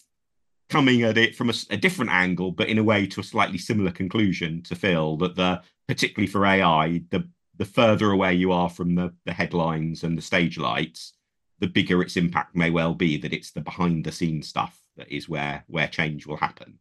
coming 0.70 1.04
at 1.04 1.18
it 1.18 1.36
from 1.36 1.50
a, 1.50 1.54
a 1.70 1.78
different 1.78 2.12
angle 2.12 2.52
but 2.52 2.68
in 2.68 2.78
a 2.78 2.84
way 2.84 3.08
to 3.08 3.20
a 3.20 3.24
slightly 3.24 3.58
similar 3.58 3.92
conclusion 3.92 4.62
to 4.62 4.76
phil 4.76 5.16
that 5.18 5.36
the 5.36 5.62
particularly 5.88 6.28
for 6.28 6.46
ai 6.46 7.02
the 7.12 7.28
the 7.58 7.66
further 7.66 8.12
away 8.12 8.34
you 8.34 8.52
are 8.52 8.70
from 8.70 8.96
the, 8.96 9.14
the 9.26 9.34
headlines 9.34 10.04
and 10.04 10.18
the 10.18 10.22
stage 10.22 10.58
lights, 10.58 11.14
the 11.60 11.68
bigger 11.68 12.02
its 12.02 12.18
impact 12.18 12.56
may 12.56 12.70
well 12.70 12.94
be 12.94 13.18
that 13.18 13.34
it's 13.34 13.52
the 13.52 13.62
behind 13.62 14.06
the 14.06 14.12
scenes 14.12 14.48
stuff 14.48 14.80
that 14.96 15.12
is 15.12 15.28
where 15.28 15.64
where 15.68 15.88
change 15.88 16.26
will 16.26 16.38
happen. 16.38 16.80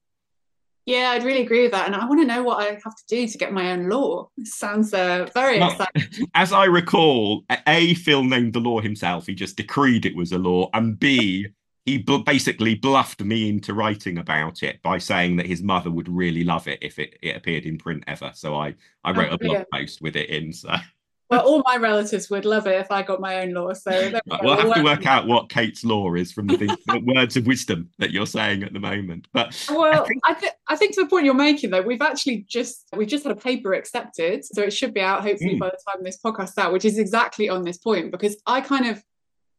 Yeah, 0.87 1.11
I'd 1.11 1.25
really 1.25 1.43
agree 1.43 1.63
with 1.63 1.73
that. 1.73 1.87
And 1.87 1.97
I 1.97 2.07
want 2.07 2.21
to 2.21 2.27
know 2.27 2.45
what 2.45 2.63
I 2.63 2.67
have 2.67 2.97
to 2.97 3.07
do 3.09 3.27
to 3.27 3.39
get 3.39 3.53
my 3.53 3.73
own 3.73 3.89
law. 3.89 4.31
This 4.37 4.55
sounds 4.55 4.95
uh, 4.95 5.27
very 5.35 5.59
well, 5.59 5.73
exciting. 5.73 6.29
As 6.35 6.53
I 6.53 6.65
recall, 6.65 7.45
A, 7.67 7.95
Phil 7.95 8.23
named 8.23 8.53
the 8.53 8.61
law 8.61 8.81
himself. 8.81 9.27
He 9.27 9.35
just 9.35 9.57
decreed 9.57 10.07
it 10.07 10.15
was 10.15 10.31
a 10.31 10.39
law. 10.39 10.71
And 10.75 10.97
B, 10.97 11.49
he 11.87 11.99
b- 11.99 12.23
basically 12.25 12.77
bluffed 12.77 13.21
me 13.21 13.49
into 13.49 13.75
writing 13.75 14.19
about 14.19 14.63
it 14.63 14.81
by 14.83 14.99
saying 14.99 15.37
that 15.37 15.47
his 15.47 15.61
mother 15.61 15.91
would 15.91 16.09
really 16.09 16.45
love 16.45 16.69
it 16.69 16.79
if 16.83 17.01
it, 17.01 17.19
it 17.21 17.35
appeared 17.35 17.65
in 17.65 17.79
print 17.79 18.05
ever. 18.07 18.31
So 18.35 18.55
I, 18.55 18.77
I 19.03 19.11
wrote 19.11 19.31
oh, 19.33 19.35
a 19.35 19.39
blog 19.39 19.65
post 19.73 20.01
with 20.01 20.15
it 20.15 20.31
in. 20.31 20.53
So 20.53 20.73
well, 21.29 21.47
all 21.47 21.63
my 21.67 21.77
relatives 21.77 22.31
would 22.31 22.45
love 22.45 22.67
it 22.67 22.81
if 22.81 22.91
I 22.91 23.03
got 23.03 23.21
my 23.21 23.43
own 23.43 23.53
law. 23.53 23.73
So 23.73 23.91
right, 23.91 24.23
we'll 24.43 24.57
have 24.57 24.75
to 24.75 24.83
work 24.83 25.07
out 25.07 25.27
what 25.27 25.49
Kate's 25.49 25.85
law 25.85 26.15
is 26.15 26.33
from 26.33 26.47
the, 26.47 26.57
the 26.87 27.01
words 27.05 27.37
of 27.37 27.47
wisdom 27.47 27.91
that 27.99 28.13
you're 28.13 28.27
saying 28.27 28.63
at 28.63 28.73
the 28.73 28.81
moment. 28.81 29.27
But 29.33 29.67
well, 29.69 30.03
I 30.03 30.07
think... 30.07 30.23
I, 30.27 30.35
th- 30.35 30.53
I 30.69 30.77
think 30.77 30.95
to 30.95 31.03
the 31.03 31.09
point 31.09 31.25
you're 31.25 31.35
making, 31.35 31.71
though, 31.71 31.83
we've 31.83 32.03
actually 32.03 32.47
just 32.49 32.87
we've 32.95 33.09
just 33.09 33.25
had 33.25 33.33
a 33.33 33.41
paper 33.41 33.75
accepted, 33.75 34.45
so 34.45 34.63
it 34.63 34.73
should 34.73 34.95
be 34.95 35.01
out 35.01 35.23
hopefully 35.23 35.57
mm. 35.57 35.61
by 35.61 35.71
the 35.71 35.79
time 35.89 36.03
this 36.03 36.19
podcast 36.25 36.59
out, 36.59 36.73
which 36.73 36.85
is 36.85 36.99
exactly 36.99 37.49
on 37.49 37.63
this 37.63 37.79
point 37.79 38.11
because 38.11 38.37
I 38.47 38.61
kind 38.61 38.87
of 38.87 39.03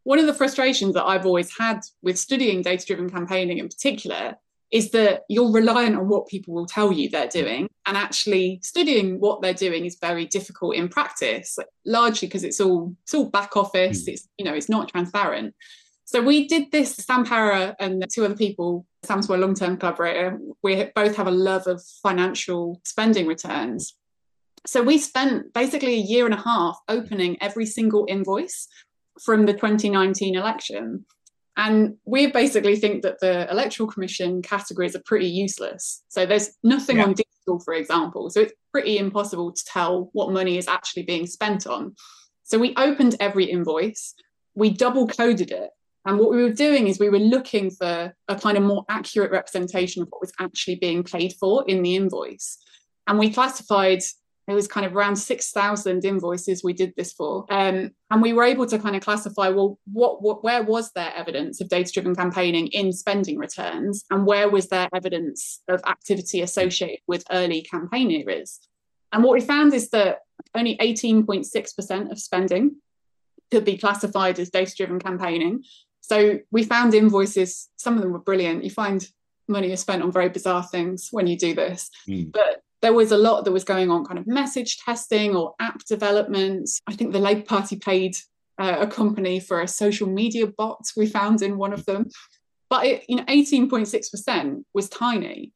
one 0.03 0.19
of 0.19 0.25
the 0.25 0.34
frustrations 0.34 0.93
that 0.93 1.03
I've 1.03 1.25
always 1.25 1.56
had 1.58 1.82
with 2.01 2.17
studying 2.17 2.62
data-driven 2.62 3.10
campaigning 3.10 3.58
in 3.58 3.67
particular 3.67 4.38
is 4.71 4.91
that 4.91 5.21
you're 5.30 5.51
reliant 5.51 5.95
on 5.95 6.08
what 6.08 6.27
people 6.27 6.53
will 6.53 6.65
tell 6.65 6.91
you 6.91 7.10
they're 7.10 7.27
doing 7.27 7.69
and 7.86 7.95
actually 7.95 8.60
studying 8.62 9.19
what 9.19 9.41
they're 9.41 9.53
doing 9.53 9.86
is 9.86 9.97
very 9.99 10.25
difficult 10.25 10.75
in 10.75 10.89
practice 10.89 11.58
largely 11.86 12.27
because 12.27 12.43
it's 12.43 12.60
all 12.60 12.93
it's 13.03 13.13
all 13.13 13.30
back 13.30 13.56
office 13.56 14.06
mm. 14.06 14.13
it's 14.13 14.27
you 14.38 14.45
know 14.45 14.53
it's 14.53 14.69
not 14.69 14.89
transparent. 14.89 15.53
So 16.06 16.21
we 16.21 16.47
did 16.47 16.71
this 16.71 16.95
Sam 16.95 17.25
Power 17.25 17.75
and 17.80 18.06
two 18.13 18.25
other 18.25 18.36
people 18.36 18.86
sam's 19.03 19.30
my 19.30 19.36
long-term 19.36 19.77
collaborator 19.77 20.38
we 20.63 20.84
both 20.95 21.15
have 21.15 21.27
a 21.27 21.32
love 21.32 21.67
of 21.67 21.82
financial 22.03 22.82
spending 22.84 23.27
returns. 23.27 23.95
So 24.65 24.84
we 24.84 24.97
spent 24.97 25.53
basically 25.53 25.93
a 25.93 26.08
year 26.12 26.25
and 26.25 26.34
a 26.34 26.41
half 26.41 26.77
opening 26.89 27.38
every 27.39 27.65
single 27.65 28.06
invoice 28.10 28.67
from 29.23 29.45
the 29.45 29.53
2019 29.53 30.36
election 30.36 31.06
and 31.57 31.97
we 32.05 32.27
basically 32.27 32.75
think 32.75 33.01
that 33.01 33.19
the 33.19 33.49
Electoral 33.49 33.89
Commission 33.89 34.43
categories 34.43 34.95
are 34.95 35.01
pretty 35.03 35.27
useless. 35.27 36.03
So 36.07 36.25
there's 36.25 36.51
nothing 36.63 36.97
yeah. 36.97 37.05
on 37.05 37.13
digital, 37.13 37.59
for 37.65 37.73
example. 37.73 38.29
So 38.29 38.41
it's 38.41 38.53
pretty 38.71 38.99
impossible 38.99 39.51
to 39.51 39.65
tell 39.65 40.11
what 40.13 40.31
money 40.31 40.59
is 40.59 40.67
actually 40.67 41.03
being 41.03 41.25
spent 41.25 41.65
on. 41.65 41.95
So 42.43 42.59
we 42.59 42.75
opened 42.77 43.15
every 43.19 43.45
invoice, 43.45 44.13
we 44.53 44.69
double 44.69 45.07
coded 45.07 45.51
it. 45.51 45.71
And 46.05 46.19
what 46.19 46.29
we 46.29 46.43
were 46.43 46.53
doing 46.53 46.87
is 46.87 46.99
we 46.99 47.09
were 47.09 47.19
looking 47.19 47.71
for 47.71 48.13
a 48.27 48.35
kind 48.35 48.57
of 48.57 48.63
more 48.63 48.85
accurate 48.87 49.31
representation 49.31 50.03
of 50.03 50.09
what 50.09 50.21
was 50.21 50.31
actually 50.39 50.75
being 50.75 51.03
paid 51.03 51.33
for 51.39 51.65
in 51.67 51.81
the 51.81 51.95
invoice. 51.95 52.59
And 53.07 53.17
we 53.17 53.33
classified 53.33 54.03
it 54.47 54.53
was 54.53 54.67
kind 54.67 54.86
of 54.86 54.95
around 54.95 55.17
6,000 55.17 56.05
invoices 56.05 56.63
we 56.63 56.73
did 56.73 56.93
this 56.95 57.12
for. 57.12 57.45
Um, 57.49 57.91
and 58.10 58.21
we 58.21 58.31
were 58.31 58.43
able 58.43 58.65
to 58.67 58.79
kind 58.79 58.95
of 58.95 59.01
classify, 59.01 59.49
well, 59.49 59.77
what, 59.91 60.21
what 60.21 60.43
where 60.43 60.63
was 60.63 60.91
there 60.93 61.12
evidence 61.15 61.60
of 61.60 61.67
data 61.67 61.91
driven 61.91 62.15
campaigning 62.15 62.67
in 62.67 62.93
spending 62.93 63.38
returns? 63.38 64.05
And 64.10 64.25
where 64.25 64.49
was 64.49 64.69
there 64.69 64.88
evidence 64.93 65.62
of 65.67 65.81
activity 65.86 66.41
associated 66.41 66.99
with 67.07 67.25
early 67.29 67.62
campaign 67.62 68.10
eras? 68.10 68.60
And 69.12 69.23
what 69.23 69.33
we 69.33 69.41
found 69.41 69.73
is 69.73 69.89
that 69.89 70.19
only 70.55 70.77
18.6% 70.77 72.12
of 72.12 72.19
spending 72.19 72.77
could 73.51 73.65
be 73.65 73.77
classified 73.77 74.39
as 74.39 74.49
data 74.49 74.73
driven 74.75 74.99
campaigning. 74.99 75.63
So 76.01 76.39
we 76.51 76.63
found 76.63 76.93
invoices, 76.93 77.69
some 77.75 77.95
of 77.95 78.01
them 78.01 78.13
were 78.13 78.19
brilliant. 78.19 78.63
You 78.63 78.69
find 78.69 79.05
money 79.47 79.71
is 79.71 79.81
spent 79.81 80.03
on 80.03 80.12
very 80.12 80.29
bizarre 80.29 80.63
things 80.63 81.10
when 81.12 81.27
you 81.27 81.38
do 81.38 81.53
this. 81.53 81.89
Mm. 82.07 82.31
But 82.31 82.62
there 82.81 82.93
was 82.93 83.12
a 83.12 83.17
lot 83.17 83.45
that 83.45 83.51
was 83.51 83.63
going 83.63 83.89
on, 83.89 84.05
kind 84.05 84.19
of 84.19 84.27
message 84.27 84.77
testing 84.77 85.36
or 85.36 85.55
app 85.60 85.83
development. 85.86 86.69
I 86.88 86.93
think 86.93 87.12
the 87.12 87.19
Labour 87.19 87.41
Party 87.41 87.77
paid 87.77 88.17
uh, 88.60 88.77
a 88.79 88.88
company 88.88 89.39
for 89.39 89.62
a 89.62 89.67
social 89.67 90.07
media 90.07 90.47
bot 90.47 90.86
we 90.95 91.07
found 91.07 91.41
in 91.41 91.57
one 91.57 91.73
of 91.73 91.86
them. 91.86 92.10
But 92.69 92.86
it, 92.86 93.05
you 93.07 93.15
know, 93.15 93.23
18.6% 93.23 94.63
was 94.73 94.89
tiny. 94.89 95.53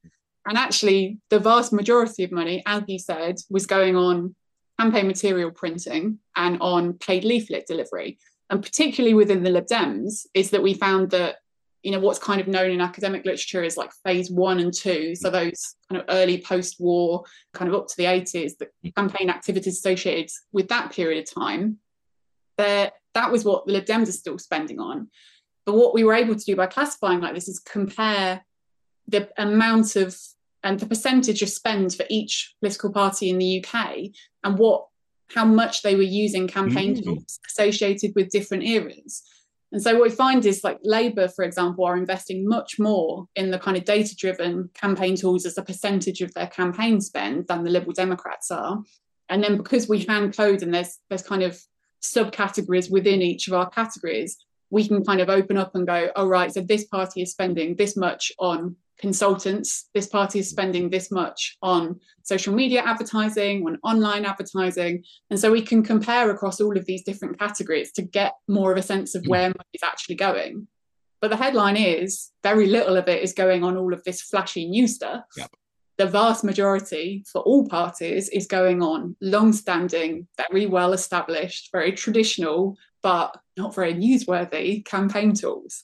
And 0.47 0.57
actually, 0.57 1.19
the 1.29 1.39
vast 1.39 1.71
majority 1.73 2.23
of 2.23 2.31
money, 2.31 2.63
as 2.65 2.83
you 2.87 2.97
said, 2.97 3.37
was 3.49 3.65
going 3.65 3.95
on 3.95 4.35
campaign 4.79 5.07
material 5.07 5.51
printing 5.51 6.19
and 6.35 6.57
on 6.61 6.93
paid 6.93 7.23
leaflet 7.23 7.67
delivery. 7.67 8.17
And 8.49 8.63
particularly 8.63 9.13
within 9.13 9.43
the 9.43 9.51
Lib 9.51 9.67
Dems, 9.67 10.25
is 10.33 10.49
that 10.51 10.63
we 10.63 10.73
found 10.73 11.11
that 11.11 11.35
you 11.83 11.91
know 11.91 11.99
what's 11.99 12.19
kind 12.19 12.39
of 12.39 12.47
known 12.47 12.71
in 12.71 12.81
academic 12.81 13.25
literature 13.25 13.63
is 13.63 13.77
like 13.77 13.91
phase 14.05 14.29
one 14.29 14.59
and 14.59 14.73
two 14.73 15.15
so 15.15 15.29
mm. 15.29 15.33
those 15.33 15.75
kind 15.89 16.01
of 16.01 16.05
early 16.09 16.41
post-war 16.41 17.23
kind 17.53 17.69
of 17.69 17.75
up 17.75 17.87
to 17.87 17.97
the 17.97 18.05
80s 18.05 18.57
the 18.57 18.67
mm. 18.85 18.95
campaign 18.95 19.29
activities 19.29 19.77
associated 19.77 20.31
with 20.51 20.67
that 20.69 20.91
period 20.91 21.23
of 21.23 21.33
time 21.33 21.77
that 22.57 22.93
that 23.13 23.31
was 23.31 23.43
what 23.43 23.65
the 23.65 23.73
lib 23.73 23.85
dems 23.85 24.07
are 24.07 24.13
still 24.13 24.37
spending 24.37 24.79
on 24.79 25.09
but 25.65 25.75
what 25.75 25.93
we 25.93 26.03
were 26.03 26.13
able 26.13 26.35
to 26.35 26.45
do 26.45 26.55
by 26.55 26.67
classifying 26.67 27.19
like 27.19 27.33
this 27.33 27.47
is 27.47 27.59
compare 27.59 28.45
the 29.07 29.29
amount 29.37 29.95
of 29.95 30.17
and 30.63 30.79
the 30.79 30.85
percentage 30.85 31.41
of 31.41 31.49
spend 31.49 31.93
for 31.93 32.05
each 32.09 32.55
political 32.59 32.91
party 32.91 33.29
in 33.29 33.37
the 33.37 33.63
uk 33.63 33.95
and 34.43 34.57
what 34.57 34.85
how 35.33 35.45
much 35.45 35.81
they 35.81 35.95
were 35.95 36.01
using 36.01 36.47
campaign 36.47 36.93
mm-hmm. 36.95 37.13
tools 37.13 37.39
associated 37.47 38.11
with 38.15 38.29
different 38.29 38.63
eras 38.63 39.23
and 39.71 39.81
so 39.81 39.93
what 39.93 40.03
we 40.03 40.09
find 40.09 40.45
is 40.45 40.63
like 40.63 40.79
Labour, 40.83 41.27
for 41.29 41.43
example, 41.43 41.85
are 41.85 41.95
investing 41.95 42.47
much 42.47 42.77
more 42.77 43.27
in 43.35 43.51
the 43.51 43.59
kind 43.59 43.77
of 43.77 43.85
data-driven 43.85 44.69
campaign 44.73 45.15
tools 45.15 45.45
as 45.45 45.57
a 45.57 45.63
percentage 45.63 46.21
of 46.21 46.33
their 46.33 46.47
campaign 46.47 46.99
spend 46.99 47.47
than 47.47 47.63
the 47.63 47.69
Liberal 47.69 47.93
Democrats 47.93 48.51
are. 48.51 48.83
And 49.29 49.41
then 49.41 49.55
because 49.55 49.87
we 49.87 49.99
hand 50.03 50.35
code 50.35 50.61
and 50.61 50.73
there's 50.73 50.99
there's 51.09 51.23
kind 51.23 51.43
of 51.43 51.57
subcategories 52.03 52.91
within 52.91 53.21
each 53.21 53.47
of 53.47 53.53
our 53.53 53.69
categories, 53.69 54.37
we 54.69 54.87
can 54.87 55.05
kind 55.05 55.21
of 55.21 55.29
open 55.29 55.57
up 55.57 55.73
and 55.75 55.87
go, 55.87 56.09
oh 56.15 56.27
right, 56.27 56.53
so 56.53 56.61
this 56.61 56.85
party 56.85 57.21
is 57.21 57.31
spending 57.31 57.75
this 57.75 57.95
much 57.95 58.31
on 58.39 58.75
consultants. 59.01 59.89
This 59.93 60.07
party 60.07 60.39
is 60.39 60.49
spending 60.49 60.89
this 60.89 61.11
much 61.11 61.57
on 61.61 61.99
social 62.23 62.53
media 62.53 62.81
advertising, 62.81 63.65
on 63.65 63.79
online 63.83 64.23
advertising. 64.23 65.03
And 65.29 65.39
so 65.39 65.51
we 65.51 65.61
can 65.61 65.83
compare 65.83 66.29
across 66.29 66.61
all 66.61 66.77
of 66.77 66.85
these 66.85 67.03
different 67.03 67.39
categories 67.39 67.91
to 67.93 68.03
get 68.03 68.33
more 68.47 68.71
of 68.71 68.77
a 68.77 68.83
sense 68.83 69.15
of 69.15 69.23
mm. 69.23 69.29
where 69.29 69.49
money 69.49 69.73
is 69.73 69.83
actually 69.83 70.15
going. 70.15 70.67
But 71.19 71.29
the 71.29 71.37
headline 71.37 71.77
is 71.77 72.31
very 72.43 72.67
little 72.67 72.97
of 72.97 73.07
it 73.07 73.21
is 73.21 73.33
going 73.33 73.63
on 73.63 73.77
all 73.77 73.93
of 73.93 74.03
this 74.03 74.21
flashy 74.21 74.67
new 74.67 74.87
stuff. 74.87 75.23
Yep. 75.35 75.49
The 75.97 76.07
vast 76.07 76.43
majority 76.43 77.23
for 77.31 77.41
all 77.41 77.67
parties 77.67 78.27
is 78.29 78.47
going 78.47 78.81
on 78.81 79.15
long 79.21 79.53
standing, 79.53 80.27
very 80.49 80.65
well 80.65 80.93
established, 80.93 81.69
very 81.71 81.91
traditional, 81.91 82.75
but 83.03 83.37
not 83.55 83.75
very 83.75 83.93
newsworthy 83.93 84.83
campaign 84.83 85.33
tools. 85.33 85.83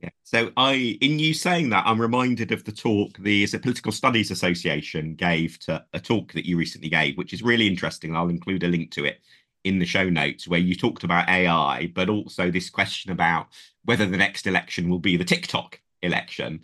Yeah. 0.00 0.10
So 0.22 0.50
I, 0.56 0.98
in 1.00 1.18
you 1.18 1.34
saying 1.34 1.70
that, 1.70 1.84
I'm 1.86 2.00
reminded 2.00 2.52
of 2.52 2.64
the 2.64 2.72
talk 2.72 3.18
the 3.18 3.46
Political 3.46 3.92
Studies 3.92 4.30
Association 4.30 5.14
gave 5.14 5.58
to 5.60 5.84
a 5.92 6.00
talk 6.00 6.32
that 6.32 6.46
you 6.46 6.56
recently 6.56 6.88
gave, 6.88 7.18
which 7.18 7.32
is 7.32 7.42
really 7.42 7.66
interesting. 7.66 8.16
I'll 8.16 8.28
include 8.28 8.62
a 8.64 8.68
link 8.68 8.90
to 8.92 9.04
it 9.04 9.20
in 9.64 9.78
the 9.78 9.84
show 9.84 10.08
notes 10.08 10.48
where 10.48 10.60
you 10.60 10.74
talked 10.74 11.04
about 11.04 11.28
AI, 11.28 11.92
but 11.94 12.08
also 12.08 12.50
this 12.50 12.70
question 12.70 13.12
about 13.12 13.48
whether 13.84 14.06
the 14.06 14.16
next 14.16 14.46
election 14.46 14.88
will 14.88 14.98
be 14.98 15.16
the 15.16 15.24
TikTok 15.24 15.80
election. 16.02 16.60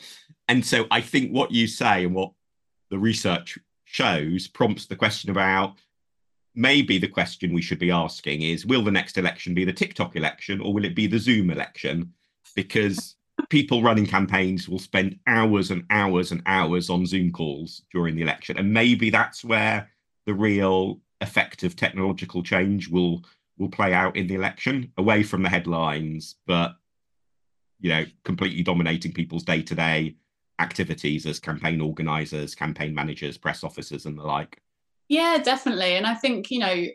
And 0.48 0.64
so 0.64 0.86
I 0.90 1.00
think 1.00 1.30
what 1.30 1.50
you 1.50 1.66
say 1.66 2.04
and 2.04 2.14
what 2.14 2.32
the 2.90 2.98
research 2.98 3.58
shows 3.84 4.48
prompts 4.48 4.86
the 4.86 4.96
question 4.96 5.30
about 5.30 5.74
maybe 6.54 6.96
the 6.96 7.08
question 7.08 7.52
we 7.52 7.60
should 7.60 7.78
be 7.78 7.90
asking 7.90 8.40
is 8.42 8.64
will 8.64 8.82
the 8.82 8.90
next 8.90 9.18
election 9.18 9.54
be 9.54 9.64
the 9.64 9.72
TikTok 9.72 10.16
election 10.16 10.60
or 10.60 10.72
will 10.72 10.86
it 10.86 10.94
be 10.94 11.06
the 11.06 11.18
Zoom 11.18 11.50
election? 11.50 12.14
Because 12.54 13.16
people 13.48 13.82
running 13.82 14.06
campaigns 14.06 14.68
will 14.68 14.78
spend 14.78 15.18
hours 15.26 15.70
and 15.70 15.84
hours 15.90 16.32
and 16.32 16.42
hours 16.46 16.90
on 16.90 17.06
Zoom 17.06 17.32
calls 17.32 17.82
during 17.92 18.16
the 18.16 18.22
election, 18.22 18.58
and 18.58 18.72
maybe 18.72 19.10
that's 19.10 19.44
where 19.44 19.90
the 20.26 20.34
real 20.34 21.00
effect 21.20 21.62
of 21.62 21.76
technological 21.76 22.42
change 22.42 22.88
will 22.88 23.24
will 23.58 23.68
play 23.68 23.94
out 23.94 24.16
in 24.16 24.26
the 24.26 24.34
election, 24.34 24.92
away 24.98 25.22
from 25.22 25.42
the 25.42 25.48
headlines, 25.48 26.36
but 26.46 26.76
you 27.80 27.90
know, 27.90 28.04
completely 28.24 28.62
dominating 28.62 29.12
people's 29.12 29.44
day 29.44 29.62
to 29.62 29.74
day 29.74 30.16
activities 30.58 31.26
as 31.26 31.38
campaign 31.38 31.80
organizers, 31.80 32.54
campaign 32.54 32.94
managers, 32.94 33.36
press 33.36 33.62
officers, 33.62 34.06
and 34.06 34.18
the 34.18 34.22
like. 34.22 34.60
Yeah, 35.08 35.38
definitely. 35.42 35.94
And 35.96 36.06
I 36.06 36.14
think, 36.14 36.50
you 36.50 36.58
know, 36.58 36.86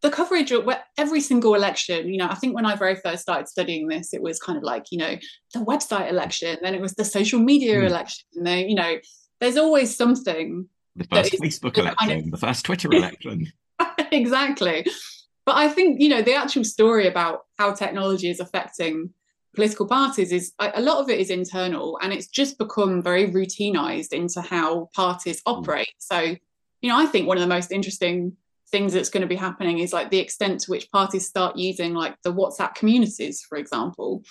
the 0.00 0.10
coverage 0.10 0.52
of 0.52 0.68
every 0.96 1.20
single 1.20 1.54
election, 1.54 2.08
you 2.08 2.18
know, 2.18 2.28
I 2.28 2.36
think 2.36 2.54
when 2.54 2.66
I 2.66 2.76
very 2.76 2.94
first 2.94 3.22
started 3.22 3.48
studying 3.48 3.88
this, 3.88 4.14
it 4.14 4.22
was 4.22 4.38
kind 4.38 4.56
of 4.56 4.62
like, 4.62 4.86
you 4.90 4.98
know, 4.98 5.16
the 5.54 5.60
website 5.60 6.08
election, 6.08 6.56
then 6.62 6.74
it 6.74 6.80
was 6.80 6.94
the 6.94 7.04
social 7.04 7.40
media 7.40 7.80
mm. 7.80 7.86
election. 7.86 8.24
And 8.36 8.46
then, 8.46 8.68
you 8.68 8.76
know, 8.76 8.98
there's 9.40 9.56
always 9.56 9.96
something. 9.96 10.68
The 10.94 11.04
first 11.04 11.32
Facebook 11.32 11.78
election, 11.78 12.08
kind 12.08 12.24
of... 12.26 12.30
the 12.30 12.46
first 12.46 12.64
Twitter 12.64 12.92
election. 12.92 13.52
exactly. 14.12 14.86
But 15.44 15.56
I 15.56 15.68
think, 15.68 16.00
you 16.00 16.10
know, 16.10 16.22
the 16.22 16.34
actual 16.34 16.64
story 16.64 17.08
about 17.08 17.46
how 17.58 17.72
technology 17.72 18.30
is 18.30 18.38
affecting 18.38 19.10
political 19.54 19.86
parties 19.88 20.30
is 20.30 20.52
a 20.60 20.80
lot 20.80 20.98
of 20.98 21.08
it 21.10 21.18
is 21.18 21.30
internal 21.30 21.98
and 22.00 22.12
it's 22.12 22.28
just 22.28 22.58
become 22.58 23.02
very 23.02 23.28
routinized 23.28 24.12
into 24.12 24.40
how 24.40 24.88
parties 24.94 25.42
hmm. 25.44 25.54
operate. 25.54 25.92
So, 25.98 26.36
you 26.80 26.88
know, 26.88 26.96
I 26.96 27.06
think 27.06 27.26
one 27.26 27.38
of 27.38 27.40
the 27.40 27.48
most 27.48 27.72
interesting 27.72 28.36
things 28.70 28.92
that's 28.92 29.10
going 29.10 29.22
to 29.22 29.26
be 29.26 29.36
happening 29.36 29.78
is 29.78 29.92
like 29.92 30.10
the 30.10 30.18
extent 30.18 30.60
to 30.60 30.70
which 30.70 30.90
parties 30.90 31.26
start 31.26 31.56
using 31.56 31.94
like 31.94 32.16
the 32.22 32.32
WhatsApp 32.32 32.74
communities, 32.74 33.42
for 33.48 33.56
example, 33.56 34.22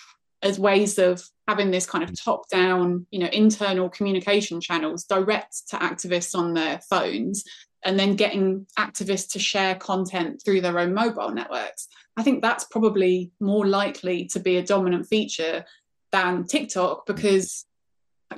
as 0.42 0.60
ways 0.60 1.00
of 1.00 1.24
having 1.48 1.72
this 1.72 1.86
kind 1.86 2.04
of 2.04 2.12
mm. 2.12 2.24
top 2.24 2.48
down, 2.50 3.06
you 3.12 3.20
know, 3.20 3.30
internal 3.32 3.90
communication 3.90 4.62
channels 4.62 5.06
direct 5.06 5.68
to 5.70 5.78
activists 5.78 6.38
on 6.38 6.54
their 6.54 6.80
phones 6.90 7.44
and 7.84 8.00
then 8.00 8.16
getting 8.16 8.66
activists 8.78 9.32
to 9.32 9.40
share 9.40 9.76
content 9.76 10.42
through 10.44 10.62
their 10.62 10.78
own 10.80 10.94
mobile 10.94 11.32
networks. 11.32 11.88
I 12.16 12.24
think 12.24 12.42
that's 12.42 12.66
probably 12.66 13.32
more 13.40 13.66
likely 13.66 14.26
to 14.28 14.40
be 14.40 14.58
a 14.58 14.64
dominant 14.64 15.08
feature 15.08 15.66
than 16.12 16.46
TikTok 16.46 17.08
mm. 17.08 17.16
because 17.16 17.66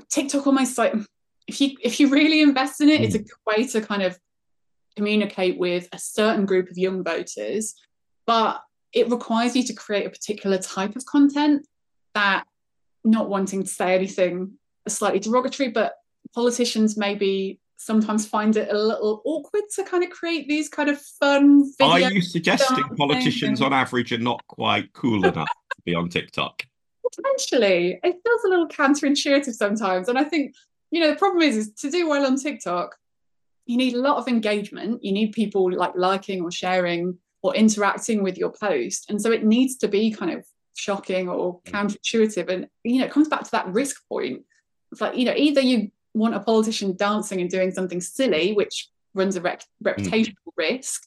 TikTok 0.09 0.47
almost 0.47 0.77
like 0.77 0.93
if 1.47 1.59
you 1.59 1.75
if 1.81 1.99
you 1.99 2.09
really 2.09 2.41
invest 2.41 2.79
in 2.79 2.89
it, 2.89 3.01
it's 3.01 3.15
mm. 3.15 3.21
a 3.21 3.23
good 3.23 3.31
way 3.45 3.67
to 3.67 3.81
kind 3.81 4.03
of 4.03 4.17
communicate 4.95 5.57
with 5.57 5.87
a 5.93 5.99
certain 5.99 6.45
group 6.45 6.69
of 6.69 6.77
young 6.77 7.03
voters, 7.03 7.75
but 8.25 8.61
it 8.93 9.09
requires 9.09 9.55
you 9.55 9.63
to 9.63 9.73
create 9.73 10.05
a 10.05 10.09
particular 10.09 10.57
type 10.57 10.95
of 10.95 11.05
content 11.05 11.65
that 12.15 12.45
not 13.03 13.29
wanting 13.29 13.63
to 13.63 13.69
say 13.69 13.95
anything 13.95 14.53
slightly 14.87 15.19
derogatory, 15.19 15.69
but 15.69 15.93
politicians 16.33 16.97
maybe 16.97 17.59
sometimes 17.77 18.27
find 18.27 18.57
it 18.57 18.69
a 18.71 18.77
little 18.77 19.21
awkward 19.25 19.63
to 19.73 19.83
kind 19.83 20.03
of 20.03 20.09
create 20.09 20.47
these 20.47 20.67
kind 20.67 20.89
of 20.89 20.99
fun 21.01 21.63
Are 21.81 21.99
you 21.99 22.21
suggesting 22.21 22.83
politicians 22.97 23.61
on 23.61 23.73
average 23.73 24.11
are 24.11 24.17
not 24.17 24.45
quite 24.47 24.91
cool 24.93 25.25
enough 25.25 25.47
to 25.47 25.81
be 25.85 25.95
on 25.95 26.09
TikTok? 26.09 26.63
Potentially. 27.15 27.99
It 28.03 28.17
feels 28.23 28.43
a 28.45 28.49
little 28.49 28.67
counterintuitive 28.67 29.53
sometimes. 29.53 30.09
And 30.09 30.19
I 30.19 30.25
think, 30.25 30.55
you 30.91 30.99
know, 30.99 31.09
the 31.09 31.15
problem 31.15 31.41
is, 31.41 31.55
is 31.55 31.73
to 31.75 31.89
do 31.89 32.09
well 32.09 32.25
on 32.25 32.37
TikTok, 32.37 32.95
you 33.69 33.77
need 33.77 33.93
a 33.93 34.01
lot 34.01 34.17
of 34.17 34.27
engagement. 34.27 35.03
You 35.03 35.11
need 35.11 35.31
people 35.31 35.71
like 35.71 35.93
liking 35.95 36.41
or 36.41 36.49
sharing 36.49 37.19
or 37.43 37.55
interacting 37.55 38.23
with 38.23 38.35
your 38.35 38.51
post. 38.51 39.11
And 39.11 39.21
so 39.21 39.31
it 39.31 39.45
needs 39.45 39.77
to 39.77 39.87
be 39.87 40.09
kind 40.09 40.31
of 40.31 40.43
shocking 40.73 41.29
or 41.29 41.61
mm. 41.61 41.71
counterintuitive. 41.71 42.49
And, 42.49 42.67
you 42.83 42.97
know, 42.97 43.05
it 43.05 43.11
comes 43.11 43.27
back 43.27 43.43
to 43.43 43.51
that 43.51 43.67
risk 43.67 44.01
point. 44.09 44.41
It's 44.91 45.01
like, 45.01 45.15
you 45.15 45.25
know, 45.25 45.35
either 45.35 45.61
you 45.61 45.91
want 46.15 46.33
a 46.33 46.39
politician 46.39 46.95
dancing 46.95 47.41
and 47.41 47.49
doing 47.49 47.69
something 47.69 48.01
silly, 48.01 48.53
which 48.53 48.89
runs 49.13 49.35
a 49.35 49.41
rep- 49.41 49.61
reputational 49.83 50.33
mm. 50.47 50.57
risk, 50.57 51.03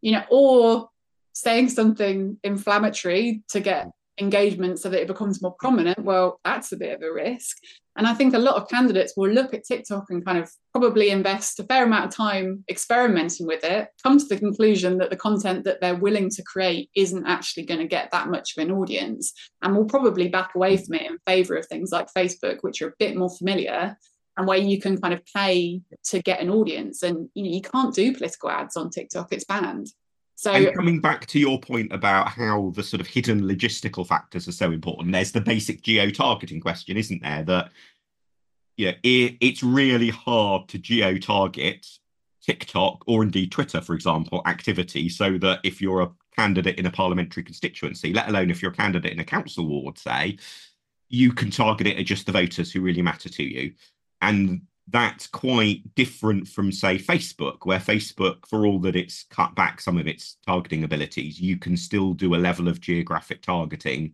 you 0.00 0.10
know, 0.10 0.24
or 0.32 0.88
saying 1.32 1.68
something 1.68 2.38
inflammatory 2.42 3.44
to 3.50 3.60
get 3.60 3.88
engagement 4.20 4.78
so 4.78 4.88
that 4.88 5.00
it 5.00 5.08
becomes 5.08 5.42
more 5.42 5.54
prominent, 5.58 5.98
well, 5.98 6.40
that's 6.44 6.72
a 6.72 6.76
bit 6.76 6.94
of 6.94 7.02
a 7.02 7.12
risk. 7.12 7.56
And 7.96 8.06
I 8.06 8.14
think 8.14 8.34
a 8.34 8.38
lot 8.38 8.56
of 8.56 8.68
candidates 8.68 9.14
will 9.16 9.30
look 9.30 9.52
at 9.52 9.64
TikTok 9.64 10.06
and 10.10 10.24
kind 10.24 10.38
of 10.38 10.50
probably 10.72 11.10
invest 11.10 11.58
a 11.58 11.64
fair 11.64 11.84
amount 11.84 12.06
of 12.06 12.14
time 12.14 12.64
experimenting 12.70 13.46
with 13.46 13.64
it, 13.64 13.88
come 14.02 14.18
to 14.18 14.24
the 14.24 14.38
conclusion 14.38 14.98
that 14.98 15.10
the 15.10 15.16
content 15.16 15.64
that 15.64 15.80
they're 15.80 15.96
willing 15.96 16.30
to 16.30 16.42
create 16.42 16.88
isn't 16.94 17.26
actually 17.26 17.64
going 17.64 17.80
to 17.80 17.86
get 17.86 18.10
that 18.12 18.28
much 18.28 18.56
of 18.56 18.62
an 18.62 18.70
audience, 18.70 19.32
and 19.62 19.74
will 19.74 19.84
probably 19.84 20.28
back 20.28 20.54
away 20.54 20.76
from 20.76 20.94
it 20.94 21.10
in 21.10 21.18
favor 21.26 21.56
of 21.56 21.66
things 21.66 21.90
like 21.90 22.08
Facebook, 22.16 22.58
which 22.62 22.80
are 22.80 22.88
a 22.88 22.94
bit 22.98 23.16
more 23.16 23.30
familiar 23.30 23.96
and 24.36 24.46
where 24.46 24.58
you 24.58 24.80
can 24.80 24.98
kind 24.98 25.12
of 25.12 25.20
pay 25.34 25.82
to 26.04 26.22
get 26.22 26.40
an 26.40 26.48
audience. 26.48 27.02
And 27.02 27.28
you 27.34 27.44
know, 27.44 27.50
you 27.50 27.60
can't 27.60 27.94
do 27.94 28.14
political 28.14 28.50
ads 28.50 28.76
on 28.76 28.90
TikTok; 28.90 29.32
it's 29.32 29.44
banned. 29.44 29.88
So 30.40 30.54
and 30.54 30.74
coming 30.74 31.02
back 31.02 31.26
to 31.26 31.38
your 31.38 31.60
point 31.60 31.92
about 31.92 32.28
how 32.28 32.72
the 32.74 32.82
sort 32.82 33.02
of 33.02 33.06
hidden 33.06 33.42
logistical 33.42 34.06
factors 34.06 34.48
are 34.48 34.52
so 34.52 34.72
important, 34.72 35.12
there's 35.12 35.32
the 35.32 35.40
basic 35.42 35.82
geo-targeting 35.82 36.62
question, 36.62 36.96
isn't 36.96 37.22
there? 37.22 37.42
That 37.42 37.72
yeah, 38.78 38.92
it, 39.02 39.36
it's 39.42 39.62
really 39.62 40.08
hard 40.08 40.66
to 40.70 40.78
geo-target 40.78 41.86
TikTok 42.42 43.04
or 43.06 43.22
indeed 43.22 43.52
Twitter, 43.52 43.82
for 43.82 43.94
example, 43.94 44.40
activity, 44.46 45.10
so 45.10 45.36
that 45.36 45.60
if 45.62 45.78
you're 45.78 46.00
a 46.00 46.10
candidate 46.34 46.78
in 46.78 46.86
a 46.86 46.90
parliamentary 46.90 47.42
constituency, 47.42 48.14
let 48.14 48.30
alone 48.30 48.50
if 48.50 48.62
you're 48.62 48.72
a 48.72 48.74
candidate 48.74 49.12
in 49.12 49.20
a 49.20 49.24
council 49.24 49.66
ward, 49.66 49.98
say, 49.98 50.38
you 51.10 51.34
can 51.34 51.50
target 51.50 51.86
it 51.86 51.98
at 51.98 52.06
just 52.06 52.24
the 52.24 52.32
voters 52.32 52.72
who 52.72 52.80
really 52.80 53.02
matter 53.02 53.28
to 53.28 53.42
you. 53.42 53.74
And 54.22 54.62
that's 54.90 55.26
quite 55.26 55.94
different 55.94 56.48
from, 56.48 56.72
say, 56.72 56.98
Facebook, 56.98 57.58
where 57.64 57.78
Facebook, 57.78 58.46
for 58.48 58.66
all 58.66 58.78
that 58.80 58.96
it's 58.96 59.24
cut 59.30 59.54
back 59.54 59.80
some 59.80 59.98
of 59.98 60.06
its 60.06 60.36
targeting 60.46 60.84
abilities, 60.84 61.40
you 61.40 61.56
can 61.56 61.76
still 61.76 62.12
do 62.12 62.34
a 62.34 62.36
level 62.36 62.68
of 62.68 62.80
geographic 62.80 63.42
targeting 63.42 64.12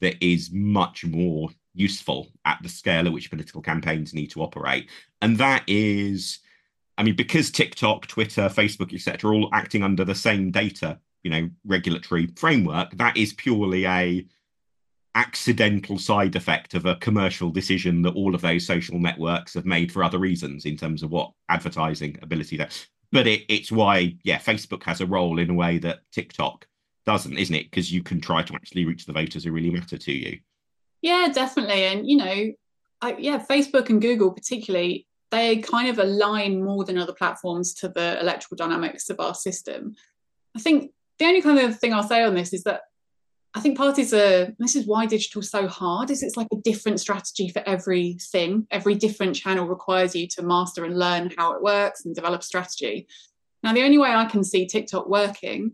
that 0.00 0.22
is 0.24 0.50
much 0.52 1.04
more 1.04 1.50
useful 1.74 2.28
at 2.44 2.58
the 2.62 2.68
scale 2.68 3.06
at 3.06 3.12
which 3.12 3.30
political 3.30 3.62
campaigns 3.62 4.12
need 4.12 4.30
to 4.30 4.42
operate. 4.42 4.88
And 5.22 5.38
that 5.38 5.62
is, 5.66 6.40
I 6.98 7.02
mean, 7.02 7.16
because 7.16 7.50
TikTok, 7.50 8.06
Twitter, 8.06 8.48
Facebook, 8.48 8.92
etc., 8.92 9.30
are 9.30 9.34
all 9.34 9.50
acting 9.52 9.82
under 9.82 10.04
the 10.04 10.14
same 10.14 10.50
data, 10.50 10.98
you 11.22 11.30
know, 11.30 11.48
regulatory 11.64 12.26
framework, 12.36 12.96
that 12.96 13.16
is 13.16 13.32
purely 13.32 13.86
a 13.86 14.26
accidental 15.14 15.98
side 15.98 16.36
effect 16.36 16.74
of 16.74 16.86
a 16.86 16.96
commercial 16.96 17.50
decision 17.50 18.02
that 18.02 18.14
all 18.14 18.34
of 18.34 18.40
those 18.40 18.66
social 18.66 18.98
networks 18.98 19.54
have 19.54 19.66
made 19.66 19.90
for 19.90 20.04
other 20.04 20.18
reasons 20.18 20.64
in 20.64 20.76
terms 20.76 21.02
of 21.02 21.10
what 21.10 21.32
advertising 21.48 22.16
ability 22.22 22.56
there. 22.56 22.68
But 23.12 23.26
it, 23.26 23.42
it's 23.48 23.72
why, 23.72 24.16
yeah, 24.22 24.38
Facebook 24.38 24.84
has 24.84 25.00
a 25.00 25.06
role 25.06 25.38
in 25.38 25.50
a 25.50 25.54
way 25.54 25.78
that 25.78 26.00
TikTok 26.12 26.66
doesn't, 27.06 27.36
isn't 27.36 27.54
it? 27.54 27.70
Because 27.70 27.92
you 27.92 28.02
can 28.02 28.20
try 28.20 28.42
to 28.42 28.54
actually 28.54 28.84
reach 28.84 29.04
the 29.06 29.12
voters 29.12 29.44
who 29.44 29.52
really 29.52 29.70
matter 29.70 29.98
to 29.98 30.12
you. 30.12 30.38
Yeah, 31.02 31.28
definitely. 31.32 31.84
And, 31.84 32.08
you 32.08 32.16
know, 32.18 32.52
I, 33.00 33.16
yeah, 33.18 33.44
Facebook 33.44 33.88
and 33.88 34.00
Google 34.00 34.30
particularly, 34.30 35.06
they 35.30 35.56
kind 35.58 35.88
of 35.88 35.98
align 35.98 36.64
more 36.64 36.84
than 36.84 36.98
other 36.98 37.12
platforms 37.14 37.74
to 37.74 37.88
the 37.88 38.20
electoral 38.20 38.56
dynamics 38.56 39.10
of 39.10 39.18
our 39.18 39.34
system. 39.34 39.94
I 40.56 40.60
think 40.60 40.92
the 41.18 41.24
only 41.24 41.42
kind 41.42 41.58
of 41.58 41.78
thing 41.78 41.92
I'll 41.92 42.02
say 42.02 42.22
on 42.22 42.34
this 42.34 42.52
is 42.52 42.64
that 42.64 42.82
I 43.52 43.60
think 43.60 43.76
parties 43.76 44.14
are, 44.14 44.54
this 44.58 44.76
is 44.76 44.86
why 44.86 45.06
digital 45.06 45.40
is 45.40 45.50
so 45.50 45.66
hard, 45.66 46.10
is 46.10 46.22
it's 46.22 46.36
like 46.36 46.46
a 46.52 46.56
different 46.56 47.00
strategy 47.00 47.48
for 47.48 47.62
everything. 47.66 48.66
Every 48.70 48.94
different 48.94 49.34
channel 49.34 49.66
requires 49.66 50.14
you 50.14 50.28
to 50.28 50.42
master 50.42 50.84
and 50.84 50.96
learn 50.96 51.32
how 51.36 51.54
it 51.54 51.62
works 51.62 52.04
and 52.04 52.14
develop 52.14 52.44
strategy. 52.44 53.08
Now, 53.64 53.72
the 53.72 53.82
only 53.82 53.98
way 53.98 54.10
I 54.10 54.26
can 54.26 54.44
see 54.44 54.66
TikTok 54.66 55.08
working 55.08 55.72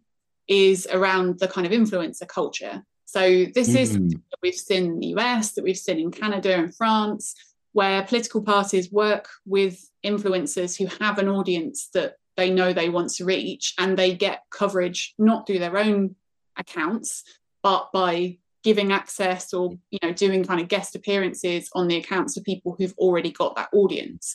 is 0.49 0.89
around 0.91 1.39
the 1.39 1.49
kind 1.49 1.66
of 1.66 1.72
influencer 1.72 2.27
culture. 2.27 2.83
So 3.05 3.20
this 3.55 3.68
mm-hmm. 3.68 3.77
is 3.77 3.93
that 3.93 4.39
we've 4.43 4.55
seen 4.55 4.87
in 4.87 4.99
the 4.99 5.07
US, 5.18 5.53
that 5.53 5.64
we've 5.64 5.77
seen 5.77 5.99
in 5.99 6.11
Canada 6.11 6.55
and 6.57 6.74
France, 6.74 7.35
where 7.72 8.03
political 8.05 8.43
parties 8.43 8.91
work 8.91 9.29
with 9.45 9.91
influencers 10.05 10.79
who 10.79 10.87
have 11.05 11.18
an 11.18 11.29
audience 11.29 11.89
that 11.93 12.14
they 12.39 12.51
know 12.51 12.72
they 12.72 12.89
want 12.89 13.11
to 13.11 13.24
reach 13.24 13.74
and 13.79 13.99
they 13.99 14.14
get 14.14 14.45
coverage 14.51 15.14
not 15.18 15.47
through 15.47 15.59
their 15.59 15.77
own 15.77 16.16
accounts 16.57 17.22
but 17.62 17.90
by 17.92 18.38
giving 18.66 18.90
access 18.90 19.54
or 19.54 19.78
you 19.90 19.98
know 20.02 20.12
doing 20.12 20.44
kind 20.44 20.61
of 20.61 20.66
guest 20.66 20.96
appearances 20.96 21.70
on 21.74 21.86
the 21.86 21.98
accounts 21.98 22.36
of 22.36 22.42
people 22.42 22.74
who've 22.76 22.98
already 22.98 23.30
got 23.30 23.54
that 23.54 23.68
audience. 23.72 24.34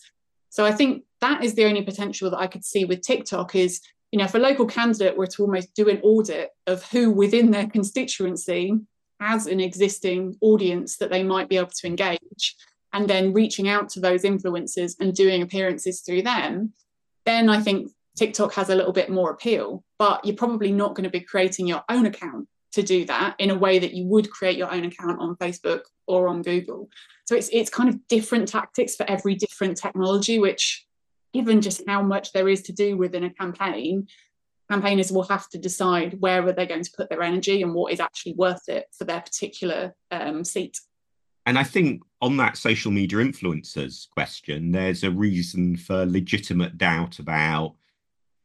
So 0.49 0.65
i 0.65 0.71
think 0.71 1.03
that 1.19 1.43
is 1.43 1.53
the 1.53 1.65
only 1.65 1.81
potential 1.81 2.29
that 2.29 2.39
i 2.39 2.47
could 2.47 2.63
see 2.63 2.85
with 2.85 3.01
tiktok 3.01 3.55
is 3.55 3.81
you 4.11 4.19
know 4.19 4.25
if 4.25 4.35
a 4.35 4.39
local 4.39 4.65
candidate 4.65 5.17
were 5.17 5.27
to 5.27 5.43
almost 5.43 5.73
do 5.73 5.89
an 5.89 5.99
audit 6.01 6.49
of 6.65 6.83
who 6.91 7.11
within 7.11 7.51
their 7.51 7.67
constituency 7.67 8.73
has 9.19 9.47
an 9.47 9.59
existing 9.59 10.35
audience 10.41 10.97
that 10.97 11.11
they 11.11 11.23
might 11.23 11.49
be 11.49 11.57
able 11.57 11.67
to 11.67 11.87
engage 11.87 12.55
and 12.93 13.09
then 13.09 13.33
reaching 13.33 13.67
out 13.67 13.89
to 13.89 13.99
those 13.99 14.23
influencers 14.23 14.95
and 14.99 15.13
doing 15.13 15.41
appearances 15.41 16.01
through 16.01 16.21
them 16.21 16.73
then 17.25 17.49
i 17.49 17.59
think 17.59 17.91
tiktok 18.17 18.53
has 18.53 18.69
a 18.69 18.75
little 18.75 18.93
bit 18.93 19.09
more 19.09 19.31
appeal 19.31 19.83
but 19.99 20.23
you're 20.25 20.35
probably 20.35 20.71
not 20.71 20.95
going 20.95 21.03
to 21.03 21.09
be 21.09 21.21
creating 21.21 21.67
your 21.67 21.83
own 21.89 22.05
account 22.05 22.47
to 22.73 22.83
do 22.83 23.05
that 23.05 23.35
in 23.37 23.49
a 23.49 23.57
way 23.57 23.79
that 23.79 23.93
you 23.93 24.05
would 24.05 24.29
create 24.29 24.57
your 24.57 24.71
own 24.71 24.85
account 24.85 25.19
on 25.19 25.35
Facebook 25.35 25.81
or 26.07 26.27
on 26.27 26.41
Google. 26.41 26.89
So 27.25 27.35
it's 27.35 27.49
it's 27.51 27.69
kind 27.69 27.89
of 27.89 28.07
different 28.07 28.47
tactics 28.47 28.95
for 28.95 29.09
every 29.09 29.35
different 29.35 29.77
technology, 29.77 30.39
which 30.39 30.85
given 31.33 31.61
just 31.61 31.81
how 31.87 32.01
much 32.01 32.33
there 32.33 32.49
is 32.49 32.61
to 32.63 32.73
do 32.73 32.97
within 32.97 33.23
a 33.23 33.29
campaign, 33.29 34.07
campaigners 34.69 35.11
will 35.11 35.23
have 35.23 35.49
to 35.49 35.57
decide 35.57 36.19
where 36.19 36.45
are 36.45 36.51
they 36.51 36.65
going 36.65 36.83
to 36.83 36.91
put 36.95 37.09
their 37.09 37.21
energy 37.21 37.61
and 37.61 37.73
what 37.73 37.93
is 37.93 37.99
actually 37.99 38.33
worth 38.33 38.67
it 38.67 38.85
for 38.97 39.05
their 39.05 39.21
particular 39.21 39.93
um, 40.11 40.43
seat. 40.43 40.77
And 41.45 41.57
I 41.57 41.63
think 41.63 42.03
on 42.21 42.37
that 42.37 42.57
social 42.57 42.91
media 42.91 43.19
influencers 43.19 44.09
question, 44.11 44.71
there's 44.71 45.03
a 45.03 45.11
reason 45.11 45.75
for 45.75 46.05
legitimate 46.05 46.77
doubt 46.77 47.19
about 47.19 47.75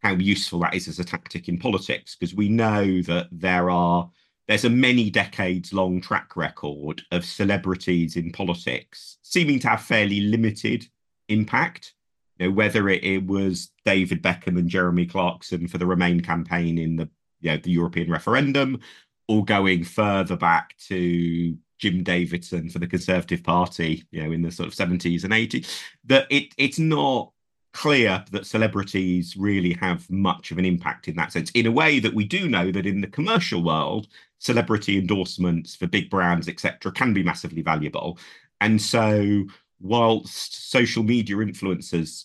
how 0.03 0.15
useful 0.15 0.61
that 0.61 0.75
is 0.75 0.89
as 0.89 0.99
a 0.99 1.05
tactic 1.05 1.49
in 1.49 1.59
politics 1.59 2.17
because 2.17 2.35
we 2.35 2.49
know 2.49 3.03
that 3.03 3.29
there 3.33 3.71
are 3.71 4.11
there's 4.49 4.65
a 4.65 4.71
many 4.71 5.11
decades 5.11 5.73
long 5.73 6.01
track 6.01 6.37
record 6.37 7.03
of 7.11 7.25
celebrities 7.25 8.17
in 8.17 8.31
politics 8.31 9.19
seeming 9.23 9.59
to 9.59 9.69
have 9.69 9.83
fairly 9.83 10.21
limited 10.21 10.87
impact. 11.29 11.95
You 12.39 12.47
know 12.47 12.55
whether 12.55 12.89
it, 12.89 13.03
it 13.03 13.27
was 13.27 13.71
david 13.85 14.23
beckham 14.23 14.59
and 14.59 14.69
jeremy 14.69 15.07
clarkson 15.07 15.67
for 15.69 15.79
the 15.79 15.87
remain 15.87 16.21
campaign 16.21 16.79
in 16.79 16.97
the 16.97 17.09
you 17.41 17.51
know, 17.51 17.57
the 17.57 17.71
european 17.71 18.11
referendum 18.11 18.81
or 19.29 19.45
going 19.45 19.85
further 19.85 20.37
back 20.37 20.77
to 20.89 21.57
Jim 21.79 22.03
Davidson 22.03 22.71
for 22.71 22.79
the 22.79 22.87
Conservative 22.87 23.43
Party, 23.43 24.05
you 24.11 24.23
know, 24.23 24.33
in 24.33 24.43
the 24.43 24.51
sort 24.51 24.69
of 24.69 24.75
70s 24.75 25.25
and 25.25 25.33
80s, 25.33 25.83
that 26.05 26.27
it 26.31 26.55
it's 26.57 26.79
not 26.79 27.33
clear 27.77 28.25
that 28.31 28.47
celebrities 28.47 29.37
really 29.37 29.75
have 29.75 30.11
much 30.11 30.51
of 30.51 30.57
an 30.57 30.65
impact 30.65 31.09
in 31.09 31.17
that 31.17 31.31
sense. 31.31 31.51
In 31.51 31.67
a 31.67 31.71
way 31.71 31.99
that 31.99 32.15
we 32.15 32.25
do 32.25 32.49
know 32.49 32.73
that 32.73 32.87
in 32.87 33.03
the 33.03 33.07
commercial 33.07 33.63
world, 33.63 34.09
celebrity 34.39 34.99
endorsements 34.99 35.77
for 35.77 35.87
big 35.87 36.09
brands, 36.09 36.49
etc., 36.49 36.91
can 36.91 37.13
be 37.13 37.23
massively 37.23 37.61
valuable. 37.61 38.19
And 38.63 38.81
so, 38.81 39.45
whilst 39.79 40.71
social 40.71 41.03
media 41.03 41.37
influencers 41.37 42.25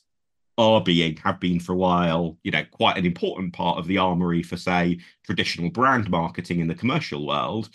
are 0.58 0.82
being 0.82 1.18
have 1.18 1.42
been 1.42 1.60
for 1.60 1.74
a 1.74 1.78
while, 1.78 2.38
you 2.44 2.52
know, 2.52 2.64
quite 2.72 2.98
an 2.98 3.06
important 3.06 3.52
part 3.52 3.78
of 3.78 3.88
the 3.88 3.98
armory 3.98 4.44
for, 4.44 4.56
say, 4.56 5.00
traditional 5.26 5.70
brand 5.70 6.10
marketing 6.10 6.62
in 6.62 6.68
the 6.68 6.76
commercial 6.76 7.28
world 7.28 7.70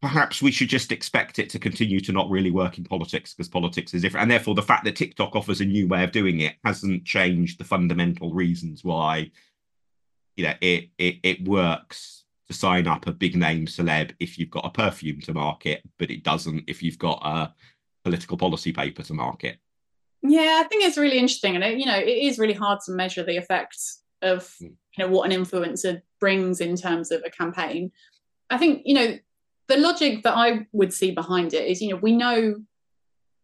perhaps 0.00 0.40
we 0.40 0.50
should 0.50 0.68
just 0.68 0.92
expect 0.92 1.38
it 1.38 1.50
to 1.50 1.58
continue 1.58 2.00
to 2.00 2.12
not 2.12 2.30
really 2.30 2.50
work 2.50 2.78
in 2.78 2.84
politics 2.84 3.34
because 3.34 3.48
politics 3.48 3.92
is 3.92 4.02
different. 4.02 4.22
And 4.22 4.30
therefore, 4.30 4.54
the 4.54 4.62
fact 4.62 4.84
that 4.84 4.96
TikTok 4.96 5.36
offers 5.36 5.60
a 5.60 5.66
new 5.66 5.86
way 5.86 6.02
of 6.04 6.12
doing 6.12 6.40
it 6.40 6.56
hasn't 6.64 7.04
changed 7.04 7.58
the 7.58 7.64
fundamental 7.64 8.32
reasons 8.32 8.82
why, 8.82 9.30
you 10.36 10.44
know, 10.44 10.54
it 10.60 10.88
it, 10.98 11.16
it 11.22 11.48
works 11.48 12.24
to 12.48 12.54
sign 12.54 12.86
up 12.86 13.06
a 13.06 13.12
big 13.12 13.36
name 13.36 13.66
celeb 13.66 14.12
if 14.18 14.38
you've 14.38 14.50
got 14.50 14.66
a 14.66 14.70
perfume 14.70 15.20
to 15.20 15.34
market, 15.34 15.82
but 15.98 16.10
it 16.10 16.24
doesn't 16.24 16.64
if 16.66 16.82
you've 16.82 16.98
got 16.98 17.20
a 17.22 17.52
political 18.02 18.38
policy 18.38 18.72
paper 18.72 19.02
to 19.02 19.14
market. 19.14 19.58
Yeah, 20.22 20.60
I 20.62 20.68
think 20.68 20.84
it's 20.84 20.98
really 20.98 21.18
interesting, 21.18 21.54
and 21.54 21.64
it, 21.64 21.78
you 21.78 21.86
know, 21.86 21.98
it 21.98 22.08
is 22.08 22.38
really 22.38 22.54
hard 22.54 22.80
to 22.86 22.92
measure 22.92 23.22
the 23.22 23.36
effects 23.36 24.02
of 24.22 24.54
hmm. 24.58 24.66
you 24.96 25.04
know 25.04 25.08
what 25.08 25.30
an 25.30 25.44
influencer 25.44 26.00
brings 26.18 26.60
in 26.60 26.76
terms 26.76 27.10
of 27.10 27.22
a 27.26 27.30
campaign. 27.30 27.92
I 28.48 28.56
think 28.56 28.82
you 28.86 28.94
know 28.94 29.18
the 29.70 29.76
logic 29.76 30.24
that 30.24 30.36
I 30.36 30.66
would 30.72 30.92
see 30.92 31.12
behind 31.12 31.54
it 31.54 31.66
is, 31.66 31.80
you 31.80 31.90
know, 31.90 31.96
we 31.96 32.12
know 32.12 32.56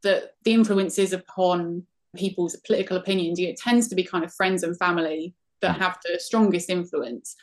that 0.02 0.32
the 0.42 0.52
influences 0.52 1.12
upon 1.12 1.84
people's 2.16 2.56
political 2.66 2.96
opinions, 2.96 3.38
you 3.38 3.46
know, 3.46 3.52
it 3.52 3.58
tends 3.58 3.86
to 3.88 3.94
be 3.94 4.02
kind 4.02 4.24
of 4.24 4.34
friends 4.34 4.64
and 4.64 4.76
family 4.76 5.34
that 5.60 5.76
mm. 5.76 5.78
have 5.78 5.98
the 6.04 6.18
strongest 6.18 6.68
influence. 6.68 7.36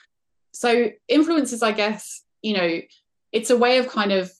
So 0.51 0.91
influences, 1.07 1.63
I 1.63 1.71
guess, 1.71 2.23
you 2.41 2.57
know, 2.57 2.81
it's 3.31 3.49
a 3.49 3.57
way 3.57 3.77
of 3.77 3.87
kind 3.87 4.11
of 4.11 4.31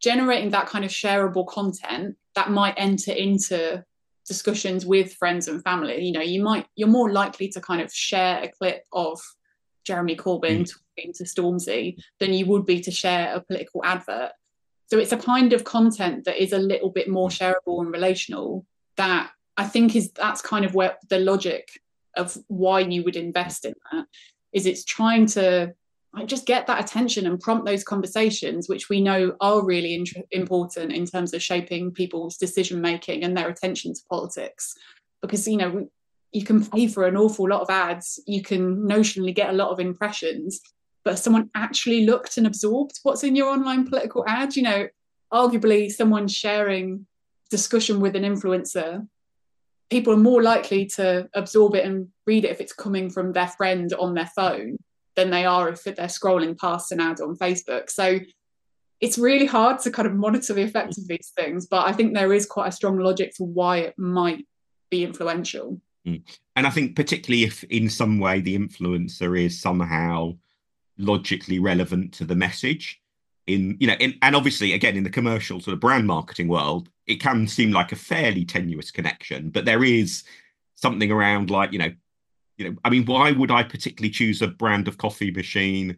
generating 0.00 0.50
that 0.50 0.66
kind 0.66 0.84
of 0.84 0.90
shareable 0.90 1.46
content 1.46 2.16
that 2.34 2.50
might 2.50 2.74
enter 2.76 3.12
into 3.12 3.84
discussions 4.26 4.84
with 4.84 5.14
friends 5.14 5.46
and 5.46 5.62
family. 5.62 6.02
You 6.02 6.12
know, 6.12 6.20
you 6.20 6.42
might 6.42 6.66
you're 6.74 6.88
more 6.88 7.12
likely 7.12 7.48
to 7.50 7.60
kind 7.60 7.80
of 7.80 7.92
share 7.92 8.42
a 8.42 8.48
clip 8.48 8.84
of 8.92 9.20
Jeremy 9.84 10.16
Corbyn 10.16 10.62
mm 10.62 10.72
to 11.14 11.24
Stormzy 11.24 11.96
than 12.18 12.32
you 12.32 12.46
would 12.46 12.66
be 12.66 12.80
to 12.80 12.90
share 12.90 13.34
a 13.34 13.40
political 13.40 13.84
advert. 13.84 14.32
So 14.86 14.98
it's 14.98 15.12
a 15.12 15.16
kind 15.16 15.52
of 15.52 15.64
content 15.64 16.24
that 16.24 16.42
is 16.42 16.52
a 16.52 16.58
little 16.58 16.90
bit 16.90 17.08
more 17.08 17.28
shareable 17.28 17.80
and 17.80 17.92
relational 17.92 18.66
that 18.96 19.30
I 19.56 19.64
think 19.64 19.94
is 19.94 20.10
that's 20.12 20.42
kind 20.42 20.64
of 20.64 20.74
where 20.74 20.96
the 21.08 21.18
logic 21.18 21.68
of 22.16 22.36
why 22.48 22.80
you 22.80 23.04
would 23.04 23.16
invest 23.16 23.64
in 23.64 23.74
that 23.92 24.06
is 24.52 24.66
it's 24.66 24.84
trying 24.84 25.26
to 25.26 25.74
just 26.26 26.44
get 26.44 26.66
that 26.66 26.82
attention 26.82 27.26
and 27.26 27.38
prompt 27.38 27.66
those 27.66 27.84
conversations 27.84 28.68
which 28.68 28.88
we 28.88 29.00
know 29.00 29.36
are 29.40 29.64
really 29.64 29.94
int- 29.94 30.26
important 30.32 30.92
in 30.92 31.06
terms 31.06 31.32
of 31.32 31.42
shaping 31.42 31.92
people's 31.92 32.36
decision 32.36 32.80
making 32.80 33.22
and 33.22 33.36
their 33.36 33.48
attention 33.48 33.94
to 33.94 34.00
politics. 34.10 34.74
Because 35.22 35.46
you 35.46 35.56
know 35.56 35.88
you 36.32 36.44
can 36.44 36.64
pay 36.64 36.86
for 36.86 37.06
an 37.06 37.16
awful 37.16 37.48
lot 37.48 37.60
of 37.60 37.70
ads. 37.70 38.20
You 38.26 38.42
can 38.42 38.78
notionally 38.78 39.34
get 39.34 39.50
a 39.50 39.56
lot 39.56 39.70
of 39.70 39.80
impressions 39.80 40.60
but 41.04 41.18
someone 41.18 41.50
actually 41.54 42.04
looked 42.04 42.36
and 42.36 42.46
absorbed 42.46 42.98
what's 43.02 43.24
in 43.24 43.36
your 43.36 43.48
online 43.48 43.86
political 43.86 44.24
ad 44.26 44.56
you 44.56 44.62
know 44.62 44.86
arguably 45.32 45.90
someone 45.90 46.28
sharing 46.28 47.06
discussion 47.50 48.00
with 48.00 48.16
an 48.16 48.22
influencer 48.22 49.06
people 49.90 50.12
are 50.12 50.18
more 50.18 50.42
likely 50.42 50.86
to 50.86 51.28
absorb 51.34 51.74
it 51.74 51.84
and 51.84 52.08
read 52.26 52.44
it 52.44 52.50
if 52.50 52.60
it's 52.60 52.72
coming 52.72 53.10
from 53.10 53.32
their 53.32 53.48
friend 53.48 53.92
on 53.98 54.14
their 54.14 54.30
phone 54.34 54.76
than 55.16 55.30
they 55.30 55.44
are 55.44 55.68
if 55.68 55.84
they're 55.84 55.94
scrolling 56.06 56.58
past 56.58 56.92
an 56.92 57.00
ad 57.00 57.20
on 57.20 57.36
facebook 57.36 57.90
so 57.90 58.18
it's 59.00 59.18
really 59.18 59.46
hard 59.46 59.78
to 59.78 59.90
kind 59.90 60.06
of 60.06 60.14
monitor 60.14 60.52
the 60.52 60.62
effect 60.62 60.98
of 60.98 61.08
these 61.08 61.32
things 61.36 61.66
but 61.66 61.86
i 61.86 61.92
think 61.92 62.14
there 62.14 62.32
is 62.32 62.46
quite 62.46 62.68
a 62.68 62.72
strong 62.72 62.98
logic 62.98 63.32
for 63.36 63.46
why 63.46 63.78
it 63.78 63.94
might 63.98 64.46
be 64.90 65.04
influential 65.04 65.80
mm. 66.06 66.22
and 66.56 66.66
i 66.66 66.70
think 66.70 66.94
particularly 66.94 67.44
if 67.44 67.64
in 67.64 67.88
some 67.88 68.18
way 68.18 68.40
the 68.40 68.56
influencer 68.56 69.38
is 69.38 69.60
somehow 69.60 70.32
logically 71.00 71.58
relevant 71.58 72.12
to 72.14 72.24
the 72.24 72.36
message. 72.36 73.00
In 73.46 73.76
you 73.80 73.86
know 73.86 73.96
in, 73.98 74.16
and 74.22 74.36
obviously 74.36 74.74
again 74.74 74.96
in 74.96 75.02
the 75.02 75.10
commercial 75.10 75.60
sort 75.60 75.74
of 75.74 75.80
brand 75.80 76.06
marketing 76.06 76.46
world 76.46 76.88
it 77.06 77.16
can 77.16 77.48
seem 77.48 77.72
like 77.72 77.90
a 77.90 77.96
fairly 77.96 78.44
tenuous 78.44 78.92
connection 78.92 79.50
but 79.50 79.64
there 79.64 79.82
is 79.82 80.22
something 80.76 81.10
around 81.10 81.50
like 81.50 81.72
you 81.72 81.78
know 81.78 81.92
you 82.58 82.70
know 82.70 82.76
i 82.84 82.90
mean 82.90 83.04
why 83.06 83.32
would 83.32 83.50
i 83.50 83.62
particularly 83.62 84.10
choose 84.10 84.40
a 84.40 84.46
brand 84.46 84.86
of 84.86 84.98
coffee 84.98 85.32
machine 85.32 85.96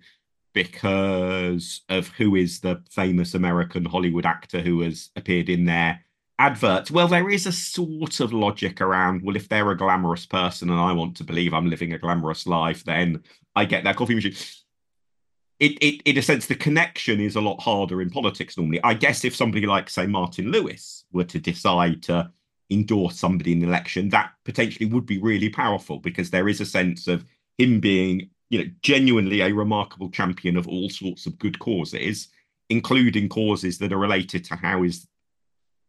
because 0.55 1.82
of 1.90 2.09
who 2.09 2.36
is 2.36 2.61
the 2.61 2.80
famous 2.88 3.34
american 3.34 3.84
hollywood 3.84 4.24
actor 4.24 4.62
who 4.62 4.80
has 4.80 5.11
appeared 5.16 5.50
in 5.50 5.66
their 5.66 6.00
adverts? 6.38 6.90
Well 6.90 7.09
there 7.09 7.30
is 7.30 7.46
a 7.46 7.53
sort 7.53 8.20
of 8.20 8.32
logic 8.32 8.80
around 8.80 9.22
well 9.22 9.36
if 9.36 9.48
they're 9.48 9.70
a 9.70 9.76
glamorous 9.76 10.26
person 10.26 10.70
and 10.70 10.80
i 10.80 10.92
want 10.92 11.16
to 11.16 11.24
believe 11.24 11.53
i'm 11.55 11.68
living 11.68 11.92
a 11.92 11.98
glamorous 11.98 12.46
life 12.46 12.84
then 12.84 13.22
i 13.55 13.64
get 13.64 13.84
that 13.84 13.96
coffee 13.96 14.14
machine 14.14 14.34
it, 15.62 15.78
it, 15.80 16.02
in 16.04 16.18
a 16.18 16.22
sense, 16.22 16.46
the 16.46 16.56
connection 16.56 17.20
is 17.20 17.36
a 17.36 17.40
lot 17.40 17.60
harder 17.60 18.02
in 18.02 18.10
politics 18.10 18.58
normally. 18.58 18.80
I 18.82 18.94
guess 18.94 19.24
if 19.24 19.36
somebody 19.36 19.64
like, 19.64 19.88
say, 19.88 20.06
Martin 20.06 20.50
Lewis 20.50 21.04
were 21.12 21.22
to 21.22 21.38
decide 21.38 22.02
to 22.04 22.32
endorse 22.68 23.16
somebody 23.16 23.52
in 23.52 23.60
the 23.60 23.68
election, 23.68 24.08
that 24.08 24.32
potentially 24.44 24.86
would 24.86 25.06
be 25.06 25.18
really 25.18 25.48
powerful 25.48 26.00
because 26.00 26.30
there 26.30 26.48
is 26.48 26.60
a 26.60 26.66
sense 26.66 27.06
of 27.06 27.24
him 27.58 27.78
being, 27.78 28.28
you 28.50 28.58
know, 28.58 28.70
genuinely 28.82 29.40
a 29.40 29.52
remarkable 29.52 30.10
champion 30.10 30.56
of 30.56 30.66
all 30.66 30.90
sorts 30.90 31.26
of 31.26 31.38
good 31.38 31.60
causes, 31.60 32.26
including 32.68 33.28
causes 33.28 33.78
that 33.78 33.92
are 33.92 33.98
related 33.98 34.44
to 34.46 34.56
how 34.56 34.82
is 34.82 35.06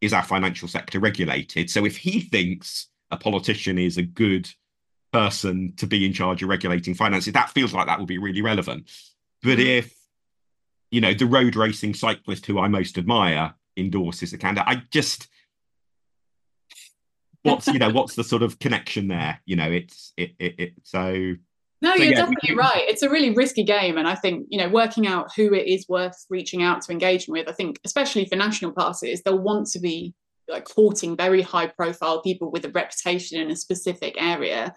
is 0.00 0.12
our 0.12 0.22
financial 0.22 0.68
sector 0.68 1.00
regulated. 1.00 1.68
So 1.68 1.84
if 1.84 1.96
he 1.96 2.20
thinks 2.20 2.88
a 3.10 3.16
politician 3.16 3.78
is 3.78 3.96
a 3.96 4.02
good 4.02 4.48
person 5.12 5.72
to 5.78 5.86
be 5.88 6.06
in 6.06 6.12
charge 6.12 6.44
of 6.44 6.48
regulating 6.48 6.94
finances, 6.94 7.32
that 7.32 7.50
feels 7.50 7.72
like 7.72 7.86
that 7.86 7.98
would 7.98 8.06
be 8.06 8.18
really 8.18 8.42
relevant. 8.42 8.88
But 9.44 9.60
if 9.60 9.94
you 10.90 11.00
know 11.00 11.12
the 11.12 11.26
road 11.26 11.54
racing 11.54 11.94
cyclist 11.94 12.46
who 12.46 12.58
I 12.58 12.68
most 12.68 12.96
admire 12.96 13.54
endorses 13.76 14.32
a 14.32 14.38
candidate, 14.38 14.66
I 14.66 14.82
just 14.90 15.28
what's 17.42 17.66
you 17.66 17.78
know 17.78 17.90
what's 17.92 18.16
the 18.16 18.24
sort 18.24 18.42
of 18.42 18.58
connection 18.58 19.08
there? 19.08 19.40
You 19.44 19.56
know, 19.56 19.70
it's 19.70 20.12
it 20.16 20.32
it, 20.38 20.54
it 20.58 20.72
so. 20.82 21.34
No, 21.82 21.94
so, 21.96 22.02
you're 22.02 22.12
yeah, 22.12 22.20
definitely 22.20 22.54
right. 22.56 22.82
It's 22.88 23.02
a 23.02 23.10
really 23.10 23.34
risky 23.34 23.62
game, 23.62 23.98
and 23.98 24.08
I 24.08 24.14
think 24.14 24.46
you 24.48 24.58
know 24.58 24.70
working 24.70 25.06
out 25.06 25.30
who 25.36 25.52
it 25.52 25.66
is 25.66 25.86
worth 25.88 26.24
reaching 26.30 26.62
out 26.62 26.80
to 26.82 26.92
engaging 26.92 27.32
with. 27.32 27.48
I 27.48 27.52
think, 27.52 27.78
especially 27.84 28.24
for 28.24 28.36
national 28.36 28.72
parties, 28.72 29.22
they'll 29.22 29.38
want 29.38 29.66
to 29.68 29.80
be 29.80 30.14
like 30.48 30.64
courting 30.64 31.16
very 31.16 31.42
high 31.42 31.66
profile 31.66 32.22
people 32.22 32.50
with 32.50 32.64
a 32.64 32.70
reputation 32.70 33.40
in 33.40 33.50
a 33.50 33.56
specific 33.56 34.14
area 34.18 34.74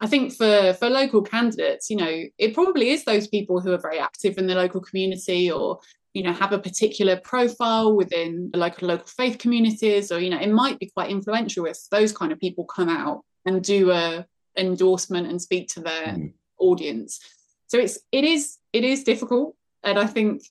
I 0.00 0.06
think 0.06 0.32
for 0.34 0.72
for 0.74 0.88
local 0.88 1.22
candidates, 1.22 1.90
you 1.90 1.96
know, 1.96 2.22
it 2.38 2.54
probably 2.54 2.90
is 2.90 3.04
those 3.04 3.28
people 3.28 3.60
who 3.60 3.72
are 3.72 3.78
very 3.78 3.98
active 3.98 4.38
in 4.38 4.46
the 4.46 4.54
local 4.54 4.80
community 4.80 5.50
or 5.50 5.78
you 6.14 6.22
know 6.22 6.32
have 6.32 6.52
a 6.52 6.58
particular 6.58 7.16
profile 7.16 7.94
within 7.94 8.50
the 8.52 8.58
local 8.58 8.88
local 8.88 9.06
faith 9.06 9.38
communities 9.38 10.10
or 10.10 10.18
you 10.18 10.30
know 10.30 10.40
it 10.40 10.50
might 10.50 10.78
be 10.78 10.90
quite 10.94 11.10
influential 11.10 11.66
if 11.66 11.78
those 11.90 12.12
kind 12.12 12.32
of 12.32 12.40
people 12.40 12.64
come 12.64 12.88
out 12.88 13.24
and 13.46 13.62
do 13.62 13.90
a 13.90 14.26
endorsement 14.56 15.28
and 15.28 15.40
speak 15.40 15.68
to 15.68 15.80
their 15.80 16.06
mm. 16.06 16.32
audience. 16.58 17.20
So 17.68 17.78
it's 17.78 17.98
it 18.10 18.24
is 18.24 18.58
it 18.72 18.84
is 18.84 19.04
difficult. 19.04 19.54
And 19.82 19.98
i 19.98 20.06
think 20.06 20.42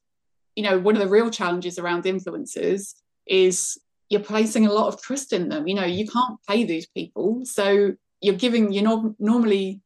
you 0.56 0.64
know 0.64 0.80
one 0.80 0.96
of 0.96 1.02
the 1.02 1.08
real 1.08 1.30
challenges 1.30 1.80
around 1.80 2.04
influencers 2.04 2.94
is 3.26 3.78
you're 4.10 4.22
placing 4.22 4.66
a 4.66 4.74
lot 4.74 4.88
of 4.88 5.02
trust 5.02 5.34
in 5.34 5.50
them. 5.50 5.68
You 5.68 5.76
know 5.76 5.86
you 5.86 6.08
can't 6.08 6.38
pay 6.48 6.64
these 6.66 6.88
people. 6.88 7.42
So 7.46 7.96
you're 8.22 8.36
giving 8.36 8.72
you're 8.72 8.84
not 8.84 9.20
normally 9.20 9.82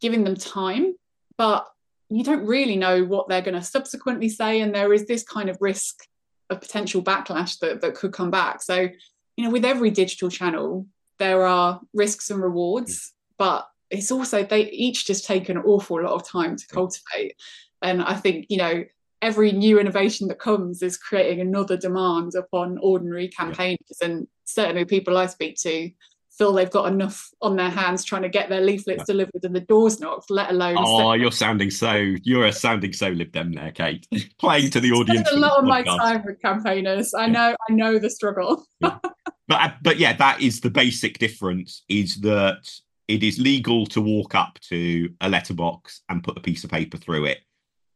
giving 0.00 0.24
them 0.24 0.36
time 0.36 0.94
but 1.36 1.66
you 2.10 2.22
don't 2.22 2.46
really 2.46 2.76
know 2.76 3.04
what 3.04 3.28
they're 3.28 3.42
going 3.42 3.54
to 3.54 3.62
subsequently 3.62 4.28
say 4.28 4.60
and 4.60 4.74
there 4.74 4.92
is 4.92 5.06
this 5.06 5.22
kind 5.22 5.48
of 5.48 5.56
risk 5.60 6.04
of 6.50 6.60
potential 6.60 7.02
backlash 7.02 7.58
that, 7.60 7.80
that 7.80 7.94
could 7.94 8.12
come 8.12 8.30
back. 8.30 8.62
So 8.62 8.88
you 9.36 9.44
know 9.44 9.50
with 9.50 9.64
every 9.64 9.90
digital 9.90 10.30
channel 10.30 10.86
there 11.18 11.44
are 11.44 11.80
risks 11.92 12.30
and 12.30 12.42
rewards 12.42 12.96
mm. 12.96 13.10
but 13.38 13.68
it's 13.90 14.10
also 14.10 14.42
they 14.42 14.70
each 14.70 15.06
just 15.06 15.26
take 15.26 15.48
an 15.48 15.58
awful 15.58 16.02
lot 16.02 16.12
of 16.12 16.28
time 16.28 16.56
to 16.56 16.66
mm. 16.66 16.70
cultivate. 16.70 17.34
And 17.82 18.02
i 18.02 18.14
think 18.14 18.46
you 18.48 18.58
know 18.58 18.84
every 19.22 19.52
new 19.52 19.80
innovation 19.80 20.28
that 20.28 20.38
comes 20.38 20.82
is 20.82 20.96
creating 20.96 21.40
another 21.40 21.76
demand 21.76 22.34
upon 22.34 22.78
ordinary 22.78 23.28
campaigns 23.28 23.78
and 24.02 24.28
certainly 24.44 24.84
people 24.84 25.16
i 25.16 25.26
speak 25.26 25.56
to 25.56 25.90
feel 26.36 26.52
they've 26.52 26.70
got 26.70 26.92
enough 26.92 27.30
on 27.40 27.56
their 27.56 27.70
hands 27.70 28.04
trying 28.04 28.22
to 28.22 28.28
get 28.28 28.48
their 28.48 28.60
leaflets 28.60 29.00
yeah. 29.00 29.04
delivered 29.06 29.44
and 29.44 29.54
the 29.54 29.60
doors 29.60 30.00
knocked, 30.00 30.30
let 30.30 30.50
alone. 30.50 30.76
Oh, 30.78 31.12
you're 31.12 31.32
sounding 31.32 31.70
so 31.70 31.92
you're 31.94 32.50
sounding 32.52 32.92
so 32.92 33.08
Lib 33.08 33.32
Dem 33.32 33.52
there, 33.52 33.70
Kate. 33.72 34.06
Playing 34.38 34.70
to 34.70 34.80
the 34.80 34.92
audience. 34.92 35.30
a 35.30 35.36
lot 35.36 35.58
of 35.58 35.64
my 35.64 35.82
time 35.82 36.24
with 36.24 36.40
campaigners. 36.42 37.14
I 37.14 37.26
know, 37.26 37.54
I 37.68 37.72
know 37.72 37.98
the 37.98 38.10
struggle. 38.10 38.66
yeah. 38.80 38.98
But 39.46 39.60
uh, 39.60 39.70
but 39.82 39.98
yeah, 39.98 40.14
that 40.14 40.40
is 40.40 40.60
the 40.60 40.70
basic 40.70 41.18
difference. 41.18 41.84
Is 41.88 42.16
that 42.22 42.68
it 43.08 43.22
is 43.22 43.38
legal 43.38 43.86
to 43.86 44.00
walk 44.00 44.34
up 44.34 44.58
to 44.70 45.10
a 45.20 45.28
letterbox 45.28 46.00
and 46.08 46.24
put 46.24 46.38
a 46.38 46.40
piece 46.40 46.64
of 46.64 46.70
paper 46.70 46.96
through 46.96 47.26
it 47.26 47.38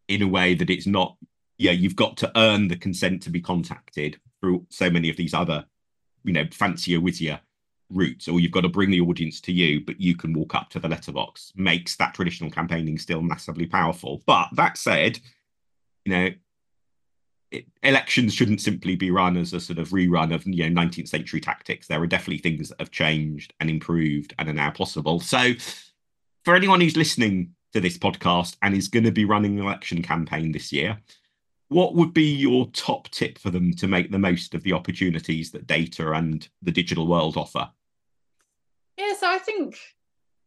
in 0.08 0.22
a 0.22 0.28
way 0.28 0.54
that 0.54 0.70
it's 0.70 0.86
not. 0.86 1.16
Yeah, 1.56 1.72
you've 1.72 1.96
got 1.96 2.18
to 2.18 2.30
earn 2.36 2.68
the 2.68 2.76
consent 2.76 3.22
to 3.22 3.30
be 3.30 3.40
contacted 3.40 4.20
through 4.40 4.66
so 4.68 4.90
many 4.90 5.10
of 5.10 5.16
these 5.16 5.34
other, 5.34 5.64
you 6.22 6.32
know, 6.32 6.44
fancier, 6.52 7.00
whizzier 7.00 7.40
routes, 7.90 8.28
or 8.28 8.40
you've 8.40 8.52
got 8.52 8.62
to 8.62 8.68
bring 8.68 8.90
the 8.90 9.00
audience 9.00 9.40
to 9.42 9.52
you, 9.52 9.80
but 9.84 10.00
you 10.00 10.14
can 10.16 10.32
walk 10.32 10.54
up 10.54 10.70
to 10.70 10.78
the 10.78 10.88
letterbox, 10.88 11.52
makes 11.56 11.96
that 11.96 12.14
traditional 12.14 12.50
campaigning 12.50 12.98
still 12.98 13.22
massively 13.22 13.66
powerful. 13.66 14.22
But 14.26 14.48
that 14.52 14.76
said, 14.76 15.18
you 16.04 16.12
know, 16.12 16.30
it, 17.50 17.66
elections 17.82 18.34
shouldn't 18.34 18.60
simply 18.60 18.94
be 18.94 19.10
run 19.10 19.36
as 19.36 19.52
a 19.52 19.60
sort 19.60 19.78
of 19.78 19.88
rerun 19.88 20.34
of 20.34 20.46
you 20.46 20.68
know 20.68 20.82
19th 20.82 21.08
century 21.08 21.40
tactics. 21.40 21.86
There 21.86 22.02
are 22.02 22.06
definitely 22.06 22.38
things 22.38 22.68
that 22.68 22.80
have 22.80 22.90
changed 22.90 23.54
and 23.60 23.70
improved 23.70 24.34
and 24.38 24.48
are 24.48 24.54
now 24.54 24.70
possible. 24.70 25.20
So, 25.20 25.52
for 26.44 26.54
anyone 26.54 26.80
who's 26.80 26.96
listening 26.96 27.54
to 27.72 27.80
this 27.80 27.98
podcast 27.98 28.56
and 28.62 28.74
is 28.74 28.88
going 28.88 29.04
to 29.04 29.12
be 29.12 29.24
running 29.24 29.58
an 29.58 29.64
election 29.64 30.02
campaign 30.02 30.52
this 30.52 30.72
year, 30.72 30.98
what 31.68 31.94
would 31.94 32.14
be 32.14 32.34
your 32.34 32.66
top 32.72 33.08
tip 33.10 33.38
for 33.38 33.50
them 33.50 33.72
to 33.74 33.86
make 33.86 34.10
the 34.10 34.18
most 34.18 34.54
of 34.54 34.62
the 34.62 34.72
opportunities 34.72 35.50
that 35.50 35.66
data 35.66 36.12
and 36.12 36.48
the 36.62 36.72
digital 36.72 37.06
world 37.06 37.36
offer? 37.36 37.70
Yeah, 38.98 39.14
so 39.14 39.30
I 39.30 39.38
think 39.38 39.78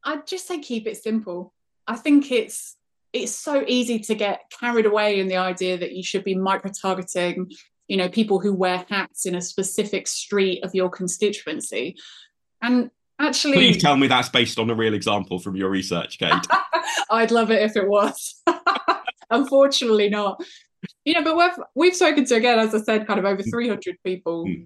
I'd 0.04 0.28
just 0.28 0.46
say 0.46 0.60
keep 0.60 0.86
it 0.86 0.98
simple. 0.98 1.54
I 1.88 1.96
think 1.96 2.32
it's 2.32 2.76
it's 3.14 3.34
so 3.34 3.64
easy 3.68 4.00
to 4.00 4.16
get 4.16 4.52
carried 4.60 4.86
away 4.86 5.20
in 5.20 5.28
the 5.28 5.38
idea 5.38 5.78
that 5.78 5.94
you 5.94 6.04
should 6.04 6.24
be 6.24 6.36
micro 6.36 6.72
targeting, 6.72 7.52
you 7.88 7.98
know, 7.98 8.08
people 8.08 8.40
who 8.40 8.54
wear 8.54 8.86
hats 8.90 9.26
in 9.26 9.36
a 9.36 9.42
specific 9.42 10.08
street 10.08 10.64
of 10.64 10.74
your 10.74 10.90
constituency. 10.90 11.98
And 12.62 12.90
actually 13.20 13.54
Please 13.54 13.82
tell 13.82 13.98
me 13.98 14.08
that's 14.08 14.30
based 14.30 14.60
on 14.60 14.70
a 14.70 14.76
real 14.76 14.94
example 14.94 15.40
from 15.40 15.56
your 15.56 15.70
research, 15.70 16.20
Kate. 16.20 16.34
I'd 17.10 17.32
love 17.32 17.52
it 17.52 17.62
if 17.62 17.76
it 17.76 17.88
was. 17.88 18.42
Unfortunately 19.30 20.10
not. 20.10 20.42
You 21.06 21.14
know, 21.14 21.24
but 21.24 21.38
we've 21.38 21.66
we've 21.76 21.96
spoken 21.96 22.26
to 22.26 22.36
again, 22.36 22.60
as 22.60 22.74
I 22.74 22.82
said, 22.82 23.08
kind 23.08 23.20
of 23.20 23.26
over 23.26 23.44
300 23.44 23.98
people 24.06 24.46
mm. 24.46 24.66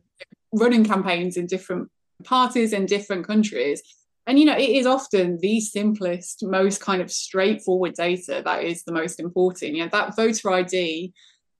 running 0.54 0.86
campaigns 0.86 1.36
in 1.36 1.48
different 1.48 1.90
parties 2.26 2.74
in 2.74 2.86
different 2.86 3.26
countries. 3.26 3.82
And 4.28 4.40
you 4.40 4.46
know, 4.46 4.58
it 4.58 4.70
is 4.70 4.86
often 4.86 5.38
the 5.42 5.60
simplest, 5.60 6.44
most 6.44 6.82
kind 6.82 7.02
of 7.02 7.12
straightforward 7.12 7.94
data 7.94 8.42
that 8.44 8.64
is 8.64 8.84
the 8.84 8.92
most 8.92 9.20
important. 9.20 9.74
You 9.74 9.84
know, 9.84 9.90
that 9.92 10.16
voter 10.16 10.52
ID, 10.52 11.14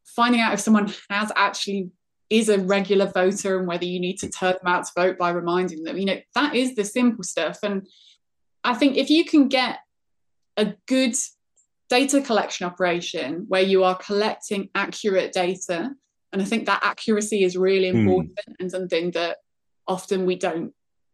finding 0.06 0.42
out 0.42 0.54
if 0.54 0.60
someone 0.60 0.92
has 1.10 1.32
actually 1.36 1.92
is 2.30 2.50
a 2.50 2.60
regular 2.60 3.06
voter 3.06 3.60
and 3.60 3.68
whether 3.68 3.86
you 3.86 4.00
need 4.00 4.18
to 4.18 4.30
turn 4.30 4.54
them 4.54 4.68
out 4.68 4.86
to 4.86 4.92
vote 4.96 5.18
by 5.18 5.30
reminding 5.30 5.84
them. 5.84 5.98
You 5.98 6.06
know, 6.06 6.20
that 6.34 6.56
is 6.56 6.76
the 6.76 6.84
simple 6.84 7.24
stuff. 7.24 7.60
And 7.62 7.88
I 8.64 8.74
think 8.74 8.98
if 8.98 9.10
you 9.10 9.26
can 9.26 9.48
get 9.48 9.80
a 10.58 10.74
good 10.88 11.16
data 11.90 12.22
collection 12.22 12.66
operation 12.66 13.46
where 13.48 13.62
you 13.62 13.84
are 13.84 13.96
collecting 13.98 14.70
accurate 14.74 15.34
data, 15.34 15.92
and 16.34 16.42
I 16.42 16.46
think 16.46 16.66
that 16.66 16.84
accuracy 16.84 17.44
is 17.44 17.56
really 17.56 17.92
hmm. 17.92 18.00
important 18.00 18.36
mm. 18.50 18.56
and 18.60 18.72
something 18.72 19.12
that 19.12 19.38
often 19.88 20.26
we 20.26 20.36
don't 20.36 20.74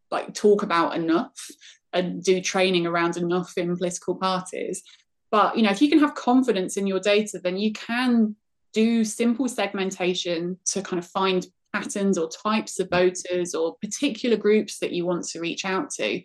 like 0.09 0.33
talk 0.33 0.63
about 0.63 0.95
enough 0.95 1.49
and 1.93 2.23
do 2.23 2.41
training 2.41 2.85
around 2.85 3.17
enough 3.17 3.57
in 3.57 3.75
political 3.77 4.15
parties. 4.15 4.83
But 5.29 5.57
you 5.57 5.63
know 5.63 5.71
if 5.71 5.81
you 5.81 5.89
can 5.89 5.99
have 5.99 6.15
confidence 6.15 6.77
in 6.77 6.87
your 6.87 6.99
data 6.99 7.39
then 7.43 7.57
you 7.57 7.73
can 7.73 8.35
do 8.73 9.03
simple 9.03 9.47
segmentation 9.47 10.57
to 10.65 10.81
kind 10.81 10.99
of 10.99 11.05
find 11.07 11.45
patterns 11.73 12.17
or 12.17 12.29
types 12.29 12.79
of 12.79 12.89
voters 12.89 13.53
or 13.53 13.75
particular 13.81 14.37
groups 14.37 14.79
that 14.79 14.91
you 14.91 15.05
want 15.05 15.25
to 15.25 15.39
reach 15.39 15.65
out 15.65 15.89
to. 15.91 16.21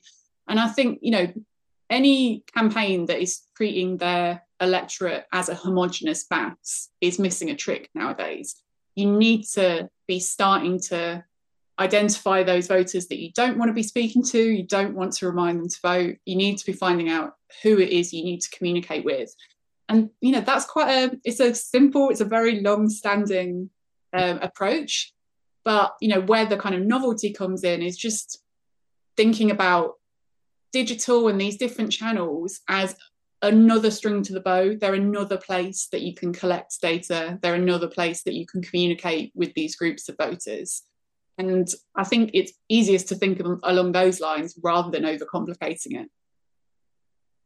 And 0.48 0.60
i 0.60 0.68
think 0.68 0.98
you 1.02 1.10
know 1.10 1.32
any 1.90 2.44
campaign 2.54 3.06
that 3.06 3.20
is 3.20 3.42
treating 3.56 3.96
their 3.96 4.42
electorate 4.60 5.24
as 5.32 5.48
a 5.48 5.54
homogenous 5.54 6.26
mass 6.30 6.88
is 7.00 7.18
missing 7.18 7.50
a 7.50 7.56
trick 7.56 7.90
nowadays. 7.94 8.56
You 8.94 9.12
need 9.12 9.44
to 9.54 9.88
be 10.08 10.20
starting 10.20 10.80
to 10.88 11.24
identify 11.78 12.42
those 12.42 12.66
voters 12.66 13.06
that 13.08 13.20
you 13.20 13.30
don't 13.32 13.58
want 13.58 13.68
to 13.68 13.74
be 13.74 13.82
speaking 13.82 14.22
to, 14.24 14.38
you 14.38 14.62
don't 14.62 14.94
want 14.94 15.12
to 15.12 15.26
remind 15.26 15.58
them 15.58 15.68
to 15.68 15.80
vote. 15.82 16.16
You 16.24 16.36
need 16.36 16.58
to 16.58 16.66
be 16.66 16.72
finding 16.72 17.10
out 17.10 17.34
who 17.62 17.78
it 17.78 17.90
is 17.90 18.12
you 18.12 18.24
need 18.24 18.40
to 18.40 18.50
communicate 18.50 19.04
with. 19.04 19.34
And 19.88 20.10
you 20.20 20.32
know 20.32 20.40
that's 20.40 20.64
quite 20.64 20.90
a 20.90 21.20
it's 21.24 21.40
a 21.40 21.54
simple, 21.54 22.10
it's 22.10 22.20
a 22.20 22.24
very 22.24 22.60
long-standing 22.60 23.70
um, 24.12 24.38
approach. 24.42 25.12
But 25.64 25.94
you 26.00 26.08
know 26.08 26.20
where 26.20 26.46
the 26.46 26.56
kind 26.56 26.74
of 26.74 26.82
novelty 26.82 27.32
comes 27.32 27.62
in 27.62 27.82
is 27.82 27.96
just 27.96 28.42
thinking 29.16 29.50
about 29.50 29.94
digital 30.72 31.28
and 31.28 31.40
these 31.40 31.56
different 31.56 31.92
channels 31.92 32.60
as 32.68 32.96
another 33.42 33.90
string 33.90 34.22
to 34.22 34.32
the 34.32 34.40
bow. 34.40 34.74
They're 34.74 34.94
another 34.94 35.36
place 35.36 35.88
that 35.92 36.02
you 36.02 36.14
can 36.14 36.32
collect 36.32 36.80
data. 36.80 37.38
They're 37.42 37.54
another 37.54 37.88
place 37.88 38.22
that 38.24 38.34
you 38.34 38.46
can 38.46 38.62
communicate 38.62 39.32
with 39.34 39.54
these 39.54 39.76
groups 39.76 40.08
of 40.08 40.16
voters. 40.16 40.82
And 41.38 41.68
I 41.94 42.04
think 42.04 42.30
it's 42.32 42.52
easiest 42.68 43.08
to 43.08 43.14
think 43.14 43.40
of 43.40 43.60
along 43.62 43.92
those 43.92 44.20
lines 44.20 44.58
rather 44.62 44.90
than 44.90 45.02
overcomplicating 45.02 46.00
it. 46.02 46.08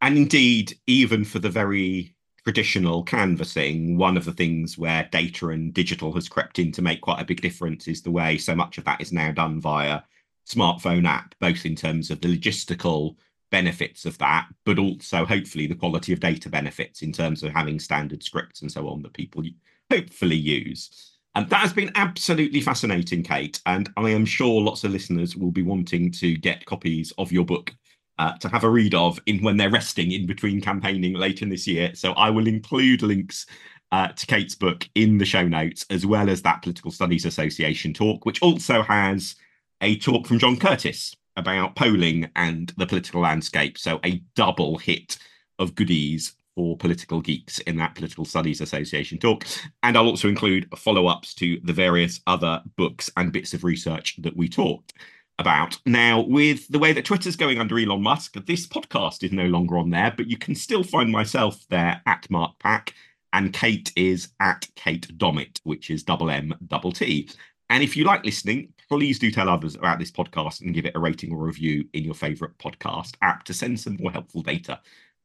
And 0.00 0.16
indeed, 0.16 0.78
even 0.86 1.24
for 1.24 1.40
the 1.40 1.50
very 1.50 2.14
traditional 2.44 3.02
canvassing, 3.02 3.98
one 3.98 4.16
of 4.16 4.24
the 4.24 4.32
things 4.32 4.78
where 4.78 5.08
data 5.12 5.48
and 5.48 5.74
digital 5.74 6.12
has 6.14 6.28
crept 6.28 6.58
in 6.58 6.72
to 6.72 6.82
make 6.82 7.02
quite 7.02 7.20
a 7.20 7.24
big 7.24 7.40
difference 7.40 7.86
is 7.86 8.00
the 8.00 8.10
way 8.10 8.38
so 8.38 8.54
much 8.54 8.78
of 8.78 8.84
that 8.84 9.00
is 9.00 9.12
now 9.12 9.30
done 9.32 9.60
via 9.60 10.00
smartphone 10.48 11.06
app, 11.06 11.34
both 11.40 11.66
in 11.66 11.74
terms 11.74 12.10
of 12.10 12.20
the 12.20 12.34
logistical 12.34 13.16
benefits 13.50 14.06
of 14.06 14.16
that, 14.18 14.48
but 14.64 14.78
also 14.78 15.24
hopefully 15.26 15.66
the 15.66 15.74
quality 15.74 16.12
of 16.12 16.20
data 16.20 16.48
benefits 16.48 17.02
in 17.02 17.12
terms 17.12 17.42
of 17.42 17.52
having 17.52 17.78
standard 17.78 18.22
scripts 18.22 18.62
and 18.62 18.70
so 18.70 18.88
on 18.88 19.02
that 19.02 19.12
people 19.12 19.42
hopefully 19.90 20.36
use. 20.36 21.09
And 21.34 21.48
that 21.48 21.60
has 21.60 21.72
been 21.72 21.92
absolutely 21.94 22.60
fascinating, 22.60 23.22
Kate. 23.22 23.60
And 23.66 23.88
I 23.96 24.10
am 24.10 24.24
sure 24.24 24.60
lots 24.60 24.82
of 24.84 24.90
listeners 24.90 25.36
will 25.36 25.52
be 25.52 25.62
wanting 25.62 26.10
to 26.12 26.36
get 26.36 26.66
copies 26.66 27.12
of 27.18 27.30
your 27.30 27.44
book 27.44 27.72
uh, 28.18 28.32
to 28.38 28.48
have 28.48 28.64
a 28.64 28.70
read 28.70 28.94
of 28.94 29.18
in 29.26 29.42
when 29.42 29.56
they're 29.56 29.70
resting 29.70 30.10
in 30.12 30.26
between 30.26 30.60
campaigning 30.60 31.14
later 31.14 31.44
in 31.44 31.50
this 31.50 31.66
year. 31.66 31.94
So 31.94 32.12
I 32.12 32.30
will 32.30 32.46
include 32.46 33.02
links 33.02 33.46
uh, 33.92 34.08
to 34.08 34.26
Kate's 34.26 34.54
book 34.54 34.88
in 34.94 35.18
the 35.18 35.24
show 35.24 35.46
notes, 35.46 35.86
as 35.90 36.04
well 36.04 36.28
as 36.28 36.42
that 36.42 36.62
Political 36.62 36.90
Studies 36.90 37.24
Association 37.24 37.94
talk, 37.94 38.26
which 38.26 38.42
also 38.42 38.82
has 38.82 39.36
a 39.80 39.96
talk 39.98 40.26
from 40.26 40.38
John 40.38 40.56
Curtice 40.56 41.16
about 41.36 41.76
polling 41.76 42.28
and 42.36 42.72
the 42.76 42.86
political 42.86 43.20
landscape. 43.22 43.78
So 43.78 44.00
a 44.04 44.22
double 44.34 44.78
hit 44.78 45.16
of 45.58 45.74
goodies 45.74 46.34
for 46.54 46.76
political 46.76 47.20
geeks 47.20 47.58
in 47.60 47.76
that 47.76 47.94
Political 47.94 48.24
Studies 48.24 48.60
Association 48.60 49.18
talk. 49.18 49.46
And 49.82 49.96
I'll 49.96 50.06
also 50.06 50.28
include 50.28 50.68
follow 50.76 51.06
ups 51.06 51.34
to 51.34 51.60
the 51.64 51.72
various 51.72 52.20
other 52.26 52.62
books 52.76 53.10
and 53.16 53.32
bits 53.32 53.54
of 53.54 53.64
research 53.64 54.16
that 54.22 54.36
we 54.36 54.48
talked 54.48 54.94
about. 55.38 55.78
Now, 55.86 56.20
with 56.20 56.68
the 56.68 56.78
way 56.78 56.92
that 56.92 57.04
Twitter's 57.04 57.36
going 57.36 57.58
under 57.58 57.78
Elon 57.78 58.02
Musk, 58.02 58.34
this 58.46 58.66
podcast 58.66 59.24
is 59.24 59.32
no 59.32 59.46
longer 59.46 59.78
on 59.78 59.90
there, 59.90 60.12
but 60.16 60.26
you 60.26 60.36
can 60.36 60.54
still 60.54 60.84
find 60.84 61.10
myself 61.10 61.64
there 61.70 62.00
at 62.06 62.30
Mark 62.30 62.58
Pack. 62.58 62.94
And 63.32 63.52
Kate 63.52 63.92
is 63.96 64.30
at 64.40 64.66
Kate 64.74 65.06
Dommett, 65.16 65.60
which 65.62 65.88
is 65.88 66.02
double 66.02 66.30
M 66.30 66.52
double 66.66 66.92
T. 66.92 67.28
And 67.70 67.82
if 67.82 67.96
you 67.96 68.04
like 68.04 68.24
listening, 68.24 68.72
please 68.88 69.20
do 69.20 69.30
tell 69.30 69.48
others 69.48 69.76
about 69.76 70.00
this 70.00 70.10
podcast 70.10 70.60
and 70.60 70.74
give 70.74 70.84
it 70.84 70.96
a 70.96 71.00
rating 71.00 71.32
or 71.32 71.38
review 71.38 71.84
in 71.92 72.02
your 72.02 72.14
favorite 72.14 72.58
podcast 72.58 73.14
app 73.22 73.44
to 73.44 73.54
send 73.54 73.78
some 73.78 73.96
more 74.00 74.10
helpful 74.10 74.42
data 74.42 74.80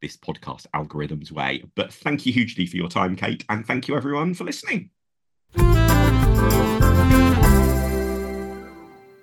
this 0.05 0.15
podcast 0.15 0.67
algorithm's 0.75 1.31
way. 1.31 1.63
But 1.73 1.91
thank 1.91 2.27
you 2.27 2.33
hugely 2.33 2.67
for 2.67 2.77
your 2.77 2.89
time, 2.89 3.15
Kate, 3.15 3.43
and 3.49 3.65
thank 3.65 3.87
you 3.87 3.97
everyone 3.97 4.35
for 4.35 4.43
listening. 4.43 4.91